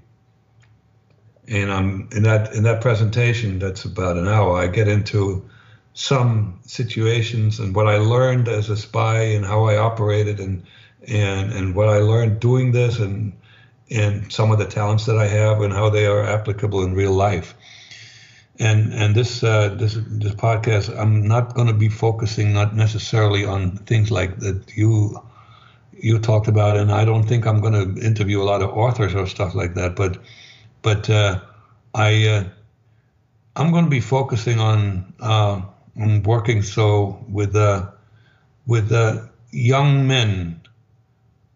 [1.46, 3.58] and I'm in that in that presentation.
[3.58, 4.58] That's about an hour.
[4.58, 5.48] I get into
[5.94, 10.64] some situations and what I learned as a spy and how I operated and
[11.06, 13.32] and and what I learned doing this and
[13.90, 17.12] and some of the talents that I have and how they are applicable in real
[17.12, 17.54] life.
[18.58, 23.44] And and this uh, this this podcast, I'm not going to be focusing not necessarily
[23.44, 25.20] on things like that you
[25.98, 29.14] you talked about, and I don't think I'm going to interview a lot of authors
[29.14, 29.96] or stuff like that.
[29.96, 30.18] But
[30.82, 31.40] but uh,
[31.94, 32.44] I uh,
[33.56, 35.62] I'm going to be focusing on uh,
[36.00, 37.90] on working so with uh,
[38.66, 40.60] with uh, young men,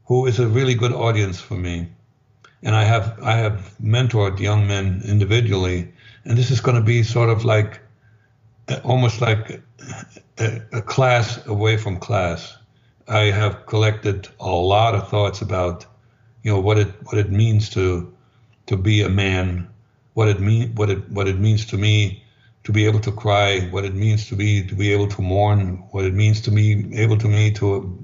[0.07, 1.89] who is a really good audience for me,
[2.63, 5.93] and I have I have mentored young men individually,
[6.25, 7.81] and this is going to be sort of like
[8.85, 9.63] almost like
[10.39, 12.58] a, a class away from class
[13.09, 15.87] I have collected a lot of thoughts about,
[16.43, 18.13] you know, what it what it means to
[18.67, 19.69] to be a man,
[20.15, 22.23] what it mean what it what it means to me
[22.65, 25.83] to be able to cry, what it means to be to be able to mourn,
[25.91, 27.99] what it means to me able to me to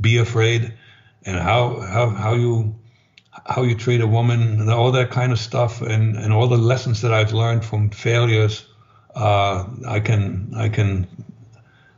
[0.00, 0.72] be afraid,
[1.26, 2.74] and how how how you
[3.46, 6.56] how you treat a woman and all that kind of stuff, and and all the
[6.56, 8.64] lessons that I've learned from failures.
[9.16, 11.08] Uh, I can I can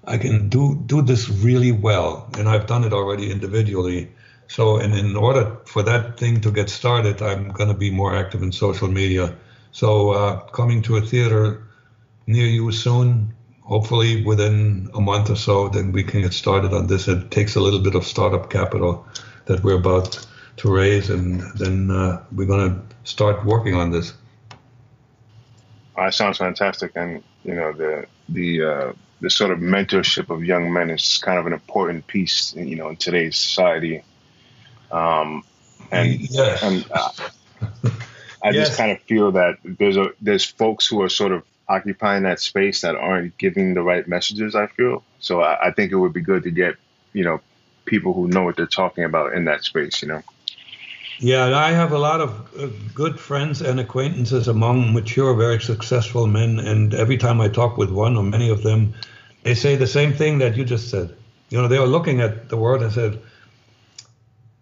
[0.05, 4.13] I can do do this really well, and I've done it already individually.
[4.49, 8.15] So, and in order for that thing to get started, I'm going to be more
[8.15, 9.35] active in social media.
[9.71, 11.63] So, uh, coming to a theater
[12.27, 16.87] near you soon, hopefully within a month or so, then we can get started on
[16.87, 17.09] this.
[17.09, 19.07] It takes a little bit of startup capital
[19.47, 20.27] that we're about
[20.59, 24.13] to raise, and then uh, we're going to start working on this.
[25.97, 28.93] Uh, sounds fantastic, and you know the the uh,
[29.23, 32.89] the sort of mentorship of young men is kind of an important piece, you know,
[32.89, 34.03] in today's society.
[34.91, 35.45] Um,
[35.93, 36.63] and yes.
[36.63, 37.11] and uh,
[38.43, 38.67] I yes.
[38.67, 42.41] just kind of feel that there's a there's folks who are sort of occupying that
[42.41, 44.57] space that aren't giving the right messages.
[44.57, 45.41] I feel so.
[45.41, 46.75] I, I think it would be good to get
[47.13, 47.41] you know
[47.85, 50.03] people who know what they're talking about in that space.
[50.03, 50.23] You know.
[51.21, 56.27] Yeah, I have a lot of uh, good friends and acquaintances among mature, very successful
[56.27, 58.95] men, and every time I talk with one or many of them,
[59.43, 61.17] they say the same thing that you just said.
[61.51, 63.21] You know, they were looking at the world and said,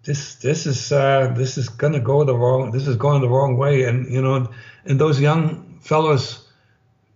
[0.05, 2.73] "This, this is, uh, this is going to go the wrong.
[2.73, 4.49] This is going the wrong way." And you know,
[4.85, 6.47] and those young fellows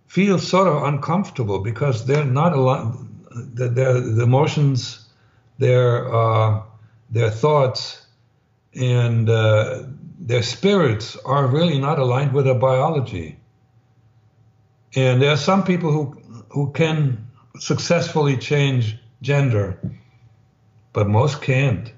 [0.07, 2.97] feel sort of uncomfortable because they're not a lot.
[3.31, 5.09] The, their the emotions,
[5.59, 6.63] their uh,
[7.11, 8.07] their thoughts,
[8.75, 9.85] and uh,
[10.21, 13.39] their spirits are really not aligned with their biology.
[14.95, 17.24] And there are some people who who can
[17.59, 19.79] successfully change gender,
[20.93, 21.93] but most can't.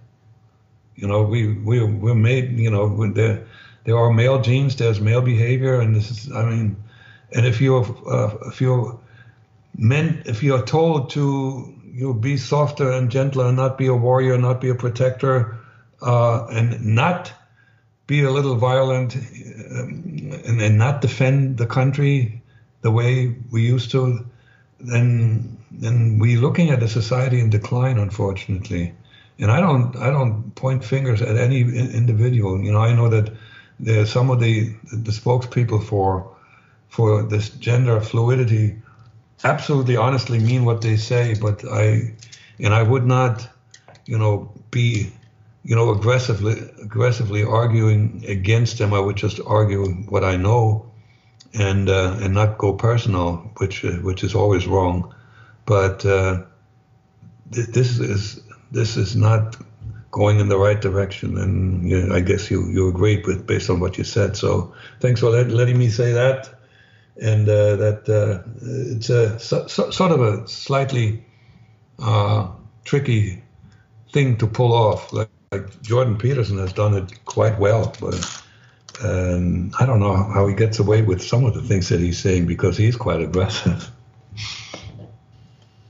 [0.94, 2.58] You know, we we we're made.
[2.58, 3.46] You know, there
[3.84, 4.76] there are male genes.
[4.76, 6.32] There's male behavior, and this is.
[6.32, 6.76] I mean,
[7.32, 8.98] and if you're uh, if you're
[9.76, 14.38] meant if you're told to you be softer and gentler and not be a warrior,
[14.38, 15.56] not be a protector,
[16.02, 17.32] uh, and not
[18.06, 22.42] be a little violent, um, and, and not defend the country
[22.82, 24.24] the way we used to
[24.86, 28.94] then then we're looking at a society in decline, unfortunately.
[29.38, 32.60] And I don't I don't point fingers at any individual.
[32.62, 33.32] You know, I know that
[33.78, 36.34] there are some of the the spokespeople for
[36.88, 38.76] for this gender fluidity
[39.44, 42.14] absolutely honestly mean what they say, but I
[42.58, 43.48] and I would not,
[44.06, 45.12] you know, be
[45.64, 48.94] you know aggressively aggressively arguing against them.
[48.94, 50.86] I would just argue what I know
[51.55, 55.14] and uh, and not go personal, which uh, which is always wrong.
[55.64, 56.43] But uh,
[57.52, 58.40] th- this is
[58.70, 59.56] this is not
[60.10, 63.70] going in the right direction, and you know, I guess you you agree with based
[63.70, 64.36] on what you said.
[64.36, 66.48] So thanks for let, letting me say that,
[67.20, 68.48] and uh, that uh,
[68.97, 71.24] it's a so, so, sort of a slightly
[71.98, 72.48] uh,
[72.85, 73.43] tricky
[74.12, 75.12] thing to pull off.
[75.12, 78.43] Like, like Jordan Peterson has done it quite well, but
[79.01, 82.18] and I don't know how he gets away with some of the things that he's
[82.18, 83.90] saying because he's quite aggressive.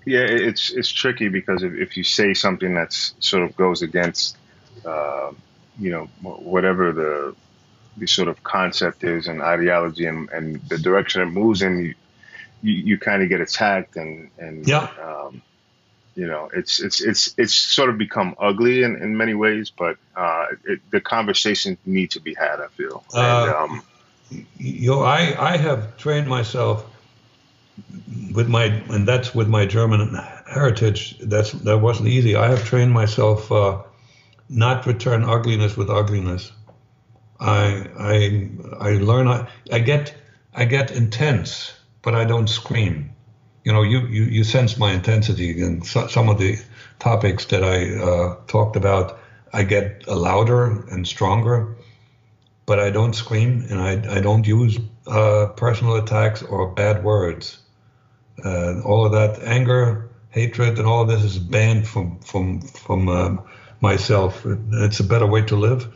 [0.04, 4.36] Yeah, it's it's tricky because if, if you say something that's sort of goes against,
[4.84, 5.32] uh,
[5.80, 7.34] you know, whatever the
[7.96, 11.94] the sort of concept is and ideology and, and the direction it moves in, you
[12.62, 14.88] you, you kind of get attacked and and yeah.
[15.02, 15.42] Um,
[16.16, 19.98] you know, it's it's it's it's sort of become ugly in, in many ways, but
[20.16, 22.58] uh, it, the conversations need to be had.
[22.58, 23.04] I feel.
[23.14, 23.82] Uh, and, um,
[24.56, 26.86] you know, I I have trained myself
[28.32, 30.18] with my and that's with my German
[30.48, 31.18] heritage.
[31.18, 32.34] That's that wasn't easy.
[32.34, 33.82] I have trained myself uh,
[34.48, 36.50] not return ugliness with ugliness.
[37.38, 39.28] I I I learn.
[39.28, 40.14] I, I get
[40.54, 43.15] I get intense, but I don't scream
[43.66, 46.56] you know, you, you, you sense my intensity and so, some of the
[47.00, 49.18] topics that I uh, talked about.
[49.52, 51.74] I get louder and stronger,
[52.64, 54.78] but I don't scream and I, I don't use
[55.08, 57.58] uh, personal attacks or bad words.
[58.44, 63.08] Uh, all of that anger, hatred, and all of this is banned from from from
[63.08, 63.42] um,
[63.80, 64.46] myself.
[64.46, 65.92] It's a better way to live,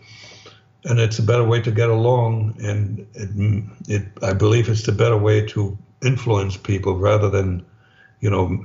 [0.84, 2.56] and it's a better way to get along.
[2.60, 7.64] And it, it I believe it's the better way to influence people rather than,
[8.20, 8.64] you know,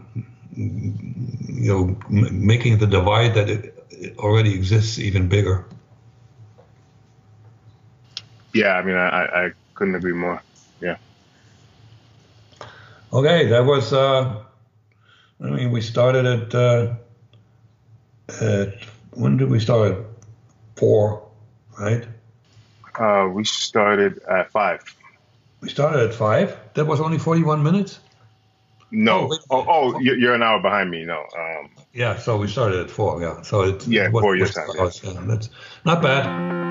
[0.55, 5.65] you know, making the divide that it, it already exists even bigger.
[8.53, 10.41] Yeah, I mean, I, I couldn't agree more.
[10.79, 10.95] Yeah.
[13.11, 13.91] Okay, that was.
[13.91, 14.43] Uh,
[15.43, 16.55] I mean, we started at.
[16.55, 16.95] Uh,
[18.41, 20.05] at when did we start?
[20.75, 21.27] Four,
[21.79, 22.05] right?
[22.99, 24.83] Uh, we started at five.
[25.65, 26.55] We started at five.
[26.75, 27.99] That was only forty-one minutes.
[28.91, 29.31] No.
[29.49, 31.03] Oh, oh, oh, you're an hour behind me.
[31.03, 31.25] No.
[31.35, 32.19] Um, yeah.
[32.19, 33.19] So we started at four.
[33.19, 33.41] Yeah.
[33.41, 34.67] So it's yeah, four years time.
[34.75, 35.23] Yeah.
[35.25, 35.49] That's
[35.83, 36.64] not bad.